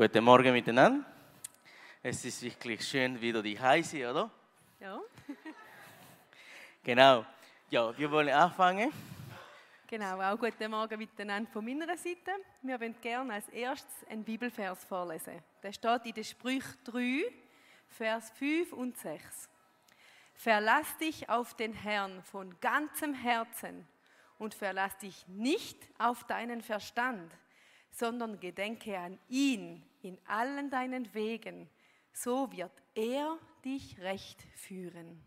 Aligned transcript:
Guten 0.00 0.22
Morgen 0.22 0.52
miteinander. 0.52 1.04
Es 2.00 2.24
ist 2.24 2.40
wirklich 2.40 2.86
schön, 2.86 3.20
wieder 3.20 3.42
die 3.42 3.58
heiße, 3.58 4.08
oder? 4.08 4.30
Ja. 4.78 5.00
Genau. 6.84 7.26
Ja, 7.68 7.98
wir 7.98 8.08
wollen 8.08 8.28
anfangen. 8.28 8.92
Genau, 9.88 10.20
auch 10.20 10.38
guten 10.38 10.70
Morgen 10.70 10.96
miteinander 11.00 11.50
von 11.50 11.64
meiner 11.64 11.96
Seite. 11.96 12.30
Wir 12.62 12.80
wollen 12.80 12.94
gerne 13.00 13.34
als 13.34 13.48
erstes 13.48 14.06
einen 14.08 14.22
Bibelvers 14.22 14.84
vorlesen. 14.84 15.42
Der 15.64 15.72
steht 15.72 16.06
in 16.06 16.12
den 16.12 16.22
Sprüch 16.22 16.64
3, 16.84 17.24
Vers 17.88 18.30
5 18.38 18.72
und 18.74 18.96
6. 18.96 19.48
Verlass 20.32 20.96
dich 20.98 21.28
auf 21.28 21.54
den 21.54 21.72
Herrn 21.72 22.22
von 22.22 22.54
ganzem 22.60 23.14
Herzen 23.14 23.84
und 24.38 24.54
verlass 24.54 24.96
dich 24.98 25.26
nicht 25.26 25.76
auf 25.98 26.22
deinen 26.22 26.62
Verstand, 26.62 27.32
sondern 27.90 28.38
gedenke 28.38 28.96
an 28.96 29.18
ihn 29.28 29.82
in 30.02 30.18
allen 30.26 30.70
deinen 30.70 31.12
Wegen. 31.14 31.68
So 32.12 32.50
wird 32.52 32.72
er 32.94 33.38
dich 33.64 33.98
recht 34.00 34.42
führen. 34.54 35.22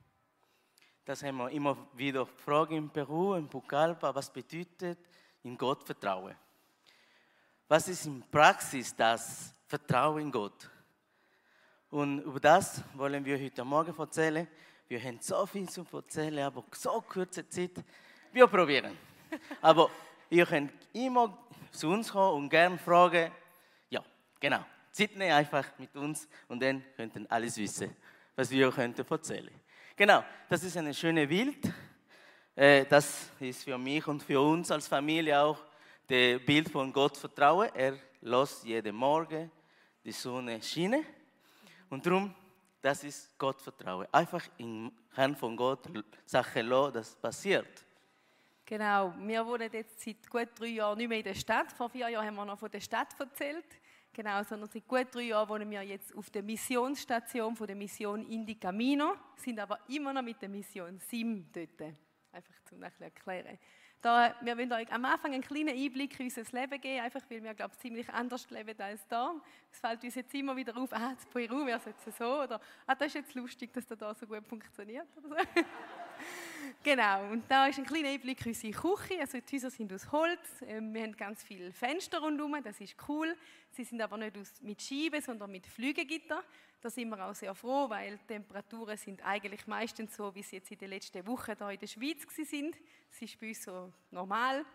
Das 1.05 1.23
haben 1.23 1.37
wir 1.37 1.49
immer 1.49 1.77
wieder 1.93 2.25
gefragt 2.25 2.71
in 2.71 2.89
Peru, 2.89 3.33
in 3.35 3.47
Pucallpa, 3.47 4.13
was 4.13 4.31
bedeutet 4.31 4.99
in 5.43 5.57
Gott 5.57 5.83
vertrauen? 5.83 6.35
Was 7.67 7.87
ist 7.87 8.05
in 8.05 8.23
Praxis 8.29 8.95
das 8.95 9.53
Vertrauen 9.67 10.21
in 10.21 10.31
Gott? 10.31 10.69
Und 11.89 12.19
über 12.19 12.39
das 12.39 12.83
wollen 12.93 13.25
wir 13.25 13.37
heute 13.39 13.65
Morgen 13.65 13.97
erzählen. 13.97 14.47
Wir 14.87 15.01
haben 15.01 15.19
so 15.21 15.45
viel 15.45 15.67
zu 15.69 15.85
erzählen, 15.91 16.45
aber 16.45 16.63
so 16.73 17.01
kurze 17.01 17.47
Zeit. 17.49 17.83
Wir 18.31 18.47
probieren. 18.47 18.97
Aber 19.61 19.89
ihr 20.29 20.45
könnt 20.45 20.71
immer 20.93 21.37
zu 21.71 21.89
uns 21.89 22.11
kommen 22.11 22.43
und 22.43 22.49
gerne 22.49 22.77
fragen. 22.77 23.31
Genau. 24.41 24.65
Sydney 24.91 25.31
einfach 25.31 25.65
mit 25.77 25.95
uns 25.95 26.27
und 26.47 26.61
dann 26.61 26.83
könnt 26.97 27.15
ihr 27.15 27.31
alles 27.31 27.55
wissen, 27.57 27.95
was 28.35 28.49
wir 28.49 28.71
könnten 28.71 29.05
erzählen. 29.07 29.53
Genau, 29.95 30.23
das 30.49 30.63
ist 30.63 30.75
eine 30.75 30.93
schöne 30.95 31.27
Bild. 31.27 31.71
Äh, 32.55 32.85
Das 32.85 33.29
ist 33.39 33.63
für 33.63 33.77
mich 33.77 34.05
und 34.07 34.23
für 34.23 34.41
uns 34.41 34.71
als 34.71 34.87
Familie 34.87 35.39
auch 35.39 35.59
das 36.07 36.43
Bild 36.43 36.69
von 36.69 36.91
Gott 36.91 37.15
vertrauen. 37.15 37.69
Er 37.75 37.97
lässt 38.21 38.65
jeden 38.65 38.95
Morgen 38.95 39.51
die 40.03 40.11
Sonne 40.11 40.59
scheinen. 40.61 41.05
Und 41.89 42.03
darum, 42.03 42.33
das 42.81 43.03
ist 43.03 43.37
Gott 43.37 43.61
vertrauen. 43.61 44.07
Einfach 44.11 44.43
in 44.57 44.91
Hand 45.15 45.37
von 45.37 45.55
Gott 45.55 45.87
Sachen 46.25 46.65
lassen, 46.65 46.93
das 46.93 47.15
passiert. 47.15 47.85
Genau, 48.65 49.13
wir 49.19 49.45
wohnen 49.45 49.69
jetzt 49.71 49.99
seit 49.99 50.27
gut 50.29 50.49
drei 50.57 50.67
Jahren 50.67 50.97
nicht 50.97 51.09
mehr 51.09 51.17
in 51.19 51.23
der 51.25 51.35
Stadt. 51.35 51.71
Vor 51.73 51.89
vier 51.89 52.09
Jahren 52.09 52.25
haben 52.25 52.35
wir 52.35 52.45
noch 52.45 52.57
von 52.57 52.71
der 52.71 52.79
Stadt 52.79 53.09
erzählt. 53.19 53.65
Genau, 54.13 54.43
sondern 54.43 54.69
seit 54.69 54.87
gut 54.87 55.07
drei 55.13 55.21
Jahren 55.21 55.47
wohnen 55.47 55.69
wir 55.69 55.81
jetzt 55.83 56.13
auf 56.15 56.29
der 56.29 56.43
Missionsstation 56.43 57.55
von 57.55 57.65
der 57.65 57.77
Mission 57.77 58.27
Indi 58.29 58.55
Camino, 58.55 59.15
sind 59.37 59.57
aber 59.57 59.79
immer 59.87 60.11
noch 60.11 60.21
mit 60.21 60.41
der 60.41 60.49
Mission 60.49 60.99
SIM 60.99 61.47
dort. 61.53 61.93
Einfach 62.33 62.53
zum 62.65 62.79
nachher 62.79 63.05
erklären. 63.05 63.57
Da, 64.01 64.35
wir 64.41 64.57
wollen 64.57 64.73
euch 64.73 64.91
am 64.91 65.05
Anfang 65.05 65.31
einen 65.31 65.43
kleinen 65.43 65.77
Einblick 65.77 66.19
in 66.19 66.25
unser 66.25 66.41
Leben 66.59 66.81
geben, 66.81 67.03
einfach 67.03 67.21
weil 67.29 67.43
wir, 67.43 67.53
glaube 67.53 67.73
ich, 67.75 67.81
ziemlich 67.81 68.09
anders 68.09 68.49
leben 68.49 68.81
als 68.81 69.07
da. 69.07 69.35
Es 69.71 69.79
fällt 69.79 70.03
uns 70.03 70.15
jetzt 70.15 70.33
immer 70.33 70.55
wieder 70.55 70.75
auf, 70.75 70.91
ah, 70.91 71.11
in 71.11 71.29
Peru 71.29 71.65
wäre 71.65 71.79
jetzt 71.85 72.17
so, 72.17 72.41
oder 72.41 72.59
ah, 72.87 72.95
das 72.95 73.07
ist 73.09 73.13
jetzt 73.13 73.35
lustig, 73.35 73.71
dass 73.71 73.85
das 73.85 73.97
da 73.97 74.13
so 74.13 74.25
gut 74.25 74.45
funktioniert. 74.47 75.07
Oder 75.17 75.29
so. 75.29 75.35
Genau, 76.83 77.29
und 77.29 77.43
da 77.47 77.67
ist 77.67 77.77
ein 77.77 77.85
kleiner 77.85 78.09
Einblick 78.09 78.43
in 78.43 78.53
unsere 78.53 78.73
Küche. 78.73 79.19
Also 79.19 79.37
die 79.39 79.55
Häuser 79.55 79.69
sind 79.69 79.93
aus 79.93 80.11
Holz, 80.11 80.39
ähm, 80.65 80.91
wir 80.91 81.03
haben 81.03 81.15
ganz 81.15 81.43
viele 81.43 81.71
Fenster 81.71 82.19
rundherum, 82.19 82.57
das 82.63 82.81
ist 82.81 82.95
cool. 83.07 83.35
Sie 83.69 83.83
sind 83.83 84.01
aber 84.01 84.17
nicht 84.17 84.35
aus, 84.35 84.53
mit 84.61 84.81
Scheiben, 84.81 85.21
sondern 85.21 85.51
mit 85.51 85.67
Flügelgitter. 85.67 86.43
Da 86.81 86.89
sind 86.89 87.09
wir 87.09 87.23
auch 87.23 87.35
sehr 87.35 87.53
froh, 87.53 87.87
weil 87.87 88.17
die 88.17 88.33
Temperaturen 88.33 88.97
sind 88.97 89.23
eigentlich 89.23 89.67
meistens 89.67 90.15
so, 90.15 90.33
wie 90.33 90.41
sie 90.41 90.55
jetzt 90.55 90.71
in 90.71 90.79
den 90.79 90.89
letzten 90.89 91.25
Wochen 91.27 91.55
hier 91.55 91.69
in 91.69 91.79
der 91.79 91.87
Schweiz 91.87 92.25
sind. 92.35 92.75
Es 93.11 93.21
ist 93.21 93.39
bei 93.39 93.49
uns 93.49 93.63
so 93.63 93.93
normal. 94.09 94.65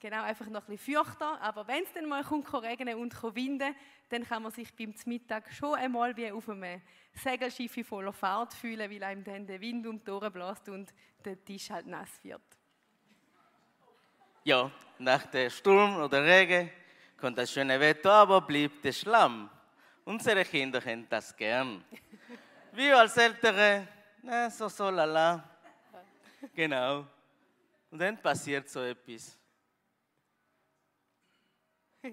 Genau, 0.00 0.22
einfach 0.22 0.46
noch 0.46 0.62
ein 0.62 0.76
bisschen 0.76 0.94
fürchter. 0.94 1.38
Aber 1.42 1.68
wenn 1.68 1.84
es 1.84 1.92
dann 1.92 2.08
mal 2.08 2.24
kommt, 2.24 2.46
kann 2.46 2.64
regnen 2.64 2.96
und 2.96 3.14
kann 3.14 3.34
winden, 3.34 3.74
dann 4.08 4.24
kann 4.24 4.42
man 4.42 4.50
sich 4.50 4.74
beim 4.74 4.94
Mittag 5.04 5.52
schon 5.52 5.74
einmal 5.74 6.16
wie 6.16 6.32
auf 6.32 6.48
einem 6.48 6.80
Segelschiff 7.12 7.86
voller 7.86 8.12
Fahrt 8.12 8.54
fühlen, 8.54 8.90
weil 8.90 9.02
einem 9.04 9.22
dann 9.22 9.46
der 9.46 9.60
Wind 9.60 9.86
um 9.86 10.02
die 10.02 10.10
Ohren 10.10 10.32
bläst 10.32 10.68
und 10.70 10.94
der 11.22 11.44
Tisch 11.44 11.68
halt 11.68 11.86
nass 11.86 12.18
wird. 12.22 12.40
Ja, 14.42 14.70
nach 14.98 15.26
dem 15.26 15.50
Sturm 15.50 15.96
oder 15.96 16.24
Regen 16.24 16.70
kommt 17.18 17.36
das 17.36 17.52
schöne 17.52 17.78
Wetter, 17.78 18.10
aber 18.10 18.40
bleibt 18.40 18.82
der 18.82 18.92
Schlamm. 18.92 19.50
Unsere 20.06 20.46
Kinder 20.46 20.80
kennen 20.80 21.06
das 21.10 21.36
gern. 21.36 21.84
Wir 22.72 22.98
als 22.98 23.18
Ältere, 23.18 23.86
na, 24.22 24.48
so, 24.48 24.66
so, 24.68 24.88
lala. 24.88 25.44
Genau. 26.54 27.06
Und 27.90 27.98
dann 27.98 28.16
passiert 28.16 28.66
so 28.68 28.80
etwas. 28.80 29.39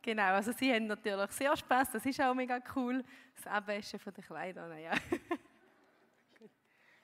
Genau, 0.00 0.22
also 0.22 0.52
sie 0.52 0.72
haben 0.72 0.86
natürlich 0.86 1.30
sehr 1.32 1.54
Spaß, 1.54 1.92
das 1.92 2.06
ist 2.06 2.20
auch 2.20 2.32
mega 2.32 2.58
cool. 2.74 3.04
Das 3.34 3.46
Abwaschen 3.46 3.98
von 3.98 4.14
den 4.14 4.24
Kleidern, 4.24 4.70
naja. 4.70 4.92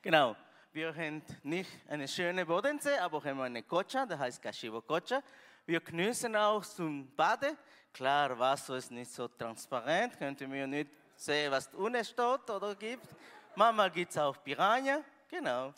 Genau. 0.00 0.36
Wir 0.74 0.92
haben 0.92 1.22
nicht 1.44 1.70
eine 1.88 2.08
schöne 2.08 2.44
Bodensee, 2.44 2.98
aber 2.98 3.22
haben 3.22 3.40
eine 3.40 3.62
Kocha, 3.62 4.04
das 4.04 4.18
heißt 4.18 4.42
Kashibo 4.42 4.82
Kocha. 4.82 5.22
Wir 5.64 5.80
genießen 5.80 6.34
auch 6.34 6.64
zum 6.64 7.14
Baden. 7.14 7.56
Klar, 7.92 8.36
Wasser 8.36 8.76
ist 8.76 8.90
nicht 8.90 9.10
so 9.12 9.28
transparent, 9.28 10.18
könnten 10.18 10.52
wir 10.52 10.66
nicht 10.66 10.90
sehen, 11.14 11.52
was 11.52 11.68
unten 11.68 12.04
steht 12.04 12.50
oder 12.50 12.74
gibt. 12.74 13.06
Manchmal 13.54 13.88
gibt 13.88 14.10
es 14.10 14.18
auch 14.18 14.36
Piranha. 14.42 15.00
Genau. 15.28 15.72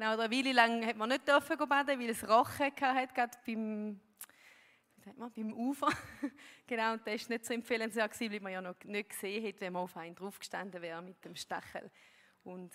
Genau, 0.00 0.18
eine 0.18 0.34
Weile 0.34 0.52
lang 0.52 0.86
hat 0.86 0.96
man 0.96 1.10
nicht 1.10 1.28
dürfen 1.28 1.58
baden, 1.68 2.00
weil 2.00 2.08
es 2.08 2.26
Rochen 2.26 2.64
hatte, 2.64 3.12
gerade 3.12 3.36
beim, 3.46 4.00
wie 4.96 5.02
sagt 5.02 5.18
man, 5.18 5.30
beim 5.30 5.52
Ufer. 5.52 5.88
genau, 6.66 6.94
und 6.94 7.06
das 7.06 7.28
war 7.28 7.36
nicht 7.36 7.44
so 7.44 7.52
empfehlenswert, 7.52 8.18
weil 8.18 8.40
man 8.40 8.50
ja 8.50 8.62
noch 8.62 8.82
nicht 8.84 9.10
gesehen 9.10 9.46
hat, 9.46 9.60
wenn 9.60 9.74
man 9.74 9.82
auf 9.82 9.94
einen 9.98 10.14
draufgestanden 10.14 10.80
wäre 10.80 11.02
mit 11.02 11.22
dem 11.22 11.36
Stachel. 11.36 11.90
Und 12.44 12.72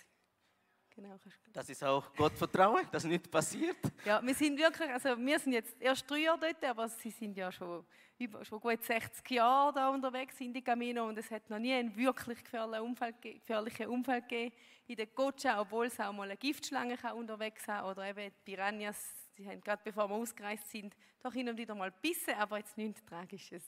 genau, 0.96 1.16
Das 1.54 1.70
ist 1.70 1.84
auch 1.84 2.14
Gottvertrauen, 2.16 2.88
das 2.92 3.04
nicht 3.04 3.30
passiert. 3.30 3.78
ja, 4.06 4.22
wir 4.26 4.34
sind 4.34 4.58
wirklich, 4.58 4.90
also 4.90 5.18
wir 5.18 5.40
sind 5.40 5.54
jetzt 5.54 5.76
erst 5.80 6.10
drei 6.10 6.20
Jahre 6.20 6.40
dort, 6.40 6.64
aber 6.66 6.88
sie 6.90 7.10
sind 7.12 7.36
ja 7.38 7.52
schon, 7.52 7.86
über, 8.18 8.44
schon 8.46 8.60
gut 8.60 8.84
60 8.84 9.30
Jahre 9.32 9.74
da 9.74 9.90
unterwegs 9.90 10.40
in 10.40 10.54
die 10.54 10.62
Camino 10.64 11.08
und 11.08 11.18
es 11.18 11.30
hat 11.32 11.50
noch 11.50 11.60
nie 11.60 11.74
einen 11.74 11.96
wirklich 11.96 12.44
gefährlichen 12.44 12.84
Unfall, 12.86 13.14
ge- 13.14 13.40
gefährlichen 13.40 13.88
Unfall 13.88 14.22
gegeben 14.22 14.56
in 14.88 14.96
der 14.96 15.08
Gocha, 15.08 15.60
obwohl 15.60 15.88
es 15.88 16.00
auch 16.00 16.14
mal 16.14 16.24
eine 16.24 16.38
Giftschlange 16.38 16.96
kann 16.98 17.14
unterwegs 17.18 17.68
haben 17.68 17.90
oder 17.90 18.08
eben 18.08 18.32
die 18.32 18.42
Piranhas, 18.56 18.98
die 19.38 19.48
haben 19.48 19.60
gerade 19.62 19.82
bevor 19.84 20.08
wir 20.10 20.16
ausgereist 20.16 20.70
sind, 20.70 20.96
doch 21.22 21.34
hin 21.34 21.50
und 21.50 21.58
wieder 21.58 21.76
mal 21.76 21.92
gebissen, 21.92 22.36
aber 22.40 22.60
jetzt 22.60 22.78
nichts 22.78 23.04
Tragisches. 23.04 23.64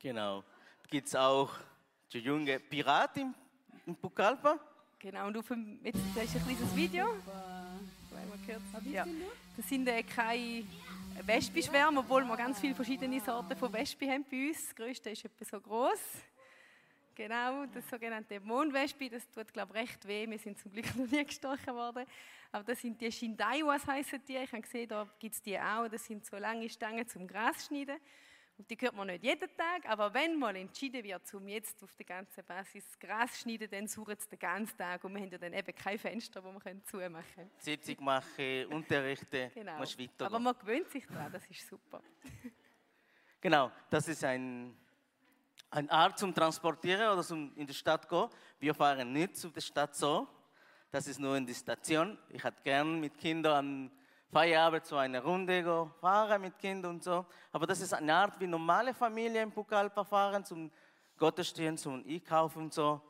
Genau. 0.00 0.44
Gibt 0.90 1.08
es 1.08 1.16
auch 1.16 1.50
die 2.12 2.18
junge 2.18 2.60
Pirat 2.60 3.16
in, 3.16 3.34
in 3.86 3.96
Pucallpa? 3.96 4.58
Genau, 5.04 5.26
und 5.26 5.36
auf 5.36 5.48
dem, 5.48 5.78
jetzt, 5.84 5.98
das 6.14 6.24
ist 6.24 6.36
ein 6.36 6.44
kleines 6.44 6.74
Video. 6.74 7.04
Ja. 8.90 9.06
Das 9.54 9.68
sind 9.68 9.86
äh, 9.86 10.02
keine 10.02 10.64
Wespenschwärme, 11.26 12.00
obwohl 12.00 12.24
wir 12.24 12.34
ganz 12.38 12.58
viele 12.58 12.74
verschiedene 12.74 13.20
Sorten 13.20 13.54
von 13.54 13.70
Wespen 13.70 14.10
haben 14.10 14.24
bei 14.30 14.48
uns. 14.48 14.64
Das 14.64 14.74
größte 14.74 15.10
ist 15.10 15.26
etwa 15.26 15.44
so 15.44 15.60
groß. 15.60 16.00
Genau, 17.14 17.66
das 17.66 17.86
sogenannte 17.90 18.40
Mondwespe, 18.40 19.10
das 19.10 19.28
tut, 19.28 19.52
glaube 19.52 19.74
ich, 19.74 19.82
recht 19.82 20.08
weh. 20.08 20.26
Wir 20.26 20.38
sind 20.38 20.58
zum 20.58 20.72
Glück 20.72 20.86
noch 20.96 21.06
nie 21.06 21.22
gestochen 21.22 21.74
worden. 21.74 22.06
Aber 22.50 22.64
das 22.64 22.80
sind 22.80 22.98
die 22.98 23.12
Shindaiwas, 23.12 23.86
heissen 23.86 24.22
die. 24.26 24.38
Ich 24.38 24.52
habe 24.52 24.62
gesehen, 24.62 24.88
da 24.88 25.06
gibt 25.18 25.34
es 25.34 25.42
die 25.42 25.58
auch. 25.58 25.86
Das 25.86 26.06
sind 26.06 26.24
so 26.24 26.38
lange 26.38 26.66
Stangen 26.70 27.06
zum 27.06 27.26
Gras 27.26 27.66
schneiden. 27.66 27.98
Und 28.56 28.70
die 28.70 28.76
hört 28.80 28.94
man 28.94 29.08
nicht 29.08 29.24
jeden 29.24 29.48
Tag, 29.56 29.84
aber 29.88 30.14
wenn 30.14 30.38
mal 30.38 30.54
entschieden 30.54 31.02
wird, 31.02 31.34
um 31.34 31.48
jetzt 31.48 31.82
auf 31.82 31.92
der 31.96 32.06
ganzen 32.06 32.44
Basis 32.44 32.96
Gras 33.00 33.32
zu 33.32 33.40
schneiden, 33.40 33.68
dann 33.68 33.88
suchen 33.88 34.14
sie 34.16 34.28
den 34.28 34.38
ganzen 34.38 34.76
Tag 34.78 35.02
und 35.02 35.12
wir 35.12 35.22
haben 35.22 35.30
ja 35.32 35.38
dann 35.38 35.52
eben 35.52 35.74
kein 35.74 35.98
Fenster, 35.98 36.42
wo 36.44 36.52
wir 36.52 36.60
können 36.60 36.84
zumachen 36.84 37.24
können. 37.34 37.50
Sitzung 37.58 38.04
machen, 38.04 38.66
Unterrichten, 38.70 39.50
Genau. 39.54 39.78
musst 39.78 39.98
weiter 39.98 40.26
Aber 40.26 40.38
man 40.38 40.56
gewöhnt 40.56 40.88
sich 40.88 41.04
daran, 41.06 41.32
das 41.32 41.44
ist 41.50 41.68
super. 41.68 42.00
Genau, 43.40 43.70
das 43.90 44.08
ist 44.08 44.24
ein, 44.24 44.74
eine 45.68 45.90
Art 45.90 46.18
zum 46.18 46.34
Transportieren 46.34 47.12
oder 47.12 47.22
zum 47.22 47.54
in 47.56 47.66
die 47.66 47.74
Stadt 47.74 48.08
gehen. 48.08 48.26
Wir 48.58 48.72
fahren 48.72 49.12
nicht 49.12 49.36
zu 49.36 49.50
der 49.50 49.60
Stadt 49.60 49.94
so. 49.94 50.26
Das 50.90 51.06
ist 51.06 51.18
nur 51.20 51.36
in 51.36 51.44
die 51.44 51.52
Station. 51.52 52.16
Ich 52.30 52.42
hätte 52.42 52.62
gern 52.62 53.00
mit 53.00 53.18
Kindern 53.18 53.56
am 53.58 53.90
Feierabend 54.38 54.84
so 54.84 54.96
eine 54.96 55.22
Runde 55.22 55.62
gehen, 55.62 55.90
fahren 56.00 56.40
mit 56.42 56.58
Kindern 56.58 56.96
und 56.96 57.04
so. 57.04 57.24
Aber 57.52 57.68
das 57.68 57.80
ist 57.80 57.94
eine 57.94 58.12
Art, 58.12 58.40
wie 58.40 58.48
normale 58.48 58.92
Familien 58.92 59.44
in 59.44 59.52
Pucallpa 59.52 60.02
fahren, 60.02 60.44
zum 60.44 60.72
Gottesdienst, 61.16 61.84
zum 61.84 62.04
Einkaufen 62.04 62.62
und 62.64 62.74
so. 62.74 63.00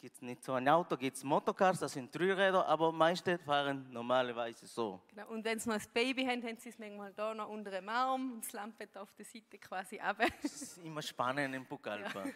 gibt 0.00 0.16
es 0.16 0.22
nicht 0.22 0.42
so 0.42 0.54
ein 0.54 0.68
Auto, 0.68 0.96
gibt 0.96 1.16
es 1.16 1.22
Motocars, 1.22 1.78
das 1.78 1.92
sind 1.92 2.12
Dreiräder, 2.12 2.66
aber 2.66 2.90
meiste 2.90 3.38
fahren 3.38 3.86
normalerweise 3.92 4.66
so. 4.66 5.00
Genau. 5.06 5.28
Und 5.28 5.44
wenn 5.44 5.60
sie 5.60 5.68
noch 5.68 5.76
ein 5.76 5.82
Baby 5.94 6.24
haben, 6.24 6.42
haben 6.42 6.58
sie 6.58 6.70
es 6.70 6.78
manchmal 6.80 7.12
da 7.12 7.32
noch 7.32 7.48
unter 7.48 7.70
dem 7.70 7.88
Arm 7.88 8.32
und 8.32 8.44
das 8.44 8.52
Lampet 8.52 8.96
auf 8.98 9.12
der 9.14 9.24
Seite 9.24 9.58
quasi 9.58 10.00
ab. 10.00 10.16
Das 10.42 10.62
ist 10.62 10.78
immer 10.78 11.00
spannend 11.00 11.54
im 11.54 11.64
Pucallpa. 11.64 12.24
Ja. 12.26 12.32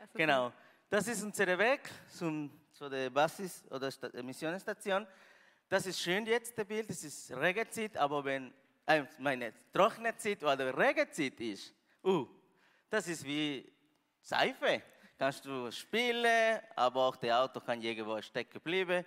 Also 0.00 0.12
Genau, 0.14 0.52
das 0.90 1.06
ist 1.06 1.22
unser 1.22 1.56
Weg 1.56 1.88
zum, 2.08 2.50
zu 2.72 2.88
der 2.88 3.10
Basis- 3.10 3.64
oder 3.70 3.92
Sta- 3.92 4.10
Missionsstation. 4.24 5.06
Das 5.68 5.86
ist 5.86 6.00
schön 6.00 6.26
jetzt, 6.26 6.56
das 6.56 6.66
Bild, 6.66 6.88
das 6.90 7.02
ist 7.02 7.30
Regenzeit, 7.32 7.96
aber 7.96 8.24
wenn, 8.24 8.52
äh, 8.86 9.04
meine, 9.18 9.52
trockene 9.72 10.16
Zeit 10.16 10.42
oder 10.44 10.76
Regenzeit 10.76 11.40
ist, 11.40 11.74
uh, 12.04 12.26
das 12.90 13.08
ist 13.08 13.24
wie 13.24 13.72
Seife. 14.20 14.82
Kannst 15.18 15.44
du 15.44 15.70
spielen, 15.70 16.60
aber 16.76 17.06
auch 17.06 17.16
das 17.16 17.30
Auto 17.30 17.60
kann 17.60 17.80
irgendwo 17.80 18.20
stecken 18.20 18.60
bleiben. 18.60 19.04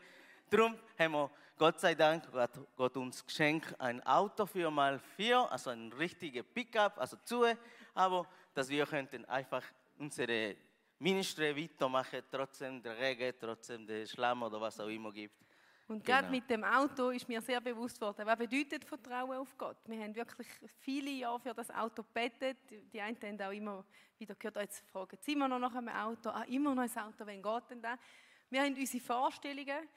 Darum 0.50 0.78
haben 0.98 1.12
wir, 1.12 1.32
Gott 1.58 1.80
sei 1.80 1.94
Dank, 1.94 2.32
hat 2.34 2.60
Gott 2.76 2.98
uns 2.98 3.26
geschenkt, 3.26 3.80
ein 3.80 4.02
Auto 4.06 4.46
für 4.46 4.72
mal 4.72 5.00
vier, 5.16 5.52
also 5.52 5.70
ein 5.70 5.92
richtiger 5.94 6.44
Pickup, 6.44 6.98
also 6.98 7.18
zu, 7.24 7.46
aber 7.94 8.28
dass 8.54 8.70
wir 8.70 8.86
könnten 8.86 9.26
einfach 9.26 9.64
unsere 10.00 10.56
Ministry 11.00 11.56
weitermachen, 11.56 12.24
trotzdem 12.32 12.82
der 12.82 12.98
Regen, 12.98 13.34
trotzdem 13.40 13.86
der 13.86 14.06
Schlamm 14.06 14.44
oder 14.44 14.60
was 14.60 14.80
auch 14.80 14.88
immer 14.88 15.12
gibt. 15.12 15.47
Und 15.88 16.04
gerade 16.04 16.28
Genau. 16.28 16.38
mit 16.38 16.50
dem 16.50 16.64
Auto 16.66 17.10
ist 17.12 17.28
mir 17.30 17.42
sehr 17.42 17.62
bewusst 17.62 18.00
worden, 18.02 18.26
was 18.26 18.38
bedeutet 18.38 18.84
Vertrauen 18.84 19.38
auf 19.38 19.58
Gott. 19.58 19.78
Wir 19.86 20.04
haben 20.04 20.14
wirklich 20.14 20.48
viele 20.80 21.12
Jahre 21.12 21.40
für 21.40 21.54
das 21.54 21.72
Auto 21.72 22.04
gebetet. 22.04 22.58
Die 22.92 23.00
einen 23.00 23.18
haben 23.22 23.42
auch 23.42 23.52
immer 23.52 23.86
wieder 24.18 24.36
gehört, 24.36 24.58
«Ah, 24.58 24.62
jetzt 24.62 24.86
fragen 24.90 25.18
sie 25.22 25.32
immer 25.34 25.48
noch 25.48 25.60
nach 25.60 25.76
einem 25.76 25.88
Auto, 25.90 26.30
ah, 26.30 26.44
immer 26.44 26.76
noch 26.76 26.84
ein 26.84 26.98
Auto, 26.98 27.26
wann 27.26 27.42
geht 27.42 27.70
denn 27.72 27.82
das? 27.82 27.98
Wir 28.50 28.62
haben 28.64 28.76
unsere 28.76 29.02
Vorstellungen 29.04 29.88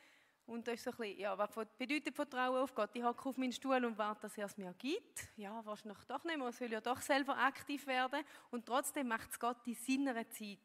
und 0.47 0.67
das 0.69 0.75
ist 0.75 0.85
so 0.85 0.91
ein 0.93 0.97
bisschen, 0.97 1.19
ja, 1.19 1.37
was 1.39 1.51
bedeutet 1.77 2.15
Vertrauen 2.15 2.63
auf 2.63 2.73
Gott? 2.75 2.91
Ich 2.95 3.03
hocke 3.03 3.29
auf 3.29 3.37
meinen 3.37 3.53
Stuhl 3.53 3.85
und 3.85 3.99
warte, 3.99 4.23
dass 4.23 4.39
er 4.39 4.47
es 4.47 4.57
mir 4.57 4.73
gibt. 4.75 5.29
Ja, 5.37 5.65
wahrscheinlich 5.65 6.05
doch 6.07 6.23
nicht, 6.23 6.39
man 6.39 6.53
soll 6.53 6.71
ja 6.71 6.81
doch 6.81 7.01
selber 7.01 7.37
aktiv 7.37 7.85
werden. 7.89 8.23
Und 8.51 8.65
trotzdem 8.67 9.09
macht 9.09 9.31
es 9.31 9.39
Gott 9.41 9.59
in 9.67 9.75
seiner 9.75 10.29
Zeit. 10.31 10.59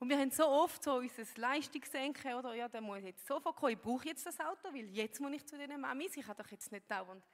Und 0.00 0.08
wir 0.08 0.18
haben 0.18 0.30
so 0.30 0.46
oft 0.46 0.82
so 0.82 0.94
unser 0.94 1.24
Leistungsdenken, 1.36 2.34
oder 2.34 2.54
ja, 2.54 2.68
der 2.68 2.80
muss 2.80 3.02
jetzt 3.02 3.26
sofort 3.26 3.56
kommen, 3.56 3.72
ich 3.72 3.80
brauche 3.80 4.06
jetzt 4.06 4.24
das 4.24 4.38
Auto, 4.38 4.72
weil 4.72 4.88
jetzt 4.90 5.20
muss 5.20 5.32
ich 5.32 5.44
zu 5.44 5.58
diesen 5.58 5.80
Mamis, 5.80 6.16
ich 6.16 6.24
kann 6.24 6.36
doch 6.36 6.50
jetzt 6.50 6.70
nicht 6.70 6.88
dauernd 6.88 7.24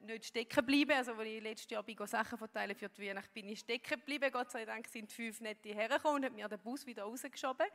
nicht- 0.00 0.24
stecken 0.24 0.64
bleiben. 0.64 0.92
Also, 0.92 1.12
als 1.12 1.28
ich 1.28 1.42
letztes 1.42 1.70
Jahr 1.70 1.82
bin, 1.82 1.96
Sachen 2.06 2.38
verteilen 2.38 2.74
für 2.74 2.88
die 2.88 3.02
Weihnacht, 3.06 3.32
bin 3.32 3.48
ich 3.48 3.60
stecken 3.60 4.00
geblieben. 4.00 4.30
Gott 4.32 4.50
sei 4.50 4.64
Dank 4.64 4.86
sind 4.88 5.12
fünf 5.12 5.40
nette 5.40 5.68
hergekommen 5.68 6.16
und 6.16 6.24
haben 6.24 6.34
mir 6.34 6.48
den 6.48 6.58
Bus 6.58 6.86
wieder 6.86 7.04
rausgeschoben. 7.04 7.66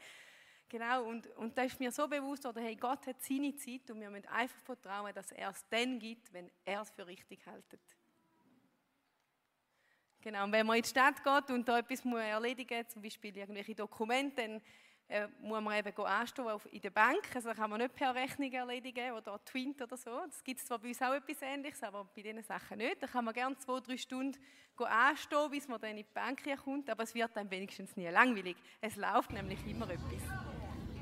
Genau, 0.67 1.03
und, 1.03 1.27
und 1.38 1.57
da 1.57 1.63
ist 1.63 1.79
mir 1.79 1.91
so 1.91 2.07
bewusst, 2.07 2.45
oder, 2.45 2.61
hey, 2.61 2.75
Gott 2.75 3.05
hat 3.05 3.21
seine 3.21 3.53
Zeit 3.55 3.91
und 3.91 3.99
wir 3.99 4.09
müssen 4.09 4.27
einfach 4.27 4.59
vertrauen, 4.61 5.13
dass 5.13 5.31
er 5.33 5.49
es 5.49 5.65
dann 5.69 5.99
gibt, 5.99 6.31
wenn 6.33 6.49
er 6.63 6.81
es 6.81 6.89
für 6.91 7.05
richtig 7.05 7.45
hält. 7.45 7.65
Genau, 10.21 10.44
und 10.44 10.51
wenn 10.51 10.65
man 10.65 10.77
in 10.77 10.83
die 10.83 10.89
Stadt 10.89 11.23
geht 11.23 11.50
und 11.50 11.68
da 11.68 11.79
etwas 11.79 12.03
muss 12.03 12.19
erledigen 12.19 12.77
muss, 12.77 12.89
zum 12.89 13.01
Beispiel 13.01 13.35
irgendwelche 13.35 13.73
Dokumente, 13.73 14.41
dann 14.41 14.62
äh, 15.07 15.27
muss 15.41 15.62
man 15.62 15.77
eben 15.77 16.06
anstehen 16.06 16.47
auf, 16.47 16.68
in 16.71 16.79
der 16.79 16.89
Bank. 16.91 17.27
Also 17.33 17.50
das 17.50 17.57
kann 17.57 17.69
man 17.69 17.81
nicht 17.81 17.95
per 17.95 18.15
Rechnung 18.15 18.51
erledigen 18.51 19.12
oder 19.12 19.44
Twint 19.44 19.81
oder 19.81 19.97
so. 19.97 20.12
Das 20.25 20.44
gibt 20.44 20.59
es 20.59 20.65
zwar 20.65 20.79
bei 20.79 20.89
uns 20.89 21.01
auch 21.01 21.13
etwas 21.13 21.41
Ähnliches, 21.41 21.83
aber 21.83 22.06
bei 22.15 22.21
diesen 22.21 22.44
Sachen 22.44 22.77
nicht. 22.77 23.01
Da 23.01 23.07
kann 23.07 23.25
man 23.25 23.33
gerne 23.33 23.57
zwei, 23.57 23.79
drei 23.79 23.97
Stunden 23.97 24.38
anstehen, 24.77 25.51
bis 25.51 25.68
man 25.68 25.79
dann 25.79 25.91
in 25.91 25.97
die 25.97 26.06
Bank 26.13 26.41
kommt, 26.63 26.89
aber 26.89 27.03
es 27.03 27.13
wird 27.13 27.29
dann 27.35 27.50
wenigstens 27.51 27.95
nie 27.95 28.07
langweilig. 28.07 28.56
Es 28.79 28.95
läuft 28.95 29.31
nämlich 29.31 29.59
immer 29.67 29.89
etwas. 29.89 30.24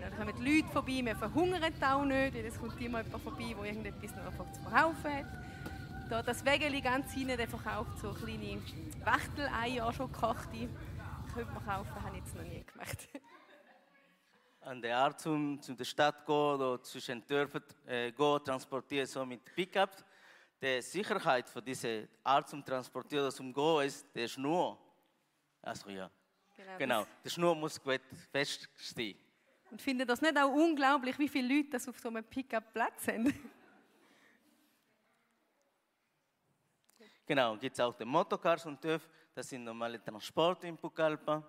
Da 0.01 0.09
kommen 0.09 0.33
die 0.37 0.55
Leute 0.55 0.67
vorbei, 0.69 1.01
wir 1.03 1.15
verhungern 1.15 1.63
auch 1.63 2.03
nicht, 2.03 2.33
weil 2.33 2.45
es 2.45 2.59
kommt 2.59 2.81
immer 2.81 3.03
jemand 3.03 3.23
vorbei, 3.23 3.55
der 3.57 3.65
irgendetwas 3.65 4.15
noch 4.15 4.53
zu 4.53 4.61
verkaufen 4.61 5.13
hat. 5.13 5.25
Da 6.09 6.23
das 6.23 6.43
Wägeli 6.43 6.81
ganz 6.81 7.13
hinten, 7.13 7.37
der 7.37 7.47
verkauft 7.47 7.99
so 7.99 8.11
kleine 8.11 8.59
Wachteleier, 9.03 9.93
schon 9.93 10.11
gekochte. 10.11 10.67
Könnte 11.31 11.53
man 11.53 11.63
kaufen, 11.63 12.03
habe 12.03 12.17
ich 12.17 12.23
jetzt 12.23 12.35
noch 12.35 12.43
nie 12.43 12.63
gemacht. 12.63 13.07
An 14.61 14.81
der 14.81 14.97
Art 14.97 15.21
zum, 15.21 15.61
zu 15.61 15.75
der 15.75 15.85
Stadt 15.85 16.25
gehen 16.25 16.35
oder 16.35 16.81
zwischen 16.81 17.23
Dörfern 17.27 17.61
äh, 17.85 18.11
gehen, 18.11 18.43
transportieren, 18.43 19.05
so 19.05 19.23
mit 19.23 19.45
Pickup. 19.53 20.03
Die 20.59 20.81
Sicherheit 20.81 21.47
für 21.47 21.61
diese 21.61 22.07
Art 22.23 22.49
zum 22.49 22.65
Transportieren 22.65 23.25
oder 23.25 23.35
zum 23.35 23.53
Gehen 23.53 23.85
ist 23.85 24.07
der 24.15 24.27
Schnur. 24.27 24.79
Also 25.61 25.91
ja, 25.91 26.09
genau. 26.79 27.05
Der 27.23 27.29
Schnur 27.29 27.53
muss 27.53 27.79
gut 27.79 28.01
feststehen. 28.31 29.19
Und 29.69 29.79
finde 29.79 30.07
das 30.07 30.23
nicht 30.23 30.35
auch 30.39 30.51
unglaublich, 30.51 31.19
wie 31.19 31.29
viele 31.29 31.55
Leute 31.55 31.69
das 31.69 31.87
auf 31.87 31.99
so 31.99 32.09
einem 32.09 32.23
Pickup 32.23 32.73
Platz 32.73 33.07
haben? 33.07 33.31
Genau, 37.29 37.55
gibt 37.57 37.75
es 37.75 37.79
auch 37.79 37.93
die 37.93 38.05
Motocars 38.05 38.65
und 38.65 38.81
TÜV, 38.81 39.07
das 39.35 39.47
sind 39.47 39.63
normale 39.63 40.03
Transporte 40.03 40.65
in 40.67 40.75
Pucallpa. 40.75 41.43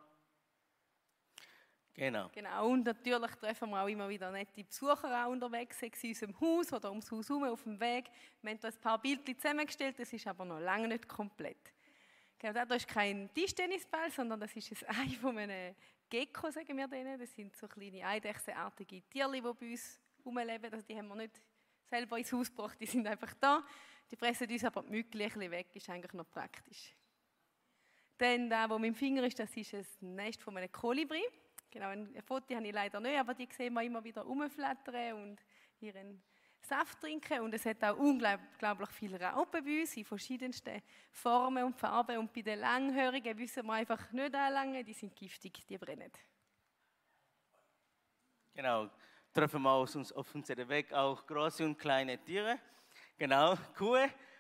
Genau. 1.94 2.28
Genau, 2.34 2.68
und 2.68 2.84
natürlich 2.84 3.30
treffen 3.36 3.70
wir 3.70 3.82
auch 3.82 3.88
immer 3.88 4.06
wieder 4.06 4.30
nette 4.30 4.62
Besucher 4.62 5.24
auch 5.24 5.30
unterwegs, 5.30 5.80
sei 5.80 5.90
es 5.90 6.02
in 6.02 6.10
unserem 6.10 6.38
Haus 6.38 6.70
oder 6.74 6.90
ums 6.90 7.10
Haus 7.10 7.30
herum 7.30 7.44
auf 7.44 7.62
dem 7.62 7.80
Weg. 7.80 8.10
Wir 8.42 8.50
haben 8.50 8.60
da 8.60 8.68
ein 8.68 8.74
paar 8.74 9.00
Bildchen 9.00 9.38
zusammengestellt, 9.38 9.98
das 9.98 10.12
ist 10.12 10.26
aber 10.26 10.44
noch 10.44 10.60
lange 10.60 10.86
nicht 10.86 11.08
komplett. 11.08 11.72
Genau, 12.38 12.62
da 12.62 12.74
ist 12.74 12.86
kein 12.86 13.32
Tischtennisball, 13.32 14.10
sondern 14.10 14.38
das 14.38 14.54
ist 14.54 14.86
ein 14.86 14.96
Ei 15.08 15.16
von 15.16 15.38
einem 15.38 15.74
Gecko, 16.10 16.50
sagen 16.50 16.76
wir 16.76 16.88
denen. 16.88 17.18
Das 17.18 17.32
sind 17.34 17.56
so 17.56 17.66
kleine 17.66 18.06
eidechsenartige 18.06 19.00
Tierchen, 19.08 19.32
die 19.32 19.40
bei 19.40 19.48
uns 19.48 19.98
rumleben. 20.26 20.74
Also 20.74 20.84
die 20.86 20.98
haben 20.98 21.08
wir 21.08 21.16
nicht 21.16 21.40
selber 21.90 22.16
ins 22.16 22.32
Haus 22.32 22.48
gebracht, 22.48 22.78
die 22.81 22.87
sind 22.87 23.06
einfach 23.06 23.34
da. 23.34 23.64
Die 24.10 24.16
fressen 24.16 24.50
uns 24.50 24.64
aber 24.64 24.82
die 24.82 24.90
Mückchen 24.90 25.50
weg, 25.50 25.69
ist 25.75 25.90
eigentlich 25.90 26.12
noch 26.12 26.28
praktisch. 26.31 26.94
Dann 28.16 28.50
da, 28.50 28.69
wo 28.69 28.78
mein 28.78 28.94
Finger 28.94 29.25
ist, 29.25 29.38
das 29.38 29.56
ist 29.56 29.75
ein 29.75 30.14
Nest 30.14 30.42
von 30.42 30.56
einem 30.56 30.70
Kolibri. 30.70 31.22
Genau, 31.70 31.88
ein 31.88 32.22
Foto 32.22 32.54
habe 32.54 32.66
ich 32.66 32.72
leider 32.72 33.00
nicht, 33.00 33.19
aber 33.19 33.34
die 33.34 33.48
sehen 33.50 33.75
wir 33.75 33.82
immer 33.82 34.02
wieder 34.02 34.22
rumflattern 34.22 35.14
und 35.14 35.40
ihren 35.81 36.22
Saft 36.60 37.00
trinken. 37.00 37.40
Und 37.40 37.54
es 37.54 37.64
hat 37.64 37.82
auch 37.84 37.96
unglaublich 37.96 38.90
viele 38.90 39.20
Raupen 39.20 39.64
bei 39.64 39.81
uns 39.81 39.96
in 39.96 40.04
verschiedensten 40.04 40.82
Formen 41.10 41.64
und 41.64 41.78
Farben. 41.78 42.19
Und 42.19 42.32
bei 42.32 42.42
den 42.42 42.58
Langhörigen 42.58 43.38
wissen 43.38 43.64
wir 43.66 43.75
einfach 43.75 44.10
nicht 44.12 44.34
anlangen, 44.34 44.84
die 44.84 44.92
sind 44.92 45.14
giftig, 45.14 45.64
die 45.66 45.78
brennen. 45.78 46.12
Genau, 48.52 48.90
treffen 49.32 49.62
wir 49.62 49.70
auf, 49.70 49.94
uns, 49.94 50.12
auf 50.12 50.34
unserem 50.34 50.68
Weg 50.68 50.92
auch 50.92 51.26
große 51.26 51.64
und 51.64 51.78
kleine 51.78 52.18
Tiere. 52.18 52.58
Genau, 53.16 53.54
Kuh, 53.76 53.96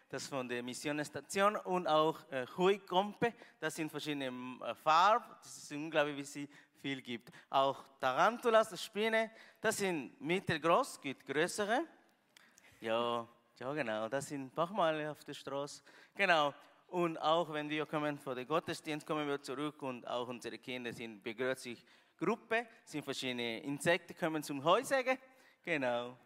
das 0.08 0.26
von 0.26 0.48
der 0.48 0.62
Missionsstation 0.62 1.56
und 1.56 1.86
auch 1.86 2.18
äh, 2.30 2.46
Huikompe, 2.56 3.32
das 3.60 3.76
sind 3.76 3.90
verschiedene 3.90 4.26
äh, 4.64 4.74
Farben, 4.74 5.26
das 5.42 5.56
ist 5.56 5.72
unglaublich, 5.72 6.16
wie 6.16 6.24
sie 6.24 6.48
viel 6.80 7.00
gibt. 7.00 7.30
Auch 7.48 7.84
Tarantulas, 8.00 8.70
das 8.70 8.82
Spinne, 8.82 9.30
das 9.60 9.76
sind 9.76 10.20
mittelgroß, 10.20 11.00
gibt 11.00 11.26
größere. 11.26 11.84
Ja, 12.80 13.28
ja 13.58 13.72
genau, 13.72 14.08
das 14.08 14.28
sind 14.28 14.56
manchmal 14.56 15.06
auf 15.06 15.22
der 15.22 15.34
Straße. 15.34 15.82
Genau, 16.16 16.52
und 16.88 17.16
auch 17.18 17.52
wenn 17.52 17.70
wir 17.70 17.86
kommen 17.86 18.18
vor 18.18 18.34
den 18.34 18.48
Gottesdienst, 18.48 19.06
kommen 19.06 19.28
wir 19.28 19.40
zurück 19.40 19.80
und 19.82 20.06
auch 20.08 20.26
unsere 20.26 20.58
Kinder 20.58 20.92
sind 20.92 21.22
begrüßt 21.22 21.62
sich 21.62 21.84
Gruppe, 22.20 22.66
sind 22.84 23.02
verschiedene 23.02 23.60
Insekten, 23.60 24.14
kommen 24.14 24.42
zum 24.42 24.62
Heusäge. 24.62 25.18
Genau. 25.64 26.16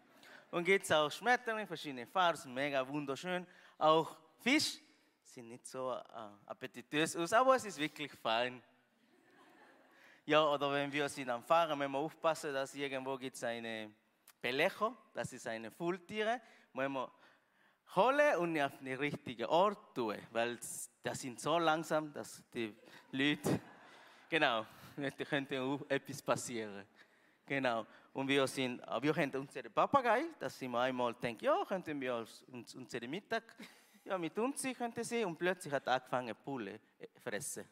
Und 0.51 0.65
gibt 0.65 0.85
es 0.85 0.91
auch 0.91 1.11
Schmetterlinge, 1.11 1.67
verschiedene 1.67 2.07
Farben, 2.07 2.53
mega 2.53 2.87
wunderschön. 2.87 3.47
Auch 3.79 4.17
Fisch 4.41 4.79
sind 5.23 5.49
nicht 5.49 5.67
so 5.67 5.93
äh, 5.93 6.01
appetitös 6.47 7.17
aus, 7.17 7.33
aber 7.33 7.55
es 7.55 7.65
ist 7.65 7.79
wirklich 7.79 8.13
fein. 8.13 8.61
Ja, 10.27 10.45
oder 10.45 10.73
wenn 10.73 10.93
wir 10.93 11.09
sind 11.09 11.31
am 11.31 11.45
Fahren, 11.45 11.79
müssen 11.79 11.93
wir 11.93 11.99
aufpassen, 11.99 12.53
dass 12.53 12.75
irgendwo 12.75 13.17
gibt 13.17 13.37
es 13.37 13.45
eine 13.45 13.91
Pelecho, 14.41 14.97
das 15.13 15.33
ist 15.33 15.47
eine 15.47 15.71
Fulltiere, 15.71 16.41
müssen 16.73 16.93
wir 16.93 17.13
holen 17.95 18.37
und 18.39 18.61
auf 18.61 18.73
den 18.79 18.97
richtigen 18.97 19.47
Ort 19.47 19.95
tun, 19.95 20.17
weil 20.33 20.59
das 21.03 21.21
sind 21.21 21.41
so 21.41 21.59
langsam, 21.59 22.13
dass 22.13 22.43
die 22.53 22.75
Leute, 23.13 23.61
genau, 24.29 24.67
da 24.97 25.11
könnte 25.25 25.81
etwas 25.89 26.23
passieren. 26.23 26.85
Genau. 27.47 27.87
Und 28.13 28.29
wir 28.29 28.47
sind, 28.47 28.81
wir 29.01 29.17
haben 29.17 29.31
unsere 29.37 29.69
Papagei, 29.69 30.25
dass 30.39 30.61
wir 30.61 30.79
einmal 30.79 31.15
denken, 31.15 31.45
ja, 31.45 31.65
könnten 31.67 32.01
wir 32.01 32.17
uns 32.17 32.75
unsere 32.75 33.07
Mittag 33.09 33.43
ja, 34.05 34.19
mit 34.19 34.39
uns 34.39 34.63
könnte 34.77 35.03
sie, 35.03 35.25
und 35.25 35.37
plötzlich 35.39 35.73
hat 35.73 35.87
er 35.87 35.95
angefangen, 35.95 36.37
Pulle 36.45 36.81
äh, 36.99 37.07
fressen. 37.19 37.65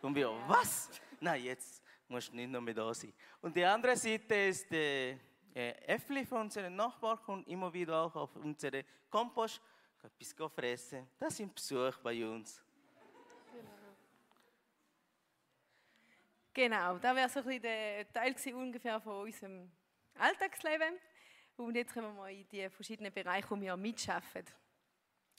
Und 0.00 0.14
wir, 0.14 0.30
was? 0.46 0.88
Nein, 1.20 1.44
jetzt 1.44 1.82
musst 2.08 2.30
du 2.30 2.36
nicht 2.36 2.50
noch 2.50 2.60
mehr 2.60 2.74
da 2.74 2.94
sein. 2.94 3.12
Und 3.42 3.56
die 3.56 3.64
andere 3.64 3.96
Seite 3.96 4.34
ist 4.34 4.70
der 4.70 5.18
äh, 5.54 5.70
Äffli 5.86 6.24
von 6.24 6.42
unserem 6.42 6.76
Nachbarn, 6.76 7.18
kommt 7.24 7.48
immer 7.48 7.72
wieder 7.72 8.02
auch 8.02 8.14
auf 8.14 8.36
unsere 8.36 8.84
Kompost, 9.10 9.60
etwas 10.02 10.52
fressen. 10.54 11.08
Das 11.18 11.36
sind 11.36 11.54
Besuch 11.54 11.98
bei 11.98 12.24
uns. 12.24 12.62
Genau, 16.52 16.98
das 16.98 17.14
wäre 17.14 17.28
so 17.28 17.40
ein 17.40 17.44
bisschen 17.46 17.62
der 17.62 18.12
Teil 18.12 18.34
ungefähr 18.54 19.00
von 19.00 19.22
unserem 19.22 19.70
Alltagsleben. 20.18 20.98
Und 21.56 21.76
jetzt 21.76 21.94
kommen 21.94 22.08
wir 22.08 22.22
mal 22.22 22.32
in 22.32 22.48
die 22.48 22.68
verschiedenen 22.68 23.12
Bereiche, 23.12 23.50
wo 23.50 23.60
wir 23.60 23.76
mitschaffen. 23.76 24.44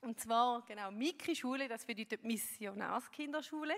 Und 0.02 0.20
zwar, 0.20 0.64
genau, 0.66 0.90
Mikri-Schule, 0.90 1.68
das 1.68 1.86
bedeutet 1.86 2.24
Missionarskinderschule. 2.24 3.76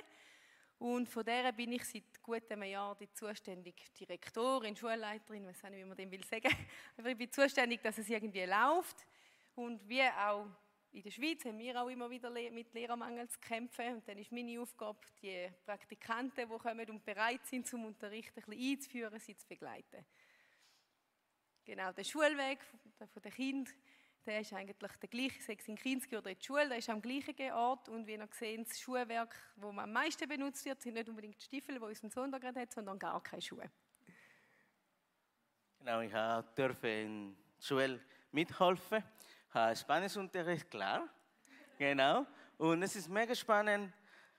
Und 0.77 1.09
von 1.09 1.23
der 1.25 1.51
bin 1.53 1.71
ich 1.71 1.85
seit 1.85 2.21
gut 2.21 2.51
einem 2.51 2.63
Jahr 2.63 2.95
die 2.95 3.11
zuständige 3.11 3.83
Direktorin, 3.99 4.75
Schulleiterin, 4.75 5.47
weiß 5.47 5.63
nicht, 5.63 5.75
wie 5.75 5.85
man 5.85 5.97
dem 5.97 6.11
will 6.11 6.23
sagen. 6.25 6.55
Aber 6.97 7.09
ich 7.09 7.17
bin 7.17 7.31
zuständig, 7.31 7.81
dass 7.81 7.97
es 7.97 8.09
irgendwie 8.09 8.43
läuft. 8.43 9.07
Und 9.55 9.87
wie 9.89 10.03
auch 10.03 10.45
in 10.93 11.01
der 11.01 11.12
Schweiz 11.12 11.43
haben 11.43 11.57
wir 11.57 11.81
auch 11.81 11.89
immer 11.89 12.09
wieder 12.09 12.29
mit 12.29 12.71
Lehrermangel 12.73 13.27
zu 13.27 13.39
kämpfen. 13.39 13.95
Und 13.95 14.07
dann 14.07 14.17
ist 14.17 14.31
meine 14.31 14.62
Aufgabe, 14.62 15.00
die 15.21 15.50
Praktikanten, 15.65 16.47
die 16.47 16.57
kommen 16.57 16.89
und 16.89 17.03
bereit 17.03 17.45
sind 17.45 17.67
zum 17.67 17.85
Unterrichten, 17.85 18.39
ein 18.39 18.45
bisschen 18.45 18.71
einzuführen, 18.71 19.19
sie 19.19 19.35
zu 19.35 19.47
begleiten. 19.47 20.05
Genau, 21.65 21.91
der 21.91 22.03
Schulweg 22.03 22.59
von 22.97 23.21
den 23.21 23.31
Kindern 23.31 23.73
der 24.25 24.39
ist 24.39 24.53
eigentlich 24.53 24.77
der 24.77 25.09
gleiche, 25.09 25.41
sei 25.41 25.57
es 25.59 25.67
in 25.67 25.75
Kinski 25.75 26.15
oder 26.15 26.29
in 26.29 26.38
der 26.38 26.43
Schule, 26.43 26.69
der 26.69 26.77
ist 26.77 26.89
am 26.89 27.01
gleichen 27.01 27.51
Ort 27.51 27.89
und 27.89 28.07
wie 28.07 28.13
ihr 28.13 28.27
sehen, 28.31 28.63
das 28.63 28.79
Schuhwerk, 28.79 29.35
das 29.57 29.77
am 29.77 29.91
meisten 29.91 30.29
benutzt 30.29 30.63
wird, 30.65 30.81
sind 30.81 30.93
nicht 30.93 31.09
unbedingt 31.09 31.38
die 31.39 31.43
Stiefel, 31.43 31.75
die 31.75 31.81
unser 31.81 32.09
Sohn 32.09 32.31
da 32.31 32.38
gerade 32.38 32.62
hat, 32.62 32.71
sondern 32.71 32.97
gar 32.97 33.21
keine 33.21 33.41
Schuhe. 33.41 33.69
Genau, 35.79 36.00
ich 36.00 36.13
durfte 36.55 36.88
in 36.88 37.35
der 37.35 37.65
Schule 37.65 38.00
mithelfen, 38.31 39.03
Spanischunterricht, 39.75 40.67
klar, 40.67 41.07
genau, 41.77 42.25
und 42.57 42.81
es 42.81 42.95
ist 42.95 43.07
mega 43.07 43.36
spannend, 43.36 43.93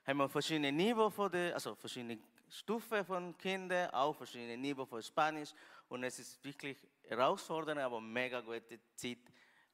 haben 0.05 0.17
wir 0.17 0.27
verschiedene 0.27 0.73
Niveau 0.73 1.09
von 1.09 1.31
der, 1.31 1.53
also 1.53 1.73
verschiedene 1.73 2.19
Stufen 2.49 3.05
von 3.05 3.37
Kindern, 3.37 3.89
auch 3.91 4.13
verschiedene 4.13 4.57
Niveau 4.57 4.85
von 4.85 5.01
Spanisch 5.01 5.53
und 5.87 6.03
es 6.03 6.19
ist 6.19 6.43
wirklich 6.43 6.77
herausfordernd, 7.07 7.79
aber 7.79 8.01
mega 8.01 8.41
gute 8.41 8.77
Zeit 8.93 9.19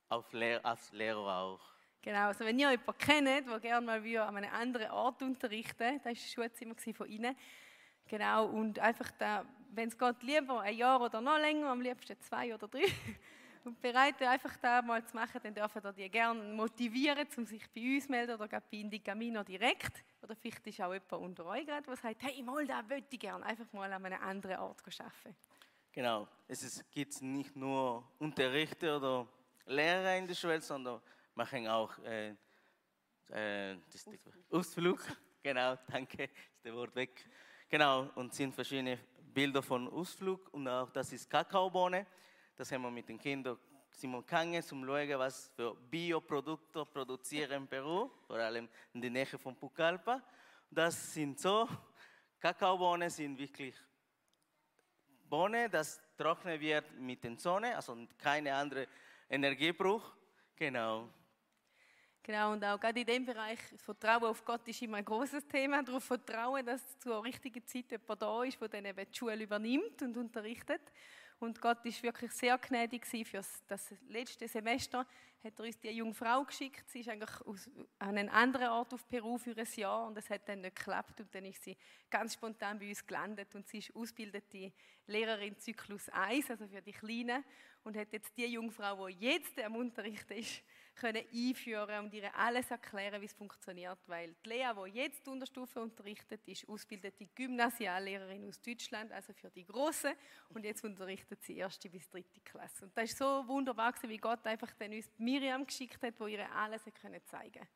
auf 0.09 0.31
Lehr 0.31 0.63
als 0.63 0.91
Lehrer 0.91 1.35
auch. 1.35 1.61
Genau, 2.03 2.27
also 2.27 2.45
wenn 2.45 2.59
ihr 2.59 2.69
jemanden 2.69 2.97
kennt, 2.99 3.49
der 3.49 3.59
gerne 3.59 3.85
mal 3.85 4.17
an 4.17 4.37
einem 4.37 4.53
anderen 4.53 4.91
Ort 4.91 5.23
unterrichten 5.23 5.97
das 6.03 6.05
war 6.05 6.13
das 6.13 6.31
Schulzimmer 6.31 6.75
von 6.75 7.07
Ihnen. 7.07 7.35
Genau, 8.07 8.45
und 8.45 8.77
einfach 8.77 9.11
wenn 9.73 9.87
es 9.87 9.97
geht, 9.97 10.21
lieber 10.21 10.61
ein 10.61 10.75
Jahr 10.75 11.01
oder 11.01 11.19
noch 11.19 11.39
länger, 11.39 11.69
am 11.69 11.81
liebsten 11.81 12.19
zwei 12.21 12.53
oder 12.53 12.67
drei, 12.67 12.85
und 13.65 13.81
bereit 13.81 14.21
einfach 14.21 14.55
da 14.57 14.81
mal 14.81 15.05
zu 15.05 15.15
machen, 15.15 15.39
dann 15.43 15.53
dürfen 15.53 15.83
wir 15.83 15.93
die 15.93 16.09
gerne 16.09 16.53
motivieren, 16.53 17.27
um 17.37 17.45
sich 17.45 17.69
bei 17.73 17.95
uns 17.95 18.05
zu 18.05 18.11
melden 18.11 18.35
oder 18.35 18.47
bei 18.47 18.61
Indicamino 18.71 19.43
direkt. 19.43 20.03
Oder 20.21 20.35
vielleicht 20.35 20.65
ist 20.67 20.81
auch 20.81 20.93
jemand 20.93 21.11
unter 21.13 21.45
euch 21.45 21.65
gerade, 21.65 21.83
der 21.83 21.95
sagt, 21.95 22.23
hey, 22.23 22.41
mal 22.43 22.65
da 22.65 22.87
würde 22.87 23.05
ich 23.09 23.19
gerne, 23.19 23.45
einfach 23.45 23.71
mal 23.73 23.91
an 23.91 24.05
einem 24.05 24.21
anderen 24.21 24.57
Ort 24.57 24.81
arbeiten. 24.81 25.35
Genau, 25.91 26.27
es 26.47 26.83
gibt 26.91 27.21
nicht 27.21 27.55
nur 27.55 28.03
Unterrichte 28.19 28.95
oder 28.95 29.27
Lehrer 29.65 30.17
in 30.17 30.27
der 30.27 30.35
Schule, 30.35 30.61
sondern 30.61 31.01
machen 31.35 31.67
auch 31.67 31.97
äh, 31.99 32.35
äh, 33.29 33.77
Ausflug. 33.93 34.19
Ausflug. 34.49 34.99
genau, 35.43 35.77
danke, 35.87 36.23
ist 36.23 36.63
der 36.63 36.73
Wort 36.75 36.95
weg. 36.95 37.25
Genau, 37.69 38.09
und 38.15 38.33
sind 38.33 38.53
verschiedene 38.53 38.99
Bilder 39.33 39.61
von 39.61 39.87
Ausflug 39.87 40.53
und 40.53 40.67
auch 40.67 40.89
das 40.91 41.13
ist 41.13 41.29
Kakaobohne. 41.29 42.05
Das 42.61 42.71
haben 42.71 42.83
wir 42.83 42.91
mit 42.91 43.09
den 43.09 43.17
Kindern 43.17 43.57
sind 43.89 44.11
wir 44.11 44.21
gegangen, 44.21 44.53
um 44.53 44.61
zu 44.61 44.85
schauen, 44.85 45.17
was 45.17 45.47
für 45.55 45.73
Bioprodukte 45.73 46.85
produzieren 46.85 47.63
in 47.63 47.67
Peru, 47.67 48.07
vor 48.27 48.35
allem 48.35 48.69
in 48.93 49.01
der 49.01 49.09
Nähe 49.09 49.25
von 49.25 49.55
Pucallpa. 49.55 50.21
Das 50.69 51.11
sind 51.11 51.39
so, 51.39 51.67
Kakaobohnen 52.39 53.09
sind 53.09 53.35
wirklich 53.39 53.73
Bohnen, 55.27 55.71
das 55.71 55.99
trocknen 56.15 56.59
wird 56.59 56.85
mit 56.99 57.23
der 57.23 57.35
Sonne, 57.39 57.75
also 57.75 57.97
keine 58.19 58.53
andere 58.53 58.87
Energiebruch. 59.27 60.13
Genau. 60.55 61.09
Genau, 62.21 62.51
und 62.51 62.63
auch 62.63 62.79
gerade 62.79 62.99
in 62.99 63.07
dem 63.07 63.25
Bereich, 63.25 63.57
Vertrauen 63.77 64.25
auf 64.25 64.45
Gott 64.45 64.67
ist 64.67 64.79
immer 64.83 64.97
ein 64.97 65.05
großes 65.05 65.47
Thema. 65.47 65.81
Darauf 65.81 66.03
vertrauen, 66.03 66.63
dass 66.63 66.99
zur 66.99 67.23
richtigen 67.23 67.65
Zeit 67.65 67.89
jemand 67.89 68.21
da 68.21 68.43
ist, 68.43 68.61
der 68.61 68.67
dann 68.69 68.85
eben 68.85 69.11
die 69.11 69.17
Schule 69.17 69.41
übernimmt 69.41 69.99
und 70.03 70.15
unterrichtet. 70.15 70.81
Und 71.41 71.59
Gott 71.59 71.83
ist 71.87 72.03
wirklich 72.03 72.31
sehr 72.33 72.55
gnädig 72.59 73.03
für 73.03 73.41
das 73.67 73.95
letzte 74.07 74.47
Semester. 74.47 75.07
Hat 75.43 75.57
er 75.57 75.65
uns 75.65 75.79
die 75.79 75.89
junge 75.89 76.13
Frau 76.13 76.43
geschickt. 76.43 76.87
Sie 76.87 76.99
ist 76.99 77.09
eigentlich 77.09 77.41
aus, 77.47 77.67
an 77.97 78.15
einen 78.15 78.29
anderen 78.29 78.67
Ort 78.67 78.93
auf 78.93 79.09
Peru 79.09 79.39
für 79.39 79.57
ein 79.57 79.67
Jahr 79.75 80.05
und 80.05 80.15
es 80.19 80.29
hat 80.29 80.47
dann 80.47 80.61
nicht 80.61 80.75
geklappt. 80.75 81.19
Und 81.19 81.33
dann 81.33 81.45
ist 81.45 81.63
sie 81.63 81.75
ganz 82.11 82.35
spontan 82.35 82.77
bei 82.77 82.89
uns 82.89 83.03
gelandet 83.07 83.55
und 83.55 83.67
sie 83.67 83.79
ist 83.79 83.95
ausgebildete 83.95 84.71
Lehrerin 85.07 85.57
Zyklus 85.57 86.09
1, 86.09 86.51
also 86.51 86.67
für 86.67 86.83
die 86.83 86.91
Kleinen. 86.91 87.43
Und 87.83 87.97
hat 87.97 88.13
jetzt 88.13 88.37
die 88.37 88.45
junge 88.45 88.71
Frau, 88.71 89.07
die 89.07 89.25
jetzt 89.25 89.59
am 89.61 89.77
Unterricht 89.77 90.29
ist, 90.29 90.61
können 90.95 91.23
einführen 91.33 92.05
und 92.05 92.13
ihr 92.13 92.33
alles 92.35 92.69
erklären, 92.71 93.21
wie 93.21 93.25
es 93.25 93.33
funktioniert. 93.33 93.97
Weil 94.07 94.35
die 94.45 94.49
Lea, 94.49 94.69
die 94.85 94.91
jetzt 94.91 95.25
die 95.25 95.29
Unterstufe 95.29 95.81
unterrichtet, 95.81 96.47
ist 96.47 96.67
ausgebildete 96.67 97.25
Gymnasiallehrerin 97.35 98.47
aus 98.47 98.61
Deutschland, 98.61 99.11
also 99.11 99.33
für 99.33 99.49
die 99.49 99.65
Großen. 99.65 100.13
Und 100.49 100.65
jetzt 100.65 100.83
unterrichtet 100.83 101.41
sie 101.43 101.57
erste 101.57 101.89
bis 101.89 102.09
dritte 102.09 102.39
Klasse. 102.41 102.85
Und 102.85 102.97
das 102.97 103.11
ist 103.11 103.17
so 103.17 103.47
wunderbar, 103.47 103.93
wie 104.03 104.17
Gott 104.17 104.45
einfach 104.45 104.71
dann 104.77 104.93
uns 104.93 105.09
Miriam 105.17 105.65
geschickt 105.65 106.01
hat, 106.03 106.19
wo 106.19 106.27
ihr 106.27 106.49
alles 106.53 106.83
können 107.01 107.21
zeigen 107.25 107.67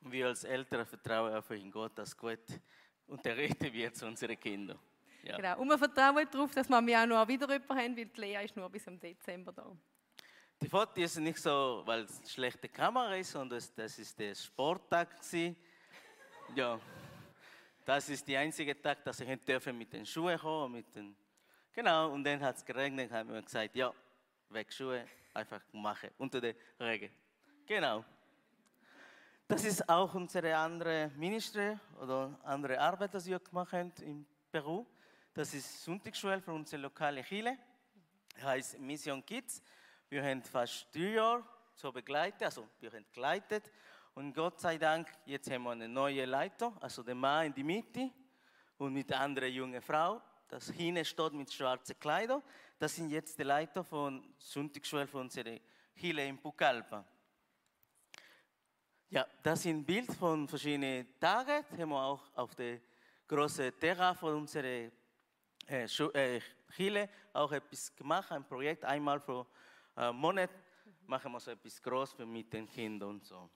Und 0.00 0.12
wir 0.12 0.26
als 0.28 0.44
Eltern 0.44 0.86
vertrauen 0.86 1.32
einfach 1.32 1.54
in 1.54 1.70
Gott, 1.70 1.96
dass 1.98 2.16
Gott 2.16 2.46
unterrichten 3.06 3.72
wird 3.72 3.96
zu 3.96 4.06
unseren 4.06 4.38
Kindern. 4.38 4.78
Ja. 5.22 5.36
Genau. 5.36 5.60
Und 5.60 5.68
wir 5.68 5.78
vertrauen 5.78 6.26
darauf, 6.30 6.52
dass 6.52 6.68
wir 6.68 6.76
auch 6.76 7.06
noch 7.06 7.28
wieder 7.28 7.50
jemanden 7.50 7.76
haben, 7.76 7.96
weil 7.96 8.06
die 8.06 8.20
Lea 8.20 8.44
ist 8.44 8.56
nur 8.56 8.68
bis 8.68 8.86
im 8.86 9.00
Dezember 9.00 9.52
da. 9.52 9.74
Die 10.60 10.68
Foto 10.68 11.00
ist 11.00 11.16
nicht 11.18 11.38
so, 11.38 11.82
weil 11.84 12.02
es 12.02 12.18
eine 12.18 12.28
schlechte 12.28 12.68
Kamera 12.68 13.16
ist, 13.16 13.32
sondern 13.32 13.62
das 13.76 13.98
ist 13.98 14.18
der 14.18 14.34
Sporttag. 14.34 15.08
Ja, 16.54 16.80
das 17.84 18.08
ist 18.08 18.26
der 18.26 18.40
einzige 18.40 18.80
Tag, 18.80 19.04
dass 19.04 19.20
ich 19.20 19.28
mit 19.28 19.92
den 19.92 20.06
Schuhen 20.06 20.38
kommen, 20.38 20.72
mit 20.72 20.94
den 20.94 21.14
genau. 21.72 22.10
Und 22.10 22.24
dann 22.24 22.40
hat 22.40 22.56
es 22.56 22.64
geregnet, 22.64 23.10
haben 23.12 23.32
wir 23.32 23.42
gesagt, 23.42 23.76
ja, 23.76 23.92
weg 24.48 24.72
Schuhe, 24.72 25.06
einfach 25.34 25.60
machen 25.72 26.10
unter 26.18 26.40
der 26.40 26.54
Regen. 26.80 27.10
Genau. 27.66 28.04
Das 29.46 29.64
ist 29.64 29.86
auch 29.88 30.14
unsere 30.14 30.56
andere 30.56 31.10
Ministry 31.16 31.78
oder 32.00 32.38
andere 32.44 32.80
Arbeit, 32.80 33.12
die 33.12 33.26
wir 33.26 33.38
gemacht 33.38 33.72
haben 33.72 33.92
in 34.00 34.24
Peru. 34.50 34.86
Das 35.34 35.52
ist 35.52 35.84
Sonntagsschule 35.84 36.40
für 36.40 36.52
unsere 36.52 36.80
lokale 36.80 37.22
Chile. 37.22 37.58
Heißt 38.42 38.78
Mission 38.78 39.24
Kids. 39.24 39.62
Wir 40.08 40.22
haben 40.22 40.42
fast 40.42 40.94
drei 40.94 41.14
Jahre 41.14 41.44
so 41.74 41.90
begleitet, 41.90 42.42
also 42.42 42.68
wir 42.80 42.90
haben 42.92 43.06
geleitet. 43.12 43.70
Und 44.14 44.32
Gott 44.32 44.60
sei 44.60 44.78
Dank, 44.78 45.08
jetzt 45.24 45.50
haben 45.50 45.64
wir 45.64 45.70
eine 45.70 45.88
neue 45.88 46.24
Leiter, 46.24 46.72
also 46.80 47.02
der 47.02 47.14
Mann 47.14 47.46
in 47.46 47.54
die 47.54 47.64
Mitte 47.64 48.10
und 48.78 48.92
mit 48.92 49.10
der 49.10 49.20
anderen 49.20 49.52
jungen 49.52 49.82
Frau. 49.82 50.20
Das 50.48 50.70
hinten 50.70 51.04
steht 51.04 51.32
mit 51.32 51.52
schwarzen 51.52 51.98
Kleidern. 51.98 52.42
Das 52.78 52.94
sind 52.94 53.10
jetzt 53.10 53.38
die 53.38 53.42
Leiter 53.42 53.82
von 53.82 54.34
Sonntagsschule 54.38 55.06
von 55.06 55.22
unserer 55.22 55.58
Chile 55.96 56.26
in 56.26 56.38
Pucallpa. 56.38 57.04
Ja, 59.10 59.26
das 59.42 59.62
sind 59.62 59.84
Bilder 59.84 60.12
von 60.12 60.46
verschiedenen 60.46 61.18
Tagen. 61.18 61.64
Das 61.70 61.78
haben 61.78 61.88
wir 61.88 62.02
auch 62.02 62.22
auf 62.34 62.54
der 62.54 62.80
großen 63.26 63.72
Terra 63.78 64.14
von 64.14 64.34
unserer 64.34 64.90
äh, 65.66 65.84
äh, 65.84 66.40
Chile 66.74 67.08
auch 67.32 67.52
etwas 67.52 67.94
gemacht, 67.94 68.30
ein 68.30 68.44
Projekt 68.44 68.84
einmal 68.84 69.20
für 69.20 69.46
äh, 69.96 70.12
Monat 70.12 70.50
machen 71.06 71.32
wir 71.32 71.40
so 71.40 71.50
etwas 71.50 71.82
Großes 71.82 72.18
mit 72.26 72.52
den 72.52 72.68
Kindern 72.68 73.10
und 73.10 73.24
so. 73.24 73.50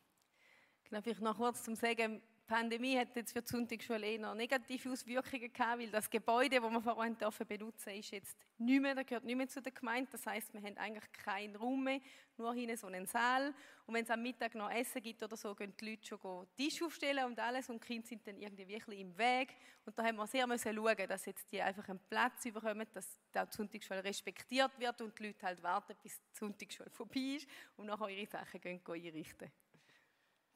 Genau, 0.84 1.02
vielleicht 1.02 1.20
noch 1.20 1.36
kurz 1.36 1.62
zum 1.62 1.74
Sagen, 1.74 2.22
die 2.48 2.54
Pandemie 2.54 2.96
hat 2.96 3.14
jetzt 3.14 3.32
für 3.32 3.42
die 3.42 3.48
Sonntagsschule 3.48 4.06
eher 4.06 4.34
negative 4.34 4.90
Auswirkungen 4.90 5.52
gehabt, 5.52 5.80
weil 5.80 5.90
das 5.90 6.08
Gebäude, 6.08 6.60
das 6.60 6.70
wir 6.70 6.80
vorhin 6.80 7.18
dürfen 7.18 7.46
benutzen 7.46 7.90
ist 7.90 8.10
jetzt 8.10 8.36
nicht 8.56 8.80
mehr, 8.80 8.94
das 8.94 9.04
gehört 9.04 9.24
nicht 9.24 9.36
mehr 9.36 9.48
zu 9.48 9.60
der 9.60 9.72
Gemeinde. 9.72 10.08
Das 10.12 10.24
heißt, 10.24 10.54
wir 10.54 10.62
haben 10.62 10.78
eigentlich 10.78 11.12
keinen 11.12 11.56
Raum 11.56 11.84
mehr, 11.84 12.00
nur 12.38 12.54
hinten 12.54 12.76
so 12.76 12.86
einen 12.86 13.06
Saal. 13.06 13.52
Und 13.86 13.94
wenn 13.94 14.04
es 14.04 14.10
am 14.10 14.22
Mittag 14.22 14.54
noch 14.54 14.70
Essen 14.70 15.02
gibt 15.02 15.22
oder 15.22 15.36
so, 15.36 15.54
gehen 15.54 15.74
die 15.78 15.90
Leute 15.90 16.06
schon 16.06 16.46
Tisch 16.56 16.82
aufstellen 16.82 17.26
und 17.26 17.38
alles 17.38 17.68
und 17.68 17.82
die 17.82 17.86
Kinder 17.86 18.06
sind 18.06 18.26
dann 18.26 18.38
irgendwie 18.38 18.66
wirklich 18.66 19.00
im 19.00 19.16
Weg. 19.18 19.54
Und 19.84 19.98
da 19.98 20.04
haben 20.04 20.16
wir 20.16 20.26
sehr 20.26 20.46
müssen 20.46 20.74
schauen, 20.74 21.08
dass 21.08 21.26
jetzt 21.26 21.52
die 21.52 21.60
einfach 21.60 21.86
einen 21.88 22.00
Platz 22.08 22.44
bekommen, 22.44 22.86
dass 22.94 23.20
die 23.34 23.40
Sonntagsschule 23.50 24.02
respektiert 24.02 24.78
wird 24.78 25.00
und 25.02 25.18
die 25.18 25.26
Leute 25.26 25.46
halt 25.46 25.62
warten, 25.62 25.94
bis 26.02 26.18
die 26.18 26.38
Sonntagsschule 26.38 26.90
vorbei 26.90 27.36
ist 27.36 27.48
und 27.76 27.86
nachher 27.86 28.08
ihre 28.08 28.26
Sachen 28.26 28.60
gehen 28.60 28.80
einrichten. 28.86 29.50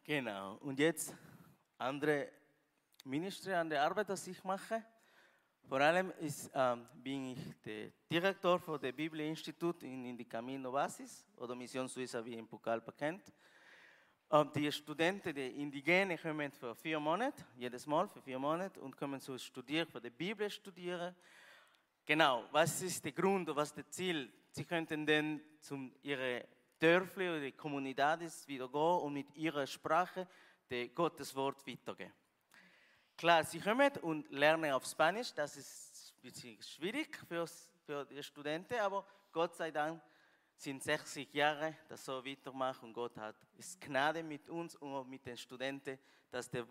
Genau. 0.05 0.57
Und 0.57 0.79
jetzt 0.81 1.15
andere 1.83 2.29
Ministry 3.05 3.53
an 3.55 3.69
der 3.69 3.83
Arbeit, 3.83 4.09
die 4.09 4.31
ich 4.31 4.45
mache. 4.45 4.83
Vor 5.69 5.81
allem 5.81 6.13
ist, 6.21 6.51
ähm, 6.55 6.87
bin 6.95 7.33
ich 7.33 7.61
der 7.65 7.91
Direktor 8.11 8.59
von 8.59 8.81
der 8.81 8.93
Bibel-Institut 8.93 9.83
in, 9.83 10.05
in 10.05 10.17
die 10.17 10.25
Camino 10.25 10.71
Basis 10.71 11.27
oder 11.37 11.55
Mission 11.55 11.89
Suiza, 11.89 12.25
wie 12.25 12.35
in 12.35 12.47
Pucallpa 12.47 12.93
kennt. 12.93 13.33
Und 14.29 14.55
die 14.57 14.71
Studenten, 14.71 15.35
die 15.35 15.61
Indigenen, 15.61 16.19
kommen 16.19 16.53
für 16.53 16.75
vier 16.75 16.99
Monate, 17.01 17.45
jedes 17.57 17.87
Mal 17.87 18.09
für 18.09 18.23
vier 18.23 18.39
Monate, 18.39 18.81
und 18.81 18.97
kommen 18.97 19.21
zu 19.21 19.37
studieren, 19.39 19.87
für 19.87 20.01
die 20.01 20.11
Bibel 20.11 20.49
studieren. 20.51 21.15
Genau, 22.05 22.45
was 22.51 22.83
ist 22.83 23.05
der 23.05 23.13
Grund, 23.13 23.49
was 23.55 23.69
ist 23.69 23.79
das 23.79 23.91
Ziel? 23.91 24.33
Sie 24.51 24.65
könnten 24.65 25.07
dann 25.07 25.41
zu 25.61 25.91
ihre 26.03 26.47
Dörfli 26.79 27.29
oder 27.29 27.51
Kommunidades 27.53 28.47
wieder 28.49 28.69
gehen 28.69 29.01
und 29.01 29.13
mit 29.13 29.35
ihrer 29.37 29.67
Sprache 29.67 30.27
das 30.73 30.95
Gottes 30.95 31.35
Wort 31.35 31.67
weitergeben. 31.67 32.13
Klar, 33.17 33.45
sie 33.45 33.61
kommen 33.61 33.91
und 33.99 34.31
lernen 34.31 34.73
auf 34.73 34.85
Spanisch, 34.87 35.33
das 35.35 35.57
ist 35.57 36.15
ein 36.17 36.23
bisschen 36.23 36.63
schwierig 36.63 37.17
für, 37.29 37.47
für 37.85 38.05
die 38.07 38.23
Studenten, 38.23 38.75
aber 38.81 39.07
Gott 39.31 39.55
sei 39.55 39.71
Dank 39.71 40.03
sind 40.57 40.83
60 40.83 41.33
Jahre, 41.35 41.77
das 41.89 42.05
so 42.05 42.25
weitermachen 42.25 42.87
und 42.87 42.95
Gott 42.95 43.17
hat 43.17 43.37
ist 43.57 43.81
Gnade 43.81 44.23
mit 44.23 44.49
uns 44.49 44.75
und 44.77 45.09
mit 45.09 45.27
den 45.27 45.37
Studenten, 45.37 45.99
dass 46.31 46.49
der 46.51 46.67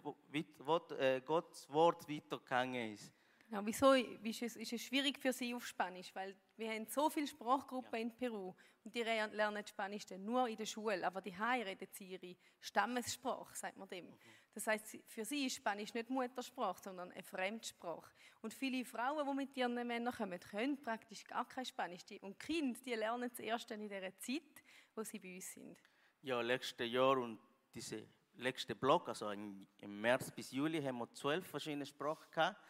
äh, 0.98 1.22
Gottes 1.22 1.70
Wort 1.70 2.10
weitergegangen 2.10 2.94
ist. 2.94 3.12
Ja, 3.52 3.66
wieso 3.66 3.92
ist 3.92 4.42
es, 4.44 4.56
ist 4.56 4.72
es 4.72 4.82
schwierig 4.82 5.20
für 5.20 5.34
Sie 5.34 5.54
auf 5.54 5.68
Spanisch? 5.68 6.16
Weil 6.16 6.34
wir 6.56 6.72
haben 6.72 6.86
so 6.88 7.10
viele 7.10 7.28
Sprachgruppen 7.28 7.94
ja. 7.94 8.00
in 8.00 8.16
Peru 8.16 8.54
und 8.86 8.96
die 8.96 9.04
lernen 9.04 9.68
Spanisch 9.68 10.06
dann 10.06 10.24
nur 10.24 10.48
in 10.48 10.56
der 10.56 10.66
Schule, 10.66 11.06
aber 11.06 11.20
die 11.20 11.36
reden 11.36 11.88
sie 11.92 12.14
ihre 12.14 12.38
Stammessprache, 12.62 13.54
sagt 13.54 13.76
man 13.76 13.90
dem. 13.90 14.06
Mhm. 14.06 14.18
Das 14.54 14.68
heißt, 14.68 14.98
für 15.06 15.26
sie 15.26 15.48
ist 15.48 15.58
Spanisch 15.58 15.94
nicht 15.94 16.10
Muttersprache, 16.10 16.82
sondern 16.82 17.12
eine 17.12 17.24
Fremdsprache. 17.24 18.10
Und 18.42 18.54
viele 18.54 18.86
Frauen, 18.86 19.28
die 19.28 19.36
mit 19.36 19.58
ihren 19.58 19.74
Männern 19.74 20.14
kommen, 20.14 20.40
können 20.40 20.82
praktisch 20.82 21.26
gar 21.26 21.46
kein 21.46 21.66
Spanisch. 21.66 22.04
Und 22.22 22.40
Kinder, 22.40 22.80
die 22.86 22.94
lernen 22.94 23.30
es 23.34 23.40
erst 23.40 23.72
in 23.72 23.90
der 23.90 24.18
Zeit, 24.18 24.64
wo 24.96 25.04
sie 25.04 25.20
bei 25.20 25.36
uns 25.36 25.54
sind. 25.54 25.78
Ja, 26.22 26.40
letztes 26.40 26.90
Jahr 26.90 27.18
und 27.18 27.38
diese 27.74 28.08
letzte 28.36 28.76
Block, 28.76 29.10
also 29.10 29.30
im 29.30 29.68
März 29.82 30.32
bis 30.32 30.52
Juli, 30.52 30.82
haben 30.82 31.00
wir 31.00 31.12
zwölf 31.14 31.46
verschiedene 31.48 31.86
Sprachen 31.86 32.32
gehabt. 32.32 32.62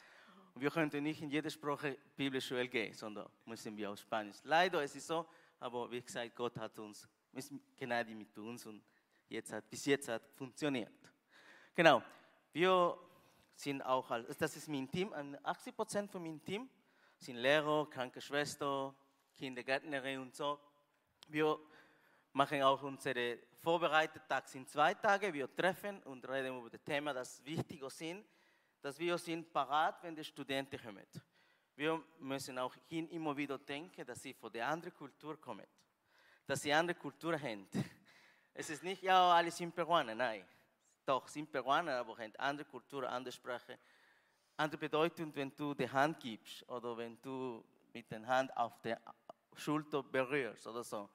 Und 0.53 0.61
wir 0.61 0.69
könnten 0.69 1.03
nicht 1.03 1.21
in 1.21 1.29
jede 1.29 1.49
Sprache 1.49 1.97
Bibelschule 2.15 2.67
gehen, 2.67 2.93
sondern 2.93 3.29
müssen 3.45 3.75
wir 3.77 3.91
auf 3.91 3.99
Spanisch. 3.99 4.37
Leider 4.43 4.83
ist 4.83 4.95
es 4.95 5.07
so, 5.07 5.25
aber 5.59 5.89
wie 5.89 6.01
gesagt, 6.01 6.35
Gott 6.35 6.57
hat 6.57 6.77
uns, 6.79 7.07
ist 7.33 7.53
gnädig 7.77 8.15
mit 8.15 8.37
uns 8.37 8.65
und 8.65 8.83
jetzt 9.29 9.53
hat, 9.53 9.69
bis 9.69 9.85
jetzt 9.85 10.09
hat 10.09 10.23
funktioniert. 10.35 10.91
Genau, 11.73 12.03
wir 12.51 12.97
sind 13.55 13.81
auch, 13.81 14.09
das 14.37 14.57
ist 14.57 14.67
mein 14.67 14.89
Team, 14.91 15.13
80 15.43 15.75
Prozent 15.75 16.11
von 16.11 16.21
meinem 16.21 16.43
Team 16.43 16.69
sind 17.17 17.37
Lehrer, 17.37 17.87
Krankenschwester, 17.89 18.93
Kindergärtnerin 19.35 20.19
und 20.19 20.35
so. 20.35 20.59
Wir 21.27 21.57
machen 22.33 22.61
auch 22.63 22.81
unsere 22.81 23.39
vorbereiteten 23.59 24.27
Tag 24.27 24.53
in 24.55 24.67
zwei 24.67 24.93
Tage. 24.95 25.33
Wir 25.33 25.53
treffen 25.55 26.01
und 26.03 26.27
reden 26.27 26.57
über 26.57 26.69
das 26.69 26.83
Thema, 26.83 27.13
das 27.13 27.43
wichtig 27.45 27.81
ist 27.83 28.01
dass 28.81 28.97
wir 28.97 29.17
sind 29.17 29.51
parat, 29.51 30.01
wenn 30.03 30.15
die 30.15 30.23
Studenten 30.23 30.79
kommen. 30.81 31.05
Wir 31.75 32.01
müssen 32.19 32.57
auch 32.57 32.75
hin 32.87 33.07
immer 33.09 33.35
wieder 33.35 33.57
denken, 33.57 34.05
dass 34.05 34.21
sie 34.21 34.33
von 34.33 34.51
der 34.51 34.67
anderen 34.67 34.93
Kultur 34.93 35.39
kommen, 35.39 35.65
dass 36.45 36.61
sie 36.61 36.73
andere 36.73 36.97
Kultur 36.97 37.39
haben. 37.39 37.67
Es 38.53 38.69
ist 38.69 38.83
nicht, 38.83 39.01
ja, 39.01 39.33
alle 39.33 39.49
sind 39.49 39.73
Peruaner, 39.73 40.13
nein. 40.13 40.45
Doch, 41.05 41.27
sind 41.27 41.51
Peruaner, 41.51 41.99
aber 41.99 42.17
haben 42.17 42.35
andere 42.37 42.67
Kultur, 42.67 43.09
andere 43.09 43.31
Sprache, 43.31 43.79
andere 44.57 44.79
Bedeutung, 44.79 45.33
wenn 45.35 45.55
du 45.55 45.73
die 45.73 45.89
Hand 45.89 46.19
gibst 46.19 46.67
oder 46.69 46.95
wenn 46.97 47.19
du 47.21 47.63
mit 47.93 48.11
der 48.11 48.25
Hand 48.27 48.55
auf 48.55 48.79
der 48.81 49.01
Schulter 49.55 50.03
berührst 50.03 50.67
oder 50.67 50.83
so. 50.83 51.09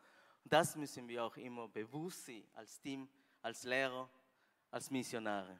Das 0.44 0.76
müssen 0.76 1.06
wir 1.08 1.24
auch 1.24 1.36
immer 1.36 1.68
bewusst 1.68 2.26
sein, 2.26 2.44
als 2.54 2.80
Team, 2.80 3.08
als 3.42 3.64
Lehrer, 3.64 4.08
als 4.70 4.90
Missionare. 4.90 5.58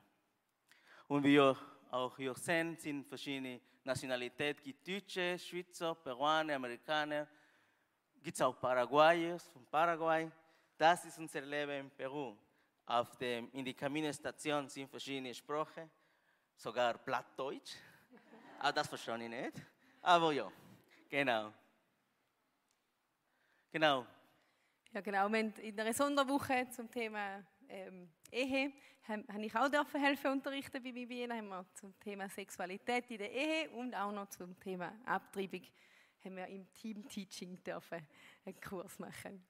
Und 1.08 1.25
wir 1.25 1.56
auch 1.96 2.16
hier 2.16 2.34
sehen, 2.34 2.76
sind 2.76 3.06
verschiedene 3.06 3.60
Nationalitäten. 3.82 4.62
Gibt 4.62 4.86
Deutsche, 4.86 5.38
Schweizer, 5.38 5.94
Peruaner, 5.94 6.56
Amerikaner. 6.56 7.26
Gibt 8.22 8.34
es 8.34 8.42
auch 8.42 8.58
Paraguayer 8.60 9.38
von 9.38 9.64
Paraguay. 9.66 10.30
Das 10.76 11.04
ist 11.04 11.18
unser 11.18 11.40
Leben 11.40 11.86
in 11.86 11.90
Peru. 11.90 12.36
Auf 12.84 13.16
dem, 13.16 13.50
in 13.52 13.64
der 13.64 13.74
Kaminestation 13.74 14.68
sind 14.68 14.88
verschiedene 14.88 15.34
Sprachen, 15.34 15.90
sogar 16.56 16.98
Plattdeutsch. 16.98 17.74
Aber 18.58 18.72
das 18.74 18.86
verstehe 18.86 19.16
ich 19.22 19.30
nicht. 19.30 19.52
Aber 20.02 20.32
ja, 20.32 20.50
genau. 21.08 21.52
Genau. 23.73 24.06
Ja, 24.92 25.00
genau. 25.00 25.28
Wir 25.28 25.38
haben 25.38 25.54
in 25.60 25.80
einer 25.80 25.92
Sonderwoche 25.92 26.68
zum 26.71 26.90
Thema 26.90 27.42
ähm, 27.68 28.08
Ehe 28.30 28.72
habe 29.08 29.44
ich 29.44 29.54
auch 29.54 29.68
dürfen 29.68 30.00
helfen 30.00 30.32
unterrichten 30.32 30.82
bei 30.82 30.94
Vivienne. 30.94 31.36
Haben 31.36 31.48
wir 31.48 31.66
zum 31.74 31.98
Thema 32.00 32.28
Sexualität 32.28 33.10
in 33.10 33.18
der 33.18 33.30
Ehe 33.30 33.70
und 33.70 33.94
auch 33.94 34.12
noch 34.12 34.28
zum 34.28 34.58
Thema 34.58 34.92
Abtreibung 35.04 35.62
haben 36.26 36.36
wir 36.36 36.46
im 36.48 36.72
Team-Teaching 36.72 37.62
dürfen 37.62 38.04
einen 38.44 38.60
Kurs 38.60 38.98
machen. 38.98 39.44